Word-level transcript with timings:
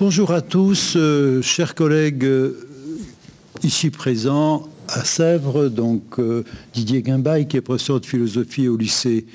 Bonjour 0.00 0.32
à 0.32 0.40
tous, 0.40 0.94
euh, 0.96 1.42
chers 1.42 1.74
collègues 1.74 2.24
euh, 2.24 2.66
ici 3.62 3.90
présents 3.90 4.66
à 4.88 5.04
Sèvres, 5.04 5.68
donc 5.68 6.18
euh, 6.18 6.42
Didier 6.72 7.02
Guimbaille 7.02 7.46
qui 7.46 7.58
est 7.58 7.60
professeur 7.60 8.00
de 8.00 8.06
philosophie 8.06 8.66
au 8.66 8.78
lycée 8.78 9.26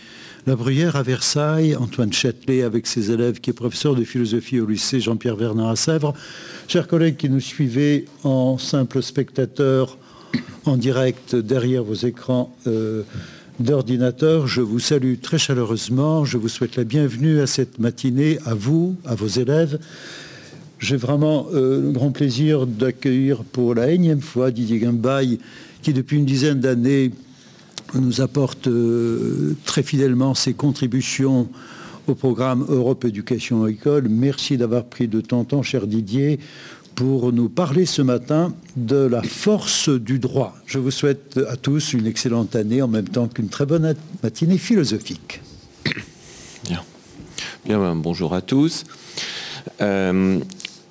La 0.47 0.55
Bruyère 0.55 0.95
à 0.95 1.03
Versailles, 1.03 1.75
Antoine 1.75 2.11
Châtelet 2.11 2.63
avec 2.63 2.87
ses 2.87 3.11
élèves 3.11 3.41
qui 3.41 3.51
est 3.51 3.53
professeur 3.53 3.93
de 3.93 4.03
philosophie 4.03 4.59
au 4.59 4.65
lycée 4.65 4.99
Jean-Pierre 4.99 5.35
Vernard 5.35 5.69
à 5.69 5.75
Sèvres. 5.75 6.15
Chers 6.67 6.87
collègues 6.87 7.17
qui 7.17 7.29
nous 7.29 7.39
suivez 7.39 8.05
en 8.23 8.57
simple 8.57 9.03
spectateur 9.03 9.99
en 10.65 10.77
direct 10.77 11.35
derrière 11.35 11.83
vos 11.83 11.93
écrans 11.93 12.55
d'ordinateur, 13.59 14.47
je 14.47 14.61
vous 14.61 14.79
salue 14.79 15.13
très 15.21 15.37
chaleureusement, 15.37 16.25
je 16.25 16.39
vous 16.39 16.49
souhaite 16.49 16.75
la 16.75 16.85
bienvenue 16.85 17.39
à 17.39 17.45
cette 17.45 17.77
matinée, 17.77 18.39
à 18.45 18.55
vous, 18.55 18.95
à 19.05 19.13
vos 19.13 19.27
élèves 19.27 19.77
j'ai 20.85 20.97
vraiment 20.97 21.47
euh, 21.51 21.81
le 21.81 21.91
grand 21.91 22.11
plaisir 22.11 22.67
d'accueillir 22.67 23.43
pour 23.43 23.73
la 23.73 23.89
énième 23.89 24.21
fois 24.21 24.51
Didier 24.51 24.77
Guimbaille, 24.77 25.39
qui 25.81 25.93
depuis 25.93 26.17
une 26.17 26.25
dizaine 26.25 26.59
d'années 26.59 27.11
nous 27.95 28.21
apporte 28.21 28.67
euh, 28.67 29.55
très 29.65 29.81
fidèlement 29.81 30.35
ses 30.35 30.53
contributions 30.53 31.49
au 32.07 32.13
programme 32.13 32.67
Europe 32.69 33.03
Éducation 33.03 33.65
École. 33.65 34.09
Merci 34.09 34.57
d'avoir 34.57 34.85
pris 34.85 35.07
de 35.07 35.21
ton 35.21 35.43
temps, 35.43 35.63
cher 35.63 35.87
Didier, 35.87 36.39
pour 36.93 37.33
nous 37.33 37.49
parler 37.49 37.87
ce 37.87 38.03
matin 38.03 38.53
de 38.75 39.07
la 39.07 39.23
force 39.23 39.89
du 39.89 40.19
droit. 40.19 40.55
Je 40.67 40.77
vous 40.77 40.91
souhaite 40.91 41.39
à 41.49 41.55
tous 41.55 41.93
une 41.93 42.05
excellente 42.05 42.55
année 42.55 42.83
en 42.83 42.87
même 42.87 43.09
temps 43.09 43.27
qu'une 43.27 43.49
très 43.49 43.65
bonne 43.65 43.95
matinée 44.21 44.59
philosophique. 44.59 45.41
Bien. 46.65 46.83
Bien, 47.65 47.79
ben, 47.79 47.95
bonjour 47.95 48.35
à 48.35 48.41
tous. 48.41 48.83
Euh, 49.81 50.39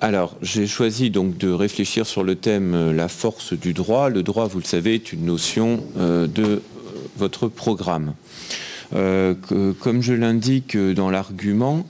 alors, 0.05 0.35
j'ai 0.43 0.67
choisi 0.67 1.09
donc 1.09 1.35
de 1.39 1.49
réfléchir 1.49 2.05
sur 2.05 2.23
le 2.23 2.35
thème 2.35 2.75
euh, 2.75 2.93
la 2.93 3.07
force 3.07 3.53
du 3.53 3.73
droit. 3.73 4.07
Le 4.07 4.21
droit, 4.21 4.45
vous 4.45 4.59
le 4.59 4.63
savez, 4.63 4.93
est 4.93 5.11
une 5.11 5.25
notion 5.25 5.83
euh, 5.97 6.27
de 6.27 6.61
votre 7.17 7.47
programme. 7.47 8.13
comme 8.91 10.01
je 10.03 10.13
l'indique 10.13 10.77
dans 10.77 11.09
l'argument, 11.09 11.87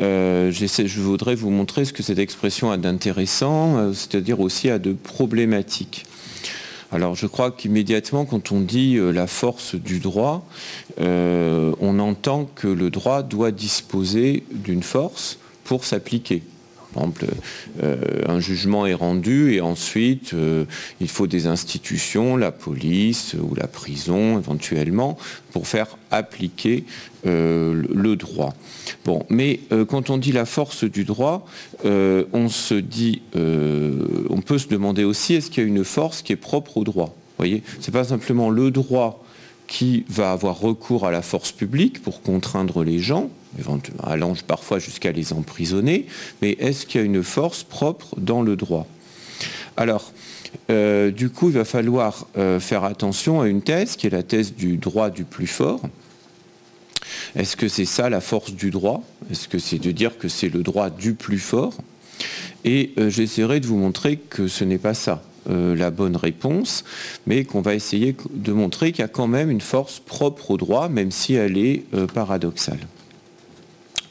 je 0.00 1.00
voudrais 1.00 1.34
vous 1.34 1.50
montrer 1.50 1.84
ce 1.84 1.92
que 1.92 2.02
cette 2.02 2.18
expression 2.18 2.70
a 2.70 2.78
d'intéressant, 2.78 3.92
c'est-à-dire 3.92 4.40
aussi 4.40 4.70
a 4.70 4.78
de 4.78 4.94
problématique. 4.94 6.06
Alors 6.90 7.16
je 7.16 7.26
crois 7.26 7.50
qu'immédiatement, 7.50 8.24
quand 8.24 8.50
on 8.50 8.60
dit 8.60 8.98
la 8.98 9.26
force 9.26 9.74
du 9.74 9.98
droit, 9.98 10.48
on 10.98 11.98
entend 11.98 12.48
que 12.54 12.68
le 12.68 12.88
droit 12.88 13.22
doit 13.22 13.50
disposer 13.50 14.44
d'une 14.50 14.82
force 14.82 15.38
pour 15.64 15.84
s'appliquer. 15.84 16.42
Par 16.94 17.02
exemple, 17.02 17.26
euh, 17.82 18.22
un 18.26 18.40
jugement 18.40 18.86
est 18.86 18.94
rendu 18.94 19.52
et 19.52 19.60
ensuite 19.60 20.32
euh, 20.34 20.64
il 21.00 21.08
faut 21.08 21.26
des 21.26 21.46
institutions, 21.46 22.36
la 22.36 22.50
police 22.50 23.36
ou 23.40 23.54
la 23.54 23.66
prison 23.66 24.38
éventuellement, 24.38 25.18
pour 25.52 25.66
faire 25.66 25.98
appliquer 26.10 26.84
euh, 27.26 27.82
le 27.92 28.16
droit. 28.16 28.54
Mais 29.28 29.60
quand 29.88 30.10
on 30.10 30.18
dit 30.18 30.32
la 30.32 30.44
force 30.44 30.84
du 30.84 31.04
droit, 31.04 31.46
on 31.84 32.48
peut 34.44 34.58
se 34.58 34.68
demander 34.68 35.04
aussi 35.04 35.34
est-ce 35.34 35.50
qu'il 35.50 35.62
y 35.62 35.66
a 35.66 35.68
une 35.68 35.84
force 35.84 36.22
qui 36.22 36.32
est 36.32 36.36
propre 36.36 36.76
au 36.76 36.84
droit? 36.84 37.06
Vous 37.06 37.44
voyez, 37.44 37.62
c'est 37.80 37.92
pas 37.92 38.04
simplement 38.04 38.50
le 38.50 38.70
droit 38.70 39.24
qui 39.66 40.04
va 40.08 40.32
avoir 40.32 40.58
recours 40.58 41.06
à 41.06 41.10
la 41.10 41.22
force 41.22 41.52
publique 41.52 42.02
pour 42.02 42.22
contraindre 42.22 42.82
les 42.82 42.98
gens, 42.98 43.30
allant 44.02 44.34
parfois 44.46 44.78
jusqu'à 44.78 45.12
les 45.12 45.32
emprisonner, 45.32 46.06
mais 46.42 46.52
est-ce 46.60 46.86
qu'il 46.86 47.00
y 47.00 47.04
a 47.04 47.06
une 47.06 47.22
force 47.22 47.62
propre 47.62 48.14
dans 48.18 48.42
le 48.42 48.56
droit? 48.56 48.86
Alors, 49.76 50.12
euh, 50.70 51.10
du 51.10 51.30
coup, 51.30 51.48
il 51.48 51.54
va 51.54 51.64
falloir 51.64 52.26
euh, 52.36 52.60
faire 52.60 52.84
attention 52.84 53.40
à 53.40 53.48
une 53.48 53.62
thèse 53.62 53.96
qui 53.96 54.06
est 54.06 54.10
la 54.10 54.22
thèse 54.22 54.54
du 54.54 54.76
droit 54.76 55.10
du 55.10 55.24
plus 55.24 55.46
fort. 55.46 55.80
Est-ce 57.36 57.56
que 57.56 57.68
c'est 57.68 57.84
ça 57.84 58.10
la 58.10 58.20
force 58.20 58.52
du 58.52 58.70
droit? 58.70 59.02
Est-ce 59.30 59.48
que 59.48 59.58
c'est 59.58 59.78
de 59.78 59.92
dire 59.92 60.18
que 60.18 60.28
c'est 60.28 60.48
le 60.48 60.62
droit 60.62 60.90
du 60.90 61.14
plus 61.14 61.38
fort? 61.38 61.74
Et 62.64 62.92
euh, 62.98 63.08
j'essaierai 63.08 63.60
de 63.60 63.66
vous 63.66 63.76
montrer 63.76 64.16
que 64.16 64.48
ce 64.48 64.64
n'est 64.64 64.78
pas 64.78 64.94
ça. 64.94 65.22
la 65.48 65.90
bonne 65.90 66.16
réponse, 66.16 66.84
mais 67.26 67.44
qu'on 67.44 67.62
va 67.62 67.74
essayer 67.74 68.14
de 68.34 68.52
montrer 68.52 68.92
qu'il 68.92 69.00
y 69.00 69.04
a 69.04 69.08
quand 69.08 69.28
même 69.28 69.48
une 69.48 69.62
force 69.62 69.98
propre 69.98 70.50
au 70.50 70.56
droit, 70.58 70.90
même 70.90 71.10
si 71.10 71.32
elle 71.32 71.56
est 71.56 71.84
paradoxale 72.12 72.86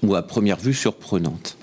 ou 0.03 0.15
à 0.15 0.21
première 0.21 0.57
vue 0.57 0.73
surprenante. 0.73 1.57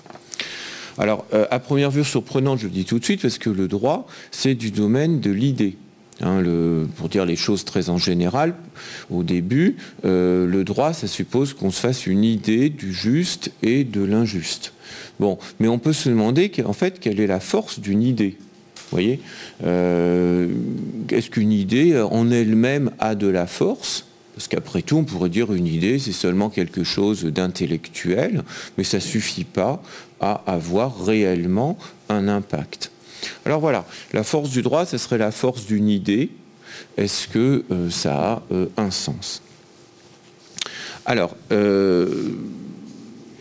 Alors, 0.97 1.25
euh, 1.33 1.45
à 1.51 1.59
première 1.59 1.91
vue 1.91 2.03
surprenante, 2.03 2.59
je 2.59 2.65
le 2.65 2.71
dis 2.71 2.85
tout 2.85 2.99
de 2.99 3.03
suite, 3.03 3.21
parce 3.21 3.37
que 3.37 3.49
le 3.49 3.67
droit, 3.67 4.07
c'est 4.31 4.55
du 4.55 4.71
domaine 4.71 5.19
de 5.19 5.31
l'idée. 5.31 5.77
Hein, 6.21 6.41
pour 6.95 7.09
dire 7.09 7.25
les 7.25 7.35
choses 7.35 7.65
très 7.65 7.89
en 7.89 7.97
général, 7.97 8.55
au 9.09 9.23
début, 9.23 9.75
euh, 10.05 10.47
le 10.47 10.63
droit, 10.63 10.93
ça 10.93 11.07
suppose 11.07 11.53
qu'on 11.53 11.71
se 11.71 11.79
fasse 11.81 12.07
une 12.07 12.23
idée 12.23 12.69
du 12.69 12.93
juste 12.93 13.51
et 13.61 13.83
de 13.83 14.01
l'injuste. 14.01 14.71
Bon, 15.19 15.37
mais 15.59 15.67
on 15.67 15.77
peut 15.77 15.91
se 15.91 16.07
demander 16.07 16.49
en 16.63 16.71
fait 16.71 17.01
quelle 17.01 17.19
est 17.19 17.27
la 17.27 17.41
force 17.41 17.81
d'une 17.81 18.01
idée. 18.01 18.37
Vous 18.39 18.91
voyez 18.91 19.19
euh, 19.65 20.47
Est-ce 21.09 21.29
qu'une 21.29 21.51
idée 21.51 21.99
en 21.99 22.31
elle-même 22.31 22.91
a 22.99 23.15
de 23.15 23.27
la 23.27 23.45
force 23.45 24.05
parce 24.35 24.49
qu'après 24.49 24.81
tout, 24.81 24.97
on 24.97 25.05
pourrait 25.05 25.29
dire 25.29 25.53
une 25.53 25.65
idée, 25.65 25.97
c'est 25.97 26.11
seulement 26.11 26.49
quelque 26.49 26.83
chose 26.83 27.23
d'intellectuel, 27.23 28.43
mais 28.77 28.83
ça 28.83 28.97
ne 28.97 29.01
suffit 29.01 29.45
pas 29.45 29.81
à 30.19 30.41
avoir 30.45 31.05
réellement 31.05 31.77
un 32.09 32.27
impact. 32.27 32.91
Alors 33.45 33.61
voilà, 33.61 33.85
la 34.11 34.23
force 34.23 34.49
du 34.49 34.61
droit, 34.61 34.85
ce 34.85 34.97
serait 34.97 35.17
la 35.17 35.31
force 35.31 35.65
d'une 35.65 35.87
idée. 35.87 36.29
Est-ce 36.97 37.29
que 37.29 37.63
euh, 37.71 37.89
ça 37.89 38.33
a 38.33 38.41
euh, 38.51 38.67
un 38.75 38.91
sens? 38.91 39.41
Alors, 41.05 41.35
euh, 41.53 42.33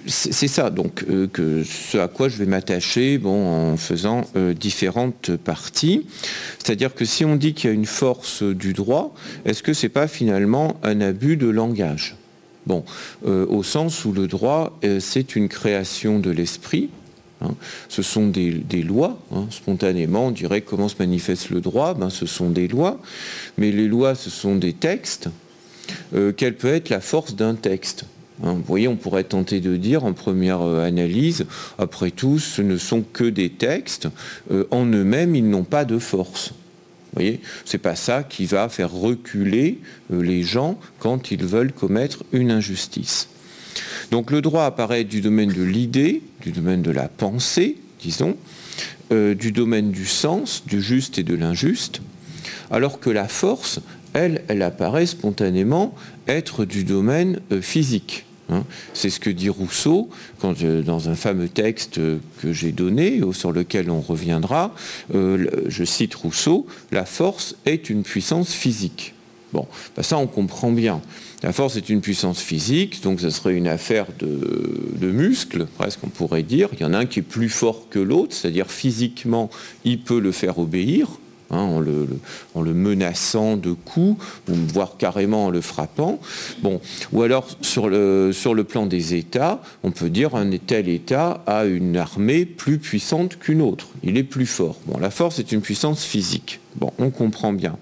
c'est 0.07 0.49
ça 0.49 0.71
donc 0.71 1.05
euh, 1.09 1.65
ce 1.65 1.99
à 1.99 2.09
quoi 2.09 2.29
je 2.29 2.37
vais 2.37 2.47
m'attacher 2.47 3.21
en 3.25 3.77
faisant 3.77 4.23
euh, 4.37 4.53
différentes 4.53 5.37
parties. 5.37 6.07
C'est-à-dire 6.59 6.95
que 6.95 7.05
si 7.05 7.25
on 7.25 7.37
dit 7.37 7.55
qu'il 7.55 7.71
y 7.71 7.73
a 7.73 7.75
une 7.75 7.87
force 7.87 8.43
du 8.43 8.73
droit, 8.73 9.15
est-ce 9.45 9.63
que 9.63 9.73
ce 9.73 9.87
n'est 9.87 9.91
pas 9.91 10.09
finalement 10.09 10.77
un 10.83 11.01
abus 11.01 11.37
de 11.37 11.49
langage? 11.49 12.17
Bon, 12.67 12.85
euh, 13.27 13.47
au 13.47 13.63
sens 13.63 14.05
où 14.05 14.13
le 14.13 14.27
droit, 14.27 14.79
c'est 14.99 15.37
une 15.37 15.49
création 15.49 16.19
de 16.19 16.31
l'esprit, 16.31 16.89
hein. 17.43 17.55
ce 17.91 18.03
sont 18.03 18.27
des, 18.27 18.83
lois. 18.83 19.19
Hein. 19.33 19.47
Spontanément, 19.51 20.29
on 20.29 20.31
dirait 20.31 20.63
comment 20.63 20.89
se 20.89 20.97
manifeste 20.99 21.51
le 21.51 21.61
droit. 21.61 21.95
Ben, 21.95 22.09
ce 22.09 22.25
sont 22.25 22.49
des 22.49 22.69
lois. 22.69 23.01
Mais 23.59 23.71
les 23.71 23.87
lois, 23.87 24.15
ce 24.15 24.31
sont 24.31 24.57
des 24.57 24.73
textes. 24.73 25.29
quelle 26.37 26.57
peut 26.57 26.73
être 26.73 26.89
la 26.89 27.01
force 27.01 27.37
d'un 27.37 27.55
texte? 27.55 28.07
Hein, 28.43 28.55
vous 28.55 28.65
voyez, 28.67 28.89
on 28.89 28.97
pourrait 28.97 29.25
tenter 29.25 29.61
de 29.61 29.77
dire 29.77 30.05
en 30.05 30.13
première 30.13 30.63
euh, 30.63 30.85
analyse, 30.85 31.47
après 31.79 32.11
tout, 32.11 32.39
ce 32.39 32.63
ne 32.63 32.77
sont 32.77 33.03
que 33.03 33.25
des 33.25 33.51
textes. 33.51 34.09
Euh, 34.51 34.65
en 34.71 34.87
eux-mêmes, 34.87 35.37
ils 35.37 35.49
n'ont 35.49 35.65
pas 35.65 35.85
de 35.85 35.99
force. 35.99 36.49
Vous 36.49 37.21
voyez, 37.21 37.41
c'est 37.65 37.79
pas 37.79 37.95
ça 37.95 38.25
qui 38.25 38.47
va 38.47 38.69
faire 38.69 38.93
reculer 38.93 39.79
euh, 40.13 40.21
les 40.21 40.43
gens 40.43 40.81
quand 40.99 41.31
ils 41.31 41.45
veulent 41.45 41.73
commettre 41.73 42.25
une 42.33 42.51
injustice. 42.51 43.29
Donc 44.11 44.33
le 44.33 44.43
droit 44.43 44.65
apparaît 44.65 45.05
du 45.05 45.21
domaine 45.21 45.53
de 45.53 45.63
l'idée, 45.63 46.23
du 46.43 46.51
domaine 46.51 46.83
de 46.83 46.91
la 46.91 47.09
pensée, 47.09 47.77
disons, 48.01 48.37
du 49.11 49.53
domaine 49.53 49.93
du 49.93 50.07
sens, 50.07 50.65
du 50.67 50.83
juste 50.83 51.19
et 51.19 51.23
de 51.23 51.35
l'injuste, 51.35 52.01
alors 52.71 52.99
que 52.99 53.11
la 53.11 53.29
force, 53.29 53.81
elle, 54.15 54.63
apparaît 54.63 55.07
spontanément 55.07 55.95
être 56.27 56.65
du 56.65 56.85
domaine 56.85 57.41
physique. 57.61 58.25
Hein. 58.51 58.65
C'est 58.93 59.11
ce 59.11 59.21
que 59.21 59.31
dit 59.31 59.49
Rousseau 59.49 60.09
quand, 60.39 60.63
dans 60.63 61.09
un 61.09 61.15
fameux 61.15 61.49
texte 61.49 62.01
que 62.41 62.53
j'ai 62.53 62.73
donné, 62.73 63.21
sur 63.33 63.53
lequel 63.53 63.91
on 63.91 64.01
reviendra. 64.01 64.75
Euh, 65.15 65.47
je 65.67 65.85
cite 65.85 66.15
Rousseau, 66.15 66.67
La 66.93 67.05
force 67.05 67.57
est 67.67 67.91
une 67.91 68.03
puissance 68.03 68.53
physique. 68.53 69.15
Bon, 69.53 69.69
bah 69.97 70.03
ça 70.03 70.19
on 70.19 70.27
comprend 70.27 70.73
bien. 70.73 71.01
La 71.45 71.53
force 71.53 71.77
est 71.77 71.89
une 71.89 72.01
puissance 72.01 72.41
physique, 72.41 73.03
donc 73.05 73.21
ce 73.21 73.31
serait 73.31 73.55
une 73.55 73.69
affaire 73.69 74.07
de 74.19 75.11
muscles, 75.11 75.67
presque 75.67 76.01
on 76.03 76.09
pourrait 76.09 76.43
dire. 76.43 76.71
Il 76.73 76.81
y 76.81 76.85
en 76.85 76.93
a 76.93 76.99
un 76.99 77.07
qui 77.07 77.21
est 77.21 77.23
plus 77.23 77.51
fort 77.51 77.89
que 77.89 78.01
l'autre, 78.01 78.35
c'est-à-dire 78.35 78.69
physiquement, 78.69 79.51
il 79.85 80.01
peut 80.01 80.19
le 80.19 80.33
faire 80.33 80.59
obéir, 80.59 81.07
Hein, 81.55 81.81
en, 82.55 82.61
le, 82.63 82.75
menaçant 82.75 83.57
de 83.57 83.73
coups, 83.73 84.23
ou 84.49 84.55
voire 84.73 84.97
carrément 84.99 85.47
en 85.47 85.51
le 85.51 85.61
frappant. 85.61 86.19
Bon, 86.63 86.81
ou 87.13 87.23
alors 87.23 87.47
sur 87.61 87.89
le, 87.89 88.33
sur 88.33 88.55
le 88.55 88.65
plan 88.65 88.87
des 88.87 89.15
États, 89.15 89.63
on 89.85 89.93
peut 89.93 90.11
dire 90.11 90.35
un 90.35 90.51
tel 90.59 90.89
État 90.89 91.43
a 91.47 91.65
une 91.65 91.97
armée 91.97 92.45
plus 92.45 92.79
puissante 92.79 93.39
qu'une 93.39 93.63
autre. 93.63 93.89
Il 94.03 94.19
est 94.19 94.25
plus 94.25 94.47
fort. 94.47 94.77
Bon, 94.87 94.99
la 94.99 95.11
force 95.11 95.39
est 95.39 95.53
une 95.53 95.61
puissance 95.61 96.03
physique. 96.03 96.61
Bon, 96.75 96.93
on 96.99 97.11
comprend 97.11 97.53
bien. 97.53 97.77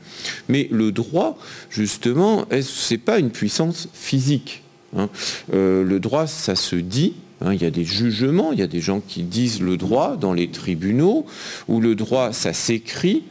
Mais 0.48 0.69
le 0.70 0.92
droit, 0.92 1.38
justement, 1.70 2.44
ce 2.50 2.92
n'est 2.92 2.98
pas 2.98 3.19
une 3.19 3.30
puissance 3.30 3.88
physique. 3.94 4.62
Hein? 4.94 5.08
Euh, 5.54 5.82
le 5.82 5.98
droit, 5.98 6.26
ça 6.26 6.56
se 6.56 6.76
dit, 6.76 7.14
Hein, 7.44 7.54
il 7.54 7.62
y 7.62 7.66
a 7.66 7.70
des 7.70 7.84
jugements, 7.84 8.52
il 8.52 8.58
y 8.58 8.62
a 8.62 8.66
des 8.69 8.80
gens 8.80 9.00
qui 9.00 9.22
disent 9.22 9.60
le 9.60 9.76
droit 9.76 10.16
dans 10.16 10.32
les 10.32 10.48
tribunaux, 10.48 11.26
où 11.69 11.80
le 11.80 11.94
droit, 11.94 12.32
ça 12.32 12.52
s'écrit, 12.52 13.24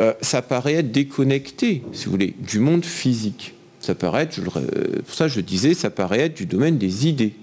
euh, 0.00 0.12
ça 0.20 0.42
paraît 0.42 0.74
être 0.74 0.92
déconnecté, 0.92 1.82
si 1.92 2.06
vous 2.06 2.12
voulez, 2.12 2.34
du 2.38 2.58
monde 2.58 2.84
physique. 2.84 3.54
Ça 3.80 3.94
paraît 3.94 4.22
être, 4.22 4.40
pour 4.40 5.14
ça 5.14 5.28
je 5.28 5.40
disais, 5.40 5.74
ça 5.74 5.90
paraît 5.90 6.20
être 6.20 6.36
du 6.36 6.46
domaine 6.46 6.78
des 6.78 7.06
idées. 7.06 7.34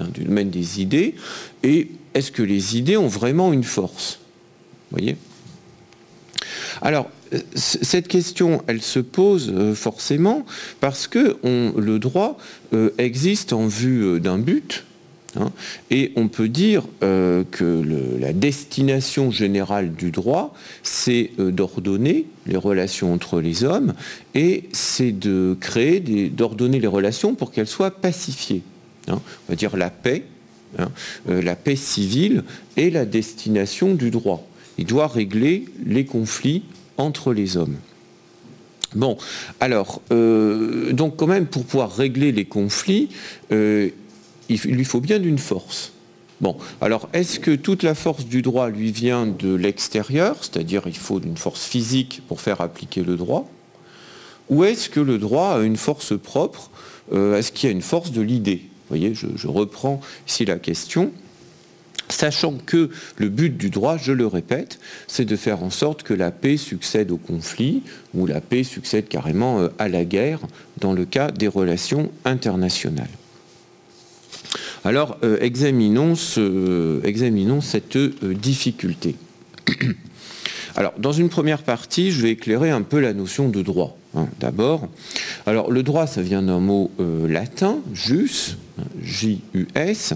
Hein, 0.00 0.06
du 0.12 0.24
domaine 0.24 0.50
des 0.50 0.80
idées. 0.80 1.14
Et 1.62 1.88
est-ce 2.14 2.32
que 2.32 2.42
les 2.42 2.78
idées 2.78 2.96
ont 2.96 3.08
vraiment 3.08 3.52
une 3.52 3.64
force? 3.64 4.20
Vous 4.90 4.98
voyez? 4.98 5.16
Alors, 6.80 7.10
euh, 7.34 7.40
cette 7.54 8.08
question, 8.08 8.62
elle 8.66 8.80
se 8.80 9.00
pose 9.00 9.52
euh, 9.54 9.74
forcément 9.74 10.46
parce 10.80 11.06
que 11.06 11.36
le 11.44 11.98
droit 11.98 12.38
existe 12.98 13.52
en 13.52 13.66
vue 13.66 14.18
d'un 14.18 14.38
but, 14.38 14.86
Hein. 15.38 15.50
Et 15.90 16.12
on 16.16 16.28
peut 16.28 16.48
dire 16.48 16.84
euh, 17.02 17.44
que 17.50 17.82
la 18.20 18.32
destination 18.32 19.30
générale 19.30 19.92
du 19.94 20.10
droit, 20.10 20.54
c'est 20.82 21.30
euh, 21.38 21.50
d'ordonner 21.50 22.26
les 22.46 22.56
relations 22.56 23.12
entre 23.12 23.40
les 23.40 23.64
hommes 23.64 23.94
et 24.34 24.64
c'est 24.72 25.12
de 25.12 25.56
créer, 25.58 26.00
d'ordonner 26.00 26.80
les 26.80 26.86
relations 26.86 27.34
pour 27.34 27.50
qu'elles 27.50 27.66
soient 27.66 27.90
pacifiées. 27.90 28.62
Hein. 29.08 29.20
On 29.48 29.52
va 29.52 29.56
dire 29.56 29.76
la 29.76 29.88
paix, 29.88 30.24
hein. 30.78 30.90
euh, 31.30 31.40
la 31.40 31.56
paix 31.56 31.76
civile 31.76 32.44
est 32.76 32.90
la 32.90 33.06
destination 33.06 33.94
du 33.94 34.10
droit. 34.10 34.46
Il 34.76 34.84
doit 34.84 35.06
régler 35.06 35.64
les 35.84 36.04
conflits 36.04 36.62
entre 36.98 37.32
les 37.32 37.56
hommes. 37.56 37.76
Bon, 38.94 39.16
alors, 39.60 40.02
donc 40.10 41.16
quand 41.16 41.26
même, 41.26 41.46
pour 41.46 41.64
pouvoir 41.64 41.96
régler 41.96 42.30
les 42.30 42.44
conflits, 42.44 43.08
il 44.48 44.58
lui 44.58 44.84
faut 44.84 45.00
bien 45.00 45.18
d'une 45.18 45.38
force. 45.38 45.92
Bon, 46.42 46.56
alors 46.80 47.08
est-ce 47.12 47.38
que 47.38 47.52
toute 47.52 47.84
la 47.84 47.94
force 47.94 48.24
du 48.24 48.42
droit 48.42 48.68
lui 48.68 48.90
vient 48.90 49.28
de 49.28 49.54
l'extérieur, 49.54 50.38
c'est-à-dire 50.40 50.82
il 50.86 50.96
faut 50.96 51.20
une 51.20 51.36
force 51.36 51.64
physique 51.64 52.20
pour 52.26 52.40
faire 52.40 52.60
appliquer 52.60 53.04
le 53.04 53.16
droit 53.16 53.48
Ou 54.50 54.64
est-ce 54.64 54.90
que 54.90 54.98
le 54.98 55.18
droit 55.18 55.50
a 55.50 55.60
une 55.60 55.76
force 55.76 56.18
propre 56.18 56.72
euh, 57.12 57.38
Est-ce 57.38 57.52
qu'il 57.52 57.68
y 57.68 57.72
a 57.72 57.72
une 57.72 57.80
force 57.80 58.10
de 58.10 58.20
l'idée? 58.20 58.62
Vous 58.64 58.98
voyez, 58.98 59.14
je, 59.14 59.46
reprends 59.46 60.00
ici 60.26 60.44
la 60.44 60.58
question. 60.58 61.12
Sachant 62.08 62.54
que 62.66 62.90
le 63.18 63.28
but 63.28 63.56
du 63.56 63.70
droit, 63.70 63.96
je 63.96 64.10
le 64.10 64.26
répète, 64.26 64.80
c'est 65.06 65.24
de 65.24 65.36
faire 65.36 65.62
en 65.62 65.70
sorte 65.70 66.02
que 66.02 66.12
la 66.12 66.32
paix 66.32 66.56
succède 66.56 67.12
au 67.12 67.18
conflit, 67.18 67.84
ou 68.14 68.26
la 68.26 68.40
paix 68.40 68.64
succède 68.64 69.06
carrément 69.06 69.60
euh, 69.60 69.68
à 69.78 69.88
la 69.88 70.04
guerre, 70.04 70.40
dans 70.80 70.92
le 70.92 71.04
cas 71.04 71.30
des 71.30 71.46
relations 71.46 72.10
internationales. 72.24 73.06
Alors, 74.84 75.16
euh, 75.22 75.38
examinons, 75.42 76.16
cette 76.16 77.96
euh, 77.96 78.34
difficulté. 78.34 79.14
Alors, 80.74 80.94
dans 80.98 81.12
une 81.12 81.28
première 81.28 81.62
partie, 81.62 82.10
je 82.10 82.22
vais 82.22 82.30
éclairer 82.30 82.70
un 82.70 82.82
peu 82.82 82.98
la 82.98 83.12
notion 83.12 83.48
de 83.48 83.62
droit. 83.62 83.96
Hein, 84.14 84.26
d'abord, 84.40 84.88
alors 85.46 85.70
le 85.70 85.82
droit, 85.82 86.06
ça 86.06 86.20
vient 86.20 86.42
d'un 86.42 86.60
mot 86.60 86.90
euh, 87.00 87.26
latin, 87.28 87.78
jus, 87.94 88.56
J-U-S, 89.02 90.14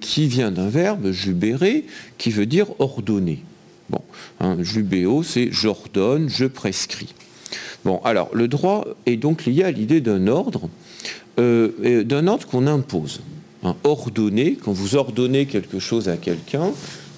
qui 0.00 0.26
vient 0.26 0.50
d'un 0.50 0.68
verbe 0.68 1.10
jubere, 1.10 1.82
qui 2.18 2.30
veut 2.30 2.46
dire 2.46 2.66
ordonner. 2.78 3.42
Bon, 3.88 4.00
hein, 4.40 4.56
jubéo, 4.60 5.22
c'est 5.22 5.50
j'ordonne, 5.50 6.28
je 6.28 6.46
prescris. 6.46 7.14
Bon, 7.84 8.00
alors 8.04 8.30
le 8.34 8.48
droit 8.48 8.84
est 9.06 9.16
donc 9.16 9.44
lié 9.46 9.62
à 9.64 9.70
l'idée 9.70 10.00
d'un 10.00 10.26
ordre, 10.26 10.68
d'un 11.38 12.26
ordre 12.26 12.46
qu'on 12.46 12.66
impose 12.66 13.20
ordonner, 13.84 14.56
quand 14.62 14.72
vous 14.72 14.96
ordonnez 14.96 15.46
quelque 15.46 15.78
chose 15.78 16.08
à 16.08 16.16
quelqu'un, 16.16 16.72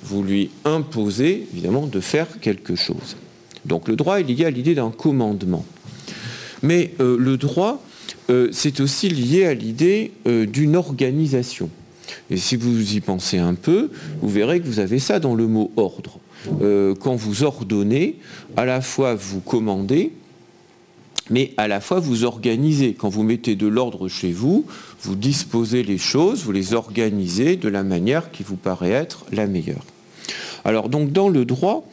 vous 0.04 0.22
lui 0.22 0.50
imposez 0.64 1.46
évidemment 1.52 1.87
de 1.87 2.00
faire 2.00 2.40
quelque 2.40 2.76
chose. 2.76 3.16
Donc 3.64 3.88
le 3.88 3.96
droit 3.96 4.20
est 4.20 4.22
lié 4.22 4.44
à 4.44 4.50
l'idée 4.50 4.75
d'un 4.75 4.90
commandement. 4.90 5.64
Mais 6.62 6.93
euh, 7.00 7.16
le 7.19 7.37
droit, 7.37 7.82
euh, 8.31 8.48
c'est 8.52 8.81
aussi 8.81 9.08
lié 9.08 9.46
à 9.46 9.54
l'idée 9.54 10.12
euh, 10.26 10.46
d'une 10.46 10.76
organisation. 10.76 11.69
Et 12.31 12.37
si 12.37 12.56
vous 12.56 12.94
y 12.94 13.00
pensez 13.00 13.38
un 13.38 13.54
peu, 13.54 13.90
vous 14.22 14.28
verrez 14.28 14.60
que 14.60 14.66
vous 14.66 14.78
avez 14.78 15.00
ça 15.00 15.19
dans 15.19 15.34
le 15.34 15.46
mot 15.48 15.72
ordre. 15.76 16.20
quand 17.00 17.16
vous 17.16 17.43
ordonnez, 17.43 18.19
à 18.56 18.64
la 18.64 18.81
fois 18.81 19.16
vous 19.16 19.40
commandez, 19.40 20.12
mais 21.31 21.52
à 21.56 21.69
la 21.69 21.81
fois 21.81 22.00
vous 22.00 22.25
organisez. 22.25 22.94
Quand 22.94 23.08
vous 23.08 23.23
mettez 23.23 23.56
de 23.56 23.67
l'ordre 23.67 24.08
chez 24.08 24.32
vous, 24.32 24.67
vous 25.02 25.14
disposez 25.14 25.82
les 25.82 25.99
choses, 25.99 26.44
vous 26.44 26.52
les 26.52 26.75
organisez 26.75 27.56
de 27.56 27.69
la 27.69 27.82
manière 27.82 28.31
qui 28.31 28.43
vous 28.43 28.56
paraît 28.56 28.90
être 28.90 29.26
la 29.32 29.46
meilleure. 29.46 29.84
Alors 30.64 30.88
donc 30.88 31.12
dans 31.12 31.28
le 31.28 31.44
droit, 31.44 31.88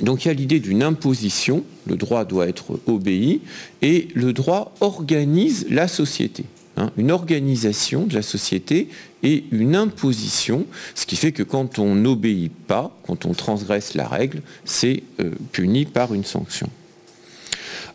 il 0.00 0.24
y 0.24 0.28
a 0.28 0.32
l'idée 0.32 0.60
d'une 0.60 0.82
imposition, 0.82 1.64
le 1.86 1.96
droit 1.96 2.24
doit 2.24 2.48
être 2.48 2.78
obéi, 2.86 3.40
et 3.82 4.08
le 4.14 4.32
droit 4.32 4.74
organise 4.80 5.66
la 5.68 5.88
société. 5.88 6.44
Hein. 6.78 6.90
une 6.96 7.10
organisation 7.10 8.06
de 8.06 8.14
la 8.14 8.22
société 8.22 8.88
et 9.22 9.44
une 9.50 9.76
imposition, 9.76 10.64
ce 10.94 11.04
qui 11.04 11.16
fait 11.16 11.32
que 11.32 11.42
quand 11.42 11.78
on 11.78 11.94
n'obéit 11.94 12.50
pas, 12.50 12.96
quand 13.06 13.26
on 13.26 13.34
transgresse 13.34 13.92
la 13.92 14.08
règle, 14.08 14.40
c'est 14.64 15.02
euh, 15.20 15.32
puni 15.52 15.84
par 15.84 16.14
une 16.14 16.24
sanction. 16.24 16.70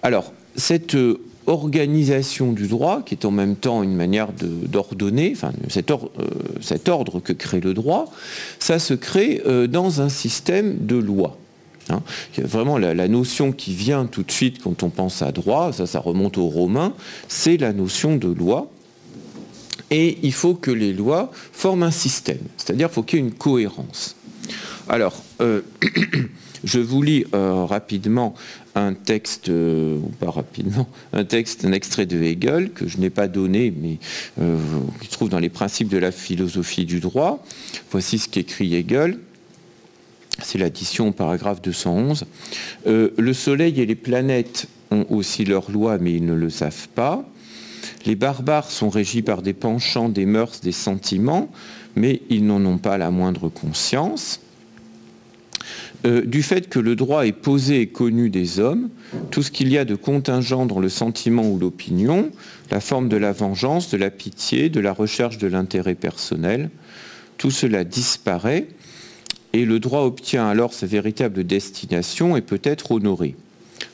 Alors, 0.08 0.32
cette 0.56 0.96
euh, 0.96 1.20
organisation 1.48 2.54
du 2.54 2.68
droit, 2.68 3.02
qui 3.06 3.14
est 3.14 3.26
en 3.26 3.32
même 3.32 3.58
temps 3.58 3.84
une 3.84 3.94
manière 3.94 4.30
d'ordonner, 4.32 5.34
enfin 5.36 5.52
euh, 5.52 5.98
cet, 6.62 6.88
ordre 6.88 7.20
que 7.20 7.34
crée 7.34 7.60
le 7.60 7.74
droit, 7.74 8.10
ça 8.58 8.80
se 8.80 8.94
crée 8.94 9.42
euh, 9.46 9.68
dans 9.68 10.00
un 10.00 10.08
système 10.08 10.78
de 10.86 10.96
loi. 10.96 11.38
Hein. 11.90 12.02
Vraiment, 12.38 12.78
la, 12.78 13.08
notion 13.10 13.52
qui 13.52 13.74
vient 13.74 14.06
tout 14.06 14.24
de 14.24 14.32
suite 14.32 14.64
quand 14.64 14.82
on 14.82 14.90
pense 14.90 15.22
à 15.22 15.34
droit, 15.34 15.74
ça, 15.74 15.86
ça 15.86 16.00
remonte 16.00 16.38
aux 16.38 16.48
Romains, 16.48 16.94
c'est 17.28 17.58
la 17.58 17.74
notion 17.74 18.16
de 18.16 18.30
loi. 18.30 18.72
Et 19.92 20.20
il 20.24 20.32
faut 20.32 20.54
que 20.54 20.72
les 20.72 20.94
lois 20.94 21.34
forment 21.52 21.84
un 21.84 21.92
système, 21.92 22.40
c'est-à-dire 22.56 22.88
qu'il 22.88 22.96
faut 22.96 23.04
qu'il 23.04 23.20
y 23.20 23.22
ait 23.22 23.26
une 23.26 23.34
cohérence. 23.34 24.16
Alors, 24.88 25.22
je 26.64 26.80
vous 26.80 27.02
lis 27.02 27.26
rapidement 27.34 28.34
un 28.78 28.94
texte, 28.94 29.50
euh, 29.50 30.00
pas 30.20 30.30
rapidement, 30.30 30.88
un 31.14 31.26
texte, 31.26 31.66
un 31.66 31.72
extrait 31.72 32.06
de 32.06 32.22
Hegel 32.22 32.72
que 32.72 32.88
je 32.88 32.98
n'ai 32.98 33.10
pas 33.10 33.28
donné, 33.28 33.74
mais 33.76 33.98
euh, 34.40 34.58
qui 35.02 35.08
se 35.08 35.12
trouve 35.12 35.30
dans 35.30 35.40
les 35.40 35.50
principes 35.50 35.90
de 35.90 35.98
la 35.98 36.12
philosophie 36.12 36.86
du 36.86 37.00
droit. 37.00 37.44
Voici 37.92 38.20
ce 38.20 38.30
qu'écrit 38.30 38.76
Hegel. 38.76 39.20
C'est 40.44 40.60
l'addition 40.60 41.08
au 41.08 41.12
paragraphe 41.12 41.62
211. 41.62 42.26
Euh, 42.86 43.10
le 43.18 43.34
Soleil 43.34 43.82
et 43.82 43.86
les 43.86 43.96
planètes 43.96 44.68
ont 44.92 45.06
aussi 45.10 45.46
leurs 45.46 45.72
lois, 45.72 45.98
mais 45.98 46.14
ils 46.14 46.26
ne 46.26 46.36
le 46.36 46.50
savent 46.50 46.88
pas. 46.90 47.28
Les 48.06 48.16
barbares 48.16 48.70
sont 48.70 48.90
régis 48.90 49.24
par 49.24 49.42
des 49.42 49.54
penchants, 49.54 50.10
des 50.10 50.28
mœurs, 50.28 50.62
des 50.62 50.72
sentiments, 50.72 51.50
mais 51.96 52.22
ils 52.30 52.46
n'en 52.46 52.64
ont 52.66 52.78
pas 52.78 53.00
la 53.00 53.10
moindre 53.10 53.50
conscience. 53.50 54.40
Euh, 56.08 56.22
du 56.26 56.42
fait 56.42 56.70
que 56.70 56.80
le 56.80 56.96
droit 56.96 57.28
est 57.28 57.34
posé 57.34 57.82
et 57.82 57.88
connu 57.88 58.30
des 58.30 58.60
hommes, 58.60 58.90
tout 59.30 59.44
ce 59.44 59.52
qu'il 59.52 59.68
y 59.70 59.78
a 59.78 59.84
de 59.84 59.96
contingent 59.96 60.66
dans 60.66 60.80
le 60.80 60.90
sentiment 60.90 61.48
ou 61.50 61.60
l'opinion, 61.60 62.32
la 62.72 62.80
forme 62.80 63.10
de 63.10 63.18
la 63.18 63.34
vengeance, 63.34 63.90
de 63.90 63.98
la 63.98 64.10
pitié, 64.10 64.70
de 64.70 64.80
la 64.80 64.94
recherche 64.94 65.38
de 65.38 65.48
l'intérêt 65.48 65.96
personnel, 65.96 66.70
tout 67.38 67.52
cela 67.52 67.84
disparaît 67.84 68.68
et 69.52 69.66
le 69.66 69.80
droit 69.80 70.02
obtient 70.02 70.48
alors 70.48 70.74
sa 70.74 70.86
véritable 70.86 71.44
destination 71.44 72.38
et 72.38 72.42
peut 72.42 72.62
être 72.64 72.92
honoré. 72.92 73.36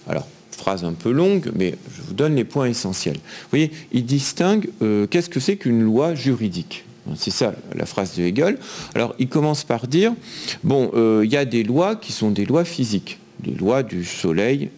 Alors, 0.08 0.27
phrase 0.51 0.84
un 0.84 0.93
peu 0.93 1.12
longue, 1.12 1.51
mais 1.55 1.75
je 1.96 2.01
vous 2.03 2.13
donne 2.13 2.36
les 2.36 2.43
points 2.43 2.67
essentiels. 2.67 3.15
Vous 3.15 3.50
voyez, 3.50 3.72
il 3.91 4.05
distingue 4.05 4.70
euh, 4.82 5.08
qu'est-ce 5.08 5.29
que 5.29 5.39
c'est 5.39 5.58
qu'une 5.58 5.82
loi 5.82 6.15
juridique? 6.15 6.86
C'est 7.15 7.31
ça 7.31 7.53
la 7.75 7.86
phrase 7.86 8.15
de 8.15 8.24
Hegel. 8.24 8.57
Alors 8.95 9.13
il 9.19 9.27
commence 9.27 9.63
par 9.63 9.88
dire, 9.88 10.13
bon, 10.63 10.91
euh, 10.93 11.22
il 11.25 11.31
y 11.31 11.38
a 11.38 11.45
des 11.45 11.63
lois 11.63 11.95
qui 11.95 12.12
sont 12.12 12.31
des 12.31 12.45
lois 12.45 12.63
physiques, 12.63 13.19
des 13.39 13.51
lois 13.51 13.83
du 13.83 14.05
Soleil 14.05 14.69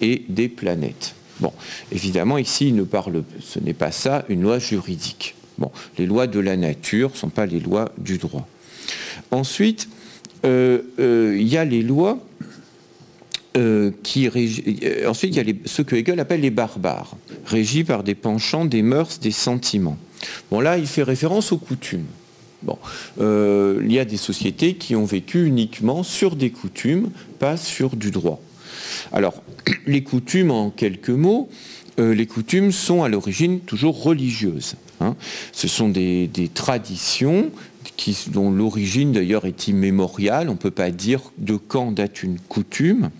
et 0.00 0.24
des 0.28 0.48
planètes. 0.48 1.14
Bon, 1.40 1.52
évidemment 1.92 2.38
ici 2.38 2.68
il 2.68 2.76
ne 2.76 2.82
parle, 2.82 3.24
ce 3.40 3.58
n'est 3.58 3.74
pas 3.74 3.92
ça 3.92 4.24
une 4.28 4.42
loi 4.42 4.58
juridique. 4.58 5.34
Bon, 5.58 5.70
les 5.98 6.06
lois 6.06 6.26
de 6.26 6.40
la 6.40 6.56
nature 6.56 7.10
ne 7.10 7.16
sont 7.16 7.30
pas 7.30 7.46
les 7.46 7.60
lois 7.60 7.90
du 7.98 8.18
droit. 8.18 8.46
Ensuite, 9.30 9.88
euh, 10.44 10.82
euh, 10.98 11.36
il 11.38 11.48
y 11.48 11.56
a 11.56 11.64
les 11.64 11.82
lois 11.82 12.18
qui 14.02 14.28
ensuite 15.08 15.34
il 15.34 15.48
y 15.48 15.50
a 15.50 15.54
ce 15.64 15.80
que 15.80 15.96
Hegel 15.96 16.20
appelle 16.20 16.42
les 16.42 16.50
barbares, 16.50 17.16
régis 17.46 17.84
par 17.84 18.02
des 18.02 18.14
penchants, 18.14 18.66
des 18.66 18.82
mœurs, 18.82 19.18
des 19.18 19.30
sentiments. 19.30 19.96
Bon, 20.50 20.60
là, 20.60 20.78
il 20.78 20.86
fait 20.86 21.02
référence 21.02 21.52
aux 21.52 21.58
coutumes. 21.58 22.06
Bon, 22.62 22.78
euh, 23.20 23.80
il 23.84 23.92
y 23.92 23.98
a 23.98 24.04
des 24.04 24.16
sociétés 24.16 24.74
qui 24.74 24.96
ont 24.96 25.04
vécu 25.04 25.46
uniquement 25.46 26.02
sur 26.02 26.36
des 26.36 26.50
coutumes, 26.50 27.10
pas 27.38 27.56
sur 27.56 27.96
du 27.96 28.10
droit. 28.10 28.40
Alors, 29.12 29.42
les 29.86 30.02
coutumes, 30.02 30.50
en 30.50 30.70
quelques 30.70 31.10
mots, 31.10 31.48
euh, 31.98 32.14
les 32.14 32.26
coutumes 32.26 32.72
sont 32.72 33.02
à 33.02 33.08
l'origine 33.08 33.60
toujours 33.60 34.02
religieuses. 34.02 34.76
Hein. 35.00 35.16
Ce 35.52 35.68
sont 35.68 35.88
des, 35.88 36.28
traditions 36.52 37.50
dont 38.28 38.50
l'origine 38.50 39.12
d'ailleurs 39.12 39.46
est 39.46 39.68
immémoriale. 39.68 40.48
On 40.48 40.52
ne 40.52 40.58
peut 40.58 40.70
pas 40.70 40.90
dire 40.90 41.20
de 41.38 41.56
quand 41.56 41.92
date 41.92 42.22
une 42.22 42.38
coutume. 42.38 43.10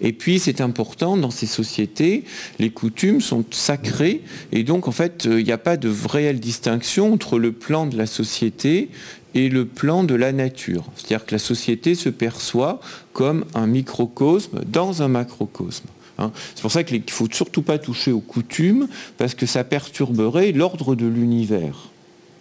Et 0.00 0.12
puis 0.12 0.38
c'est 0.38 0.60
important, 0.60 1.16
dans 1.16 1.30
ces 1.30 1.46
sociétés, 1.46 2.24
les 2.58 2.70
coutumes 2.70 3.20
sont 3.20 3.44
sacrées 3.50 4.22
et 4.52 4.64
donc 4.64 4.88
en 4.88 4.92
fait 4.92 5.26
il 5.30 5.44
n'y 5.44 5.52
a 5.52 5.58
pas 5.58 5.76
de 5.76 5.92
réelle 6.08 6.40
distinction 6.40 7.12
entre 7.12 7.38
le 7.38 7.52
plan 7.52 7.86
de 7.86 7.96
la 7.96 8.06
société 8.06 8.90
et 9.34 9.48
le 9.48 9.64
plan 9.66 10.04
de 10.04 10.14
la 10.14 10.32
nature. 10.32 10.84
C'est-à-dire 10.96 11.26
que 11.26 11.34
la 11.34 11.38
société 11.38 11.94
se 11.94 12.08
perçoit 12.08 12.80
comme 13.12 13.44
un 13.54 13.66
microcosme 13.66 14.60
dans 14.66 15.02
un 15.02 15.08
macrocosme. 15.08 15.86
Hein. 16.18 16.32
C'est 16.54 16.62
pour 16.62 16.72
ça 16.72 16.84
qu'il 16.84 16.98
ne 16.98 17.10
faut 17.10 17.28
surtout 17.30 17.62
pas 17.62 17.78
toucher 17.78 18.12
aux 18.12 18.20
coutumes, 18.20 18.88
parce 19.16 19.34
que 19.34 19.46
ça 19.46 19.64
perturberait 19.64 20.52
l'ordre 20.52 20.94
de 20.94 21.06
l'univers. 21.06 21.90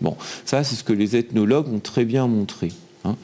Bon, 0.01 0.15
ça 0.45 0.63
c'est 0.63 0.75
ce 0.75 0.83
que 0.83 0.93
les 0.93 1.15
ethnologues 1.15 1.67
ont 1.71 1.79
très 1.79 2.05
bien 2.05 2.27
montré. 2.27 2.71
Hein. 3.07 3.15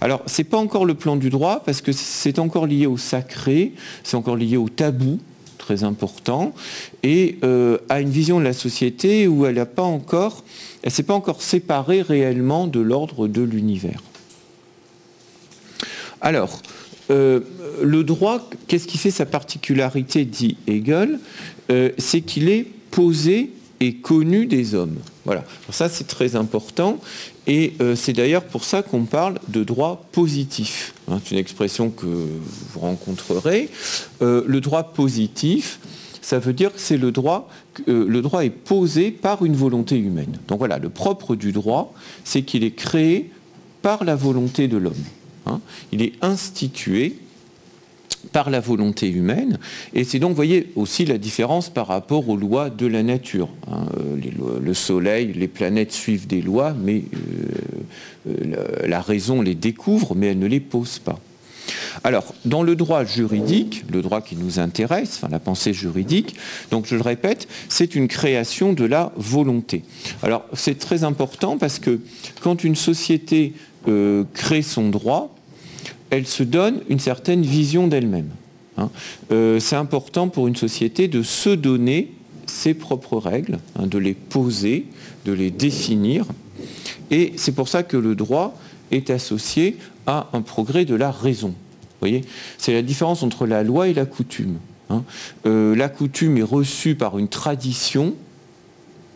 Alors, 0.00 0.22
ce 0.26 0.40
n'est 0.40 0.48
pas 0.48 0.58
encore 0.58 0.84
le 0.84 0.94
plan 0.94 1.16
du 1.16 1.30
droit, 1.30 1.62
parce 1.64 1.80
que 1.80 1.92
c'est 1.92 2.38
encore 2.38 2.66
lié 2.66 2.86
au 2.86 2.96
sacré, 2.96 3.72
c'est 4.02 4.16
encore 4.16 4.36
lié 4.36 4.56
au 4.56 4.68
tabou, 4.68 5.18
très 5.58 5.84
important, 5.84 6.54
et 7.02 7.38
euh, 7.44 7.78
à 7.88 8.00
une 8.00 8.10
vision 8.10 8.38
de 8.38 8.44
la 8.44 8.52
société 8.52 9.26
où 9.26 9.46
elle 9.46 9.56
n'a 9.56 9.66
pas 9.66 9.82
encore 9.82 10.44
s'est 10.88 11.02
pas 11.02 11.14
encore 11.14 11.42
séparée 11.42 12.02
réellement 12.02 12.68
de 12.68 12.78
l'ordre 12.78 13.26
de 13.26 13.42
l'univers. 13.42 14.00
Alors, 16.20 16.62
euh, 17.10 17.40
le 17.82 18.04
droit, 18.04 18.48
qu'est-ce 18.68 18.86
qui 18.86 18.98
fait 18.98 19.10
sa 19.10 19.26
particularité, 19.26 20.24
dit 20.24 20.56
Hegel 20.66 21.18
euh, 21.70 21.90
C'est 21.98 22.20
qu'il 22.20 22.48
est 22.48 22.66
posé 22.90 23.50
et 23.80 23.94
connu 23.94 24.46
des 24.46 24.74
hommes. 24.74 24.96
Voilà, 25.24 25.44
ça 25.70 25.88
c'est 25.88 26.06
très 26.06 26.36
important 26.36 26.98
et 27.46 27.74
euh, 27.80 27.94
c'est 27.96 28.12
d'ailleurs 28.12 28.44
pour 28.44 28.64
ça 28.64 28.82
qu'on 28.82 29.04
parle 29.04 29.38
de 29.48 29.64
droit 29.64 30.04
positif. 30.12 30.94
Hein, 31.08 31.20
c'est 31.24 31.32
une 31.32 31.40
expression 31.40 31.90
que 31.90 32.06
vous 32.06 32.80
rencontrerez. 32.80 33.68
le 34.20 34.60
droit 34.60 34.84
positif, 34.92 35.78
ça 36.26 36.40
veut 36.40 36.52
dire 36.52 36.72
que 36.72 36.80
c'est 36.80 36.96
le 36.96 37.12
droit, 37.12 37.48
euh, 37.86 38.04
le 38.08 38.20
droit 38.20 38.44
est 38.44 38.50
posé 38.50 39.12
par 39.12 39.44
une 39.44 39.54
volonté 39.54 39.96
humaine. 39.96 40.40
Donc 40.48 40.58
voilà, 40.58 40.78
le 40.78 40.88
propre 40.88 41.36
du 41.36 41.52
droit, 41.52 41.94
c'est 42.24 42.42
qu'il 42.42 42.64
est 42.64 42.72
créé 42.72 43.30
par 43.80 44.02
la 44.02 44.16
volonté 44.16 44.66
de 44.66 44.76
l'homme. 44.76 45.04
Hein. 45.46 45.60
Il 45.92 46.02
est 46.02 46.14
institué 46.22 47.16
par 48.32 48.50
la 48.50 48.60
volonté 48.60 49.08
humaine. 49.08 49.58
Et 49.94 50.04
c'est 50.04 50.18
donc, 50.18 50.30
vous 50.30 50.36
voyez, 50.36 50.72
aussi 50.76 51.04
la 51.04 51.18
différence 51.18 51.70
par 51.70 51.86
rapport 51.86 52.28
aux 52.28 52.36
lois 52.36 52.70
de 52.70 52.86
la 52.86 53.02
nature. 53.02 53.48
Hein. 53.70 53.86
Euh, 53.98 54.60
le 54.60 54.74
soleil, 54.74 55.32
les 55.32 55.48
planètes 55.48 55.92
suivent 55.92 56.26
des 56.26 56.42
lois, 56.42 56.74
mais 56.78 57.02
euh, 58.28 58.86
la 58.86 59.00
raison 59.00 59.42
les 59.42 59.54
découvre, 59.54 60.14
mais 60.14 60.28
elle 60.28 60.38
ne 60.38 60.46
les 60.46 60.60
pose 60.60 60.98
pas. 60.98 61.18
Alors, 62.04 62.34
dans 62.44 62.62
le 62.62 62.76
droit 62.76 63.04
juridique, 63.04 63.84
le 63.90 64.02
droit 64.02 64.20
qui 64.20 64.36
nous 64.36 64.58
intéresse, 64.58 65.20
la 65.30 65.38
pensée 65.38 65.72
juridique, 65.72 66.36
donc 66.70 66.86
je 66.86 66.94
le 66.94 67.02
répète, 67.02 67.48
c'est 67.68 67.94
une 67.94 68.08
création 68.08 68.72
de 68.72 68.84
la 68.84 69.12
volonté. 69.16 69.82
Alors, 70.22 70.44
c'est 70.52 70.78
très 70.78 71.04
important 71.04 71.58
parce 71.58 71.78
que 71.78 72.00
quand 72.40 72.64
une 72.64 72.76
société 72.76 73.54
euh, 73.88 74.24
crée 74.34 74.62
son 74.62 74.88
droit, 74.88 75.35
elle 76.10 76.26
se 76.26 76.42
donne 76.42 76.80
une 76.88 77.00
certaine 77.00 77.42
vision 77.42 77.88
d'elle-même. 77.88 78.30
Hein. 78.76 78.90
Euh, 79.32 79.58
c'est 79.60 79.76
important 79.76 80.28
pour 80.28 80.46
une 80.46 80.56
société 80.56 81.08
de 81.08 81.22
se 81.22 81.50
donner 81.50 82.12
ses 82.46 82.74
propres 82.74 83.18
règles, 83.18 83.58
hein, 83.78 83.86
de 83.86 83.98
les 83.98 84.14
poser, 84.14 84.86
de 85.24 85.32
les 85.32 85.50
définir. 85.50 86.26
Et 87.10 87.32
c'est 87.36 87.52
pour 87.52 87.68
ça 87.68 87.82
que 87.82 87.96
le 87.96 88.14
droit 88.14 88.58
est 88.90 89.10
associé 89.10 89.76
à 90.06 90.28
un 90.32 90.42
progrès 90.42 90.84
de 90.84 90.94
la 90.94 91.10
raison. 91.10 91.54
C'est 92.58 92.72
la 92.72 92.82
différence 92.82 93.22
entre 93.22 93.46
la 93.46 93.62
loi 93.62 93.88
et 93.88 93.94
la 93.94 94.06
coutume. 94.06 94.58
Hein. 94.90 95.02
Euh, 95.46 95.74
la 95.74 95.88
coutume 95.88 96.36
est 96.36 96.42
reçue 96.42 96.94
par 96.94 97.18
une 97.18 97.28
tradition 97.28 98.14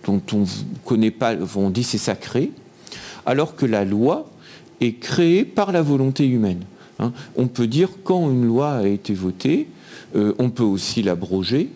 dont 0.04 0.20
on 0.32 0.40
ne 0.40 0.46
connaît 0.84 1.10
pas, 1.10 1.34
on 1.56 1.70
dit 1.70 1.84
c'est 1.84 1.98
sacré, 1.98 2.50
alors 3.26 3.54
que 3.54 3.66
la 3.66 3.84
loi 3.84 4.28
est 4.80 4.94
créée 4.94 5.44
par 5.44 5.72
la 5.72 5.82
volonté 5.82 6.26
humaine. 6.26 6.64
Hein. 7.00 7.12
On 7.36 7.48
peut 7.48 7.66
dire 7.66 7.88
quand 8.04 8.30
une 8.30 8.46
loi 8.46 8.72
a 8.72 8.86
été 8.86 9.14
votée, 9.14 9.68
euh, 10.14 10.34
on 10.38 10.50
peut 10.50 10.62
aussi 10.62 11.02
l'abroger. 11.02 11.70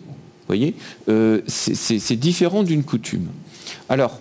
voyez 0.47 0.75
euh, 1.09 1.41
C'est 1.47 2.15
différent 2.15 2.63
d'une 2.63 2.83
coutume. 2.83 3.27
Alors, 3.89 4.19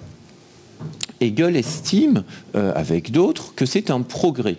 Hegel 1.20 1.56
estime, 1.56 2.25
avec 2.54 3.12
d'autres, 3.12 3.54
que 3.54 3.66
c'est 3.66 3.90
un 3.90 4.02
progrès 4.02 4.56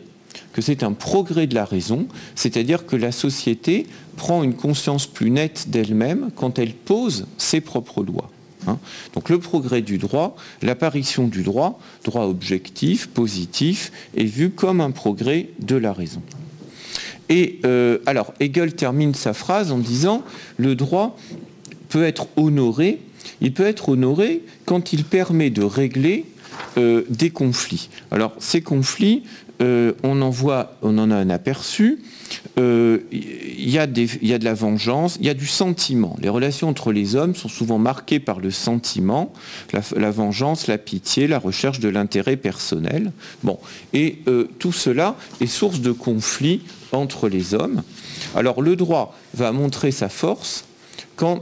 que 0.55 0.61
c'est 0.61 0.83
un 0.83 0.93
progrès 0.93 1.47
de 1.47 1.55
la 1.55 1.65
raison, 1.65 2.07
c'est-à-dire 2.33 2.85
que 2.85 2.95
la 2.95 3.11
société 3.11 3.87
prend 4.15 4.41
une 4.41 4.53
conscience 4.53 5.05
plus 5.05 5.29
nette 5.29 5.69
d'elle-même 5.69 6.29
quand 6.33 6.59
elle 6.59 6.73
pose 6.73 7.27
ses 7.37 7.59
propres 7.59 8.03
lois. 8.03 8.31
Hein. 8.67 8.77
Donc 9.13 9.29
le 9.29 9.39
progrès 9.39 9.81
du 9.81 9.97
droit, 9.97 10.35
l'apparition 10.61 11.27
du 11.27 11.43
droit, 11.43 11.79
droit 12.03 12.23
objectif, 12.23 13.07
positif, 13.07 13.91
est 14.15 14.25
vu 14.25 14.49
comme 14.49 14.81
un 14.81 14.91
progrès 14.91 15.49
de 15.59 15.75
la 15.75 15.93
raison. 15.93 16.21
Et 17.29 17.59
euh, 17.65 17.99
alors 18.05 18.33
Hegel 18.39 18.75
termine 18.75 19.13
sa 19.13 19.33
phrase 19.33 19.71
en 19.71 19.79
disant 19.79 20.23
le 20.57 20.75
droit 20.75 21.17
peut 21.89 22.03
être 22.03 22.27
honoré, 22.35 23.01
il 23.41 23.53
peut 23.53 23.65
être 23.65 23.89
honoré 23.89 24.43
quand 24.65 24.93
il 24.93 25.03
permet 25.03 25.49
de 25.49 25.63
régler 25.63 26.25
euh, 26.77 27.03
des 27.09 27.31
conflits. 27.31 27.89
Alors 28.11 28.33
ces 28.39 28.61
conflits, 28.61 29.23
euh, 29.61 29.93
on 30.03 30.21
en 30.21 30.29
voit, 30.29 30.75
on 30.81 30.97
en 30.97 31.11
a 31.11 31.15
un 31.15 31.29
aperçu. 31.29 32.03
Il 32.57 32.63
euh, 32.63 32.99
y, 33.11 33.77
a 33.77 33.87
de 33.87 34.43
la 34.43 34.53
vengeance, 34.53 35.17
il 35.19 35.25
y 35.25 35.29
a 35.29 35.33
du 35.33 35.47
sentiment. 35.47 36.15
Les 36.21 36.29
relations 36.29 36.69
entre 36.69 36.91
les 36.91 37.15
hommes 37.15 37.35
sont 37.35 37.47
souvent 37.47 37.77
marquées 37.77 38.19
par 38.19 38.39
le 38.39 38.51
sentiment, 38.51 39.31
la, 39.71 40.11
vengeance, 40.11 40.67
la 40.67 40.77
pitié, 40.77 41.27
la 41.27 41.39
recherche 41.39 41.79
de 41.79 41.89
l'intérêt 41.89 42.37
personnel. 42.37 43.11
Et 43.93 44.19
euh, 44.27 44.49
tout 44.59 44.73
cela 44.73 45.15
est 45.39 45.47
source 45.47 45.79
de 45.79 45.91
conflits 45.91 46.61
entre 46.91 47.29
les 47.29 47.53
hommes. 47.53 47.83
Alors 48.35 48.61
le 48.61 48.75
droit 48.75 49.15
va 49.33 49.51
montrer 49.51 49.91
sa 49.91 50.09
force 50.09 50.65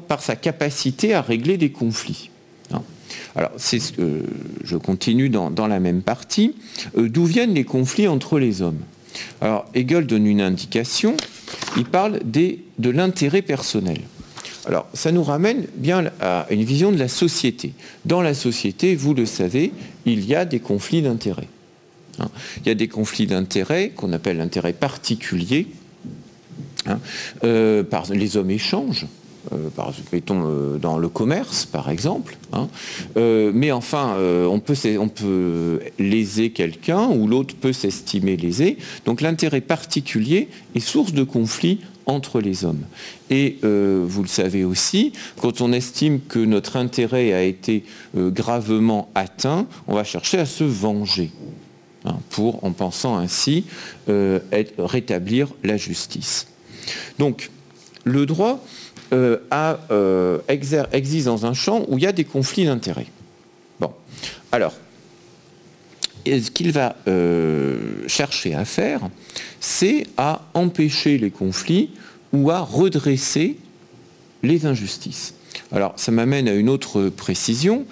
par 0.08 0.22
sa 0.22 0.36
capacité 0.36 1.14
à 1.14 1.22
régler 1.22 1.58
des 1.58 1.72
conflits. 1.72 2.30
Alors, 3.36 3.52
je 3.58 4.78
continue 4.78 5.30
dans, 5.30 5.68
la 5.68 5.80
même 5.80 6.02
partie. 6.02 6.56
Euh, 6.98 7.10
d'où 7.10 7.26
viennent 7.26 7.54
les 7.54 7.64
conflits 7.64 8.08
entre 8.08 8.40
les 8.40 8.62
hommes? 8.62 8.80
Alors, 9.42 9.66
Hegel 9.74 10.08
donne 10.08 10.28
une 10.28 10.42
indication. 10.42 11.16
Il 11.78 11.86
parle 11.86 12.20
de 12.26 12.90
l'intérêt 12.90 13.42
personnel. 13.42 14.00
Alors, 14.66 14.88
ça 14.94 15.12
nous 15.12 15.24
ramène 15.24 15.66
bien 15.76 16.06
à 16.22 16.48
une 16.50 16.64
vision 16.64 16.92
de 16.92 16.98
la 16.98 17.10
société. 17.10 17.74
Dans 18.06 18.22
la 18.22 18.34
société, 18.34 18.96
vous 18.96 19.14
le 19.14 19.26
savez, 19.26 19.74
il 20.06 20.26
y 20.26 20.36
a 20.36 20.46
des 20.46 20.60
conflits 20.60 21.02
d'intérêts. 21.02 21.50
Hein? 22.20 22.30
il 22.60 22.68
y 22.68 22.70
a 22.70 22.76
des 22.76 22.88
conflits 22.88 23.26
d'intérêts 23.26 23.90
qu'on 23.90 24.14
appelle 24.14 24.38
l'intérêt 24.38 24.74
particulier. 24.74 25.68
Hein? 26.86 27.00
Euh, 27.44 27.84
les 28.14 28.38
hommes 28.38 28.52
échangent. 28.52 29.08
Euh, 29.52 29.70
par, 29.70 29.92
mettons, 30.14 30.44
euh, 30.46 30.78
dans 30.78 30.98
le 30.98 31.10
commerce, 31.10 31.66
par 31.66 31.90
exemple. 31.90 32.38
Hein. 32.54 32.70
Euh, 33.18 33.52
mais 33.54 33.74
enfin, 33.74 34.16
on, 34.18 34.60
peut, 34.60 34.76
on 34.98 35.10
peut 35.10 35.82
léser 36.00 36.52
quelqu'un 36.52 37.10
ou 37.10 37.28
l'autre 37.28 37.54
peut 37.56 37.74
s'estimer 37.74 38.38
lésé. 38.38 38.78
Donc 39.06 39.20
l'intérêt 39.20 39.60
particulier 39.60 40.48
est 40.76 40.80
source 40.80 41.14
de 41.14 41.24
conflit 41.24 41.80
entre 42.06 42.40
les 42.40 42.64
hommes. 42.64 42.84
Et 43.30 43.58
vous 43.62 44.22
le 44.22 44.28
savez 44.28 44.64
aussi, 44.64 45.14
quand 45.42 45.62
on 45.62 45.72
estime 45.72 46.20
que 46.22 46.40
notre 46.40 46.76
intérêt 46.76 47.34
a 47.34 47.44
été 47.44 47.84
gravement 48.16 49.10
atteint, 49.16 49.68
on 49.88 49.96
va 49.96 50.04
chercher 50.04 50.40
à 50.40 50.46
se 50.46 50.64
venger. 50.64 51.32
Hein, 52.06 52.18
pour, 52.32 52.64
en 52.66 52.72
pensant 52.72 53.18
ainsi, 53.18 53.66
rétablir 54.08 55.48
la 55.64 55.78
justice. 55.78 56.48
Donc, 57.18 57.50
le 58.04 58.26
droit, 58.26 58.64
euh, 59.14 59.38
euh, 59.92 60.40
existe 60.48 61.26
dans 61.26 61.46
un 61.46 61.54
champ 61.54 61.86
où 61.88 61.98
il 61.98 62.04
y 62.04 62.08
a 62.08 62.12
des 62.12 62.24
conflits 62.24 62.66
d'intérêts. 62.66 63.08
Bon, 63.80 63.92
alors, 64.52 64.74
ce 66.26 66.50
qu'il 66.52 66.72
va 66.72 66.96
euh, 67.08 68.08
chercher 68.08 68.56
à 68.56 68.66
faire, 68.66 69.02
c'est 69.60 70.08
à 70.18 70.42
empêcher 70.54 71.18
les 71.18 71.32
conflits 71.32 71.92
ou 72.32 72.50
à 72.50 72.60
redresser 72.60 73.58
les 74.42 74.66
injustices. 74.66 75.36
Alors 75.74 75.94
ça 75.96 76.12
m'amène 76.12 76.48
à 76.48 76.54
une 76.54 76.70
autre 76.70 77.10
précision. 77.10 77.86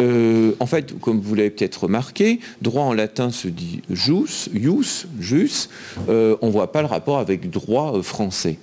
Euh, 0.00 0.52
en 0.60 0.66
fait, 0.66 0.98
comme 0.98 1.20
vous 1.20 1.34
l'avez 1.34 1.50
peut-être 1.50 1.84
remarqué, 1.84 2.40
droit 2.62 2.82
en 2.82 2.92
latin 2.92 3.30
se 3.30 3.48
dit 3.48 3.80
jus, 3.90 4.48
jus, 4.52 5.06
jus. 5.20 5.68
Euh, 6.08 6.36
on 6.42 6.48
ne 6.48 6.52
voit 6.52 6.72
pas 6.72 6.82
le 6.82 6.88
rapport 6.88 7.18
avec 7.18 7.48
droit 7.48 7.96
euh, 7.96 8.02
français. 8.02 8.58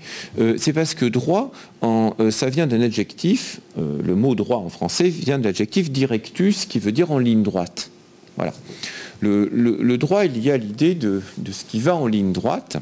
C'est 0.58 0.74
parce 0.74 0.94
que 0.94 1.05
droit, 1.05 1.51
ça 2.29 2.50
vient 2.50 2.67
d'un 2.67 2.82
adjectif, 2.82 3.60
le 3.77 4.15
mot 4.15 4.36
droit 4.36 4.58
en 4.58 4.70
français 4.70 5.08
vient 5.08 5.39
de 5.39 5.44
l'adjectif 5.44 5.91
directus 5.91 6.65
qui 6.65 6.79
veut 6.79 6.91
dire 6.91 7.12
en 7.12 7.20
ligne 7.20 7.44
droite. 7.44 7.91
Voilà. 8.36 8.53
Le, 9.22 9.96
droit 9.98 10.25
est 10.25 10.29
lié 10.29 10.51
à 10.51 10.58
l'idée 10.58 10.96
de 10.96 11.22
ce 11.51 11.63
qui 11.63 11.79
va 11.79 11.96
en 11.96 12.08
ligne 12.08 12.34
droite. 12.34 12.77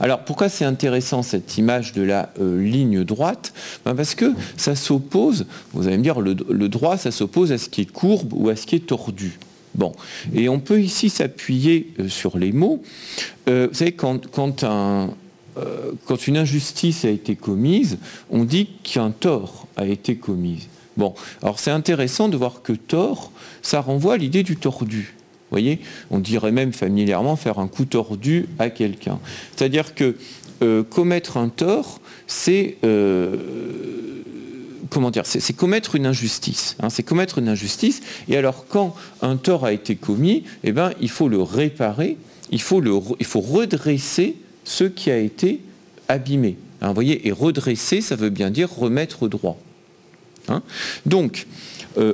Alors 0.00 0.20
pourquoi 0.20 0.48
c'est 0.48 0.64
intéressant 0.64 1.22
cette 1.22 1.58
image 1.58 1.92
de 1.92 2.02
la 2.02 2.30
euh, 2.40 2.62
ligne 2.62 3.04
droite? 3.04 3.52
Ben, 3.84 3.94
Parce 3.94 4.14
que 4.14 4.32
ça 4.56 4.74
s'oppose, 4.74 5.46
vous 5.72 5.88
allez 5.88 5.98
me 5.98 6.02
dire, 6.02 6.20
le, 6.20 6.34
droit, 6.68 6.96
ça 6.96 7.10
s'oppose 7.10 7.52
à 7.52 7.58
ce 7.58 7.68
qui 7.68 7.82
est 7.82 7.90
courbe 7.90 8.32
ou 8.32 8.48
à 8.48 8.56
ce 8.56 8.66
qui 8.66 8.76
est 8.76 8.86
tordu. 8.86 9.38
Bon, 9.74 9.92
et 10.34 10.48
on 10.48 10.60
peut 10.60 10.80
ici 10.80 11.10
s'appuyer 11.10 11.92
euh, 12.00 12.08
sur 12.08 12.38
les 12.38 12.52
mots. 12.52 12.82
Euh, 13.48 13.68
vous 13.70 13.74
savez, 13.74 13.92
quand, 13.92 14.28
quand, 14.30 14.64
quand 16.04 16.26
une 16.28 16.36
injustice 16.36 17.04
a 17.04 17.10
été 17.10 17.34
commise, 17.34 17.98
on 18.30 18.44
dit 18.44 18.68
qu'un 18.84 19.10
tort 19.10 19.66
a 19.76 19.86
été 19.86 20.14
commis. 20.16 20.68
Bon, 20.96 21.14
alors 21.42 21.58
c'est 21.58 21.72
intéressant 21.72 22.28
de 22.28 22.36
voir 22.36 22.62
que 22.62 22.72
tort, 22.72 23.32
ça 23.62 23.80
renvoie 23.80 24.14
à 24.14 24.16
l'idée 24.16 24.44
du 24.44 24.56
tordu 24.56 25.17
voyez 25.50 25.80
On 26.10 26.18
dirait 26.18 26.52
même 26.52 26.72
familièrement 26.72 27.36
faire 27.36 27.58
un 27.58 27.68
coup 27.68 27.84
tordu 27.84 28.46
à 28.58 28.70
quelqu'un. 28.70 29.18
C'est-à-dire 29.56 29.94
que 29.94 30.16
euh, 30.62 30.82
commettre 30.82 31.36
un 31.36 31.48
tort, 31.48 32.00
c'est 32.26 32.76
euh, 32.84 33.36
commettre 35.56 35.94
une 35.94 36.06
injustice. 36.06 36.76
Hein, 36.80 36.90
c'est 36.90 37.02
commettre 37.02 37.38
une 37.38 37.48
injustice. 37.48 38.00
Et 38.28 38.36
alors, 38.36 38.66
quand 38.68 38.94
un 39.22 39.36
tort 39.36 39.64
a 39.64 39.72
été 39.72 39.94
commis, 39.94 40.44
eh 40.64 40.72
ben, 40.72 40.92
il 41.00 41.10
faut 41.10 41.28
le 41.28 41.40
réparer, 41.42 42.16
il 42.50 42.60
faut, 42.60 42.80
redresser 42.80 44.36
ce 44.64 44.84
qui 44.84 45.10
a 45.10 45.18
été 45.18 45.60
abîmé. 46.08 46.56
Hein, 46.80 46.94
et 47.02 47.32
redresser, 47.32 48.00
ça 48.00 48.16
veut 48.16 48.30
bien 48.30 48.50
dire 48.50 48.70
remettre 48.72 49.28
droit. 49.28 49.58
Hein. 50.48 50.62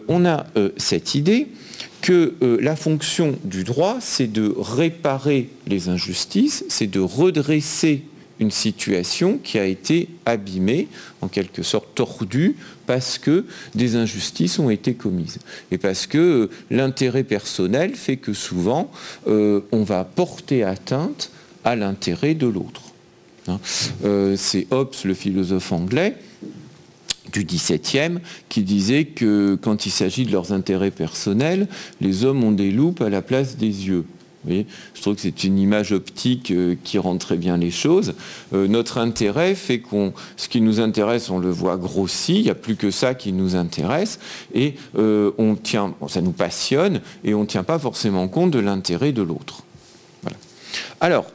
On 0.08 0.24
a 0.24 0.46
cette 0.76 1.14
idée 1.14 1.48
que 2.04 2.34
euh, 2.42 2.58
la 2.60 2.76
fonction 2.76 3.34
du 3.44 3.64
droit, 3.64 3.96
c'est 3.98 4.30
de 4.30 4.54
réparer 4.58 5.48
les 5.66 5.88
injustices, 5.88 6.62
c'est 6.68 6.86
de 6.86 7.00
redresser 7.00 8.02
une 8.40 8.50
situation 8.50 9.38
qui 9.42 9.58
a 9.58 9.64
été 9.64 10.10
abîmée, 10.26 10.88
en 11.22 11.28
quelque 11.28 11.62
sorte 11.62 11.94
tordue, 11.94 12.56
parce 12.84 13.16
que 13.16 13.46
des 13.74 13.96
injustices 13.96 14.58
ont 14.58 14.68
été 14.68 14.92
commises. 14.92 15.38
Et 15.70 15.78
parce 15.78 16.06
que 16.06 16.18
euh, 16.18 16.50
l'intérêt 16.70 17.24
personnel 17.24 17.94
fait 17.94 18.18
que 18.18 18.34
souvent, 18.34 18.90
euh, 19.26 19.62
on 19.72 19.82
va 19.82 20.04
porter 20.04 20.62
atteinte 20.62 21.30
à 21.64 21.74
l'intérêt 21.74 22.34
de 22.34 22.46
l'autre. 22.46 22.82
Hein. 23.48 23.60
c'est 24.36 24.66
Hobbes, 24.70 24.94
le 25.04 25.12
philosophe 25.12 25.72
anglais, 25.72 26.16
du 27.34 27.44
XVIIe 27.44 28.20
qui 28.48 28.62
disait 28.62 29.04
que 29.04 29.58
quand 29.60 29.86
il 29.86 29.90
s'agit 29.90 30.24
de 30.24 30.32
leurs 30.32 30.52
intérêts 30.52 30.92
personnels, 30.92 31.66
les 32.00 32.24
hommes 32.24 32.44
ont 32.44 32.52
des 32.52 32.70
loupes 32.70 33.02
à 33.02 33.10
la 33.10 33.22
place 33.22 33.56
des 33.56 33.88
yeux. 33.88 34.04
je 34.46 35.00
trouve 35.00 35.16
que 35.16 35.20
c'est 35.20 35.42
une 35.42 35.58
image 35.58 35.92
optique 35.92 36.52
euh, 36.52 36.76
qui 36.84 36.98
rend 36.98 37.16
très 37.16 37.36
bien 37.36 37.56
les 37.56 37.72
choses. 37.72 38.14
Euh, 38.52 38.68
notre 38.68 38.98
intérêt 38.98 39.56
fait 39.56 39.80
qu'on, 39.80 40.12
ce 40.36 40.48
qui 40.48 40.60
nous 40.60 40.80
intéresse, 40.80 41.28
on 41.28 41.38
le 41.38 41.50
voit 41.50 41.76
grossi. 41.76 42.36
Il 42.36 42.44
n'y 42.44 42.50
a 42.50 42.54
plus 42.54 42.76
que 42.76 42.92
ça 42.92 43.14
qui 43.14 43.32
nous 43.32 43.56
intéresse, 43.56 44.20
et 44.54 44.74
euh, 44.96 45.32
on 45.38 45.56
tient, 45.56 45.94
ça 46.08 46.20
nous 46.20 46.32
passionne, 46.32 47.00
et 47.24 47.34
on 47.34 47.40
ne 47.40 47.46
tient 47.46 47.64
pas 47.64 47.80
forcément 47.80 48.28
compte 48.28 48.52
de 48.52 48.60
l'intérêt 48.60 49.12
de 49.12 49.22
l'autre. 49.22 49.64
Alors, 51.00 51.26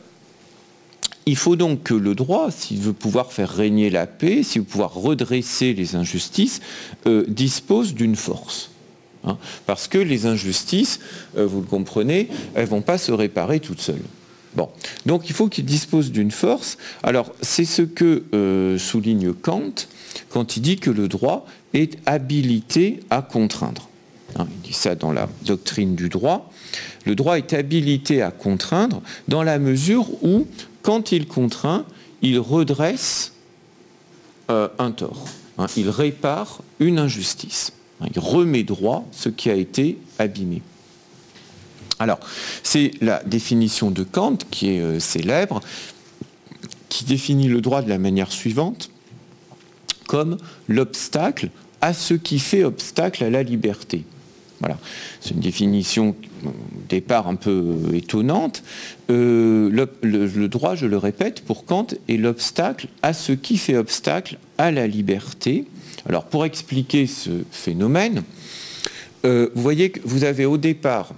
il 1.30 1.36
faut 1.36 1.56
donc 1.56 1.84
que 1.84 1.94
le 1.94 2.16
droit, 2.16 2.50
s'il 2.52 2.80
veut 2.80 2.94
pouvoir 2.94 3.32
faire 3.32 3.50
régner 3.50 3.90
la 3.90 4.08
paix, 4.08 4.44
s'il 4.44 4.62
veut 4.62 4.68
pouvoir 4.68 4.94
redresser 4.94 5.74
les 5.74 5.96
injustices, 5.96 6.60
euh, 7.08 7.24
dispose 7.28 7.94
d'une 7.94 8.16
force. 8.16 8.72
Hein. 9.26 9.38
parce 9.66 9.90
que 9.90 9.98
les 9.98 10.28
injustices, 10.28 11.02
euh, 11.38 11.46
vous 11.46 11.60
le 11.60 11.68
comprenez, 11.68 12.30
elles 12.56 12.64
ne 12.64 12.70
vont 12.70 12.82
pas 12.82 12.98
se 12.98 13.12
réparer 13.12 13.60
toutes 13.60 13.82
seules. 13.82 14.02
Bon. 14.56 14.70
Donc 15.06 15.30
il 15.30 15.36
faut 15.36 15.48
qu'il 15.50 15.66
dispose 15.66 16.12
d'une 16.12 16.32
force. 16.32 16.78
Alors 17.04 17.34
c'est 17.42 17.66
ce 17.66 17.82
que 17.82 18.24
euh, 18.34 18.78
souligne 18.78 19.34
Kant 19.34 19.74
quand 20.30 20.56
il 20.56 20.62
dit 20.62 20.78
que 20.78 20.90
le 20.90 21.10
droit 21.10 21.46
est 21.74 21.98
habilité 22.06 23.02
à 23.10 23.22
contraindre. 23.22 23.90
Hein, 24.38 24.48
il 24.50 24.70
dit 24.70 24.74
ça 24.74 24.96
dans 24.96 25.12
la 25.12 25.28
doctrine 25.46 25.96
du 25.96 26.10
droit. 26.10 26.50
Le 27.06 27.16
droit 27.16 27.38
est 27.38 27.54
habilité 27.54 28.22
à 28.22 28.32
contraindre 28.32 29.02
dans 29.28 29.44
la 29.44 29.60
mesure 29.60 30.08
où 30.24 30.48
quand 30.82 31.12
il 31.12 31.28
contraint, 31.28 31.86
il 32.22 32.40
redresse 32.40 33.34
euh, 34.50 34.68
un 34.78 34.92
tort. 34.92 35.26
Hein. 35.58 35.68
il 35.78 35.90
répare 35.90 36.62
une 36.80 37.00
injustice. 37.00 37.74
Hein. 38.02 38.08
il 38.14 38.20
remet 38.20 38.64
droit 38.64 39.06
ce 39.12 39.30
qui 39.30 39.50
a 39.50 39.56
été 39.56 39.98
abîmé. 40.18 40.62
Alors, 42.00 42.20
c'est 42.64 42.92
la 43.02 43.22
définition 43.24 43.92
de 43.92 44.04
Kant 44.04 44.38
qui 44.50 44.70
est 44.70 44.80
euh, 44.80 45.00
célèbre, 45.00 45.60
qui 46.88 47.04
définit 47.04 47.50
le 47.50 47.62
droit 47.62 47.82
de 47.82 47.90
la 47.90 47.98
manière 47.98 48.32
suivante, 48.32 48.90
comme 50.08 50.38
l'obstacle 50.68 51.50
à 51.82 51.94
ce 51.94 52.14
qui 52.14 52.40
fait 52.40 52.64
obstacle 52.64 53.24
à 53.24 53.30
la 53.30 53.44
liberté. 53.44 54.06
Voilà. 54.60 54.78
C'est 55.22 55.32
une 55.32 55.40
définition 55.40 56.16
au 56.46 56.54
départ 56.90 57.28
un 57.28 57.36
peu 57.36 57.76
étonnante. 57.94 58.64
Euh, 59.10 59.88
le, 60.02 60.48
droit, 60.48 60.76
je 60.76 60.86
le 60.86 60.98
répète, 60.98 61.42
pour 61.42 61.66
Kant 61.66 61.88
est 62.08 62.18
l'obstacle 62.18 62.88
à 63.02 63.14
ce 63.14 63.32
qui 63.32 63.58
fait 63.58 63.78
obstacle 63.78 64.38
à 64.58 64.72
la 64.72 64.88
liberté. 64.88 65.66
Alors 66.08 66.26
pour 66.26 66.46
expliquer 66.46 67.08
ce 67.08 67.30
phénomène, 67.52 68.24
euh, 69.26 69.50
vous 69.56 69.62
voyez 69.62 69.92
que 69.92 70.00
vous 70.04 70.24
avez 70.24 70.46
au 70.46 70.58
départ 70.58 71.14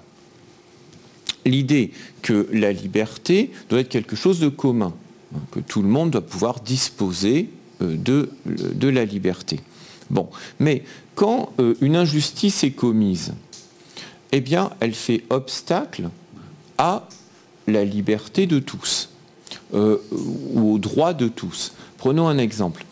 l'idée 1.45 1.91
que 2.21 2.47
la 2.51 2.71
liberté 2.71 3.51
doit 3.69 3.80
être 3.80 3.89
quelque 3.89 4.15
chose 4.15 4.39
de 4.39 4.49
commun, 4.49 4.93
hein, 5.36 5.39
que 5.51 5.60
tout 5.60 5.82
le 5.82 5.88
monde 5.88 6.12
doit 6.12 6.21
pouvoir 6.21 6.60
disposer 6.60 7.49
euh, 7.82 7.95
de 7.97 8.88
la 8.88 9.06
liberté. 9.06 9.60
Bon, 10.12 10.28
mais 10.60 10.84
quand 11.15 11.54
euh, 11.60 11.74
une 11.80 11.95
injustice 11.95 12.65
est 12.65 12.71
commise, 12.71 13.34
eh 14.34 14.41
bien, 14.41 14.71
elle 14.82 14.93
fait 14.93 15.24
obstacle 15.30 16.10
à 16.78 17.08
la 17.65 17.86
liberté 17.86 18.45
de 18.45 18.60
tous, 18.60 19.10
euh, 19.74 19.97
ou 20.12 20.74
au 20.74 20.80
droit 20.80 21.13
de 21.13 21.30
tous. 21.30 21.74
Prenons 21.97 22.28
un 22.28 22.38
exemple. 22.38 22.86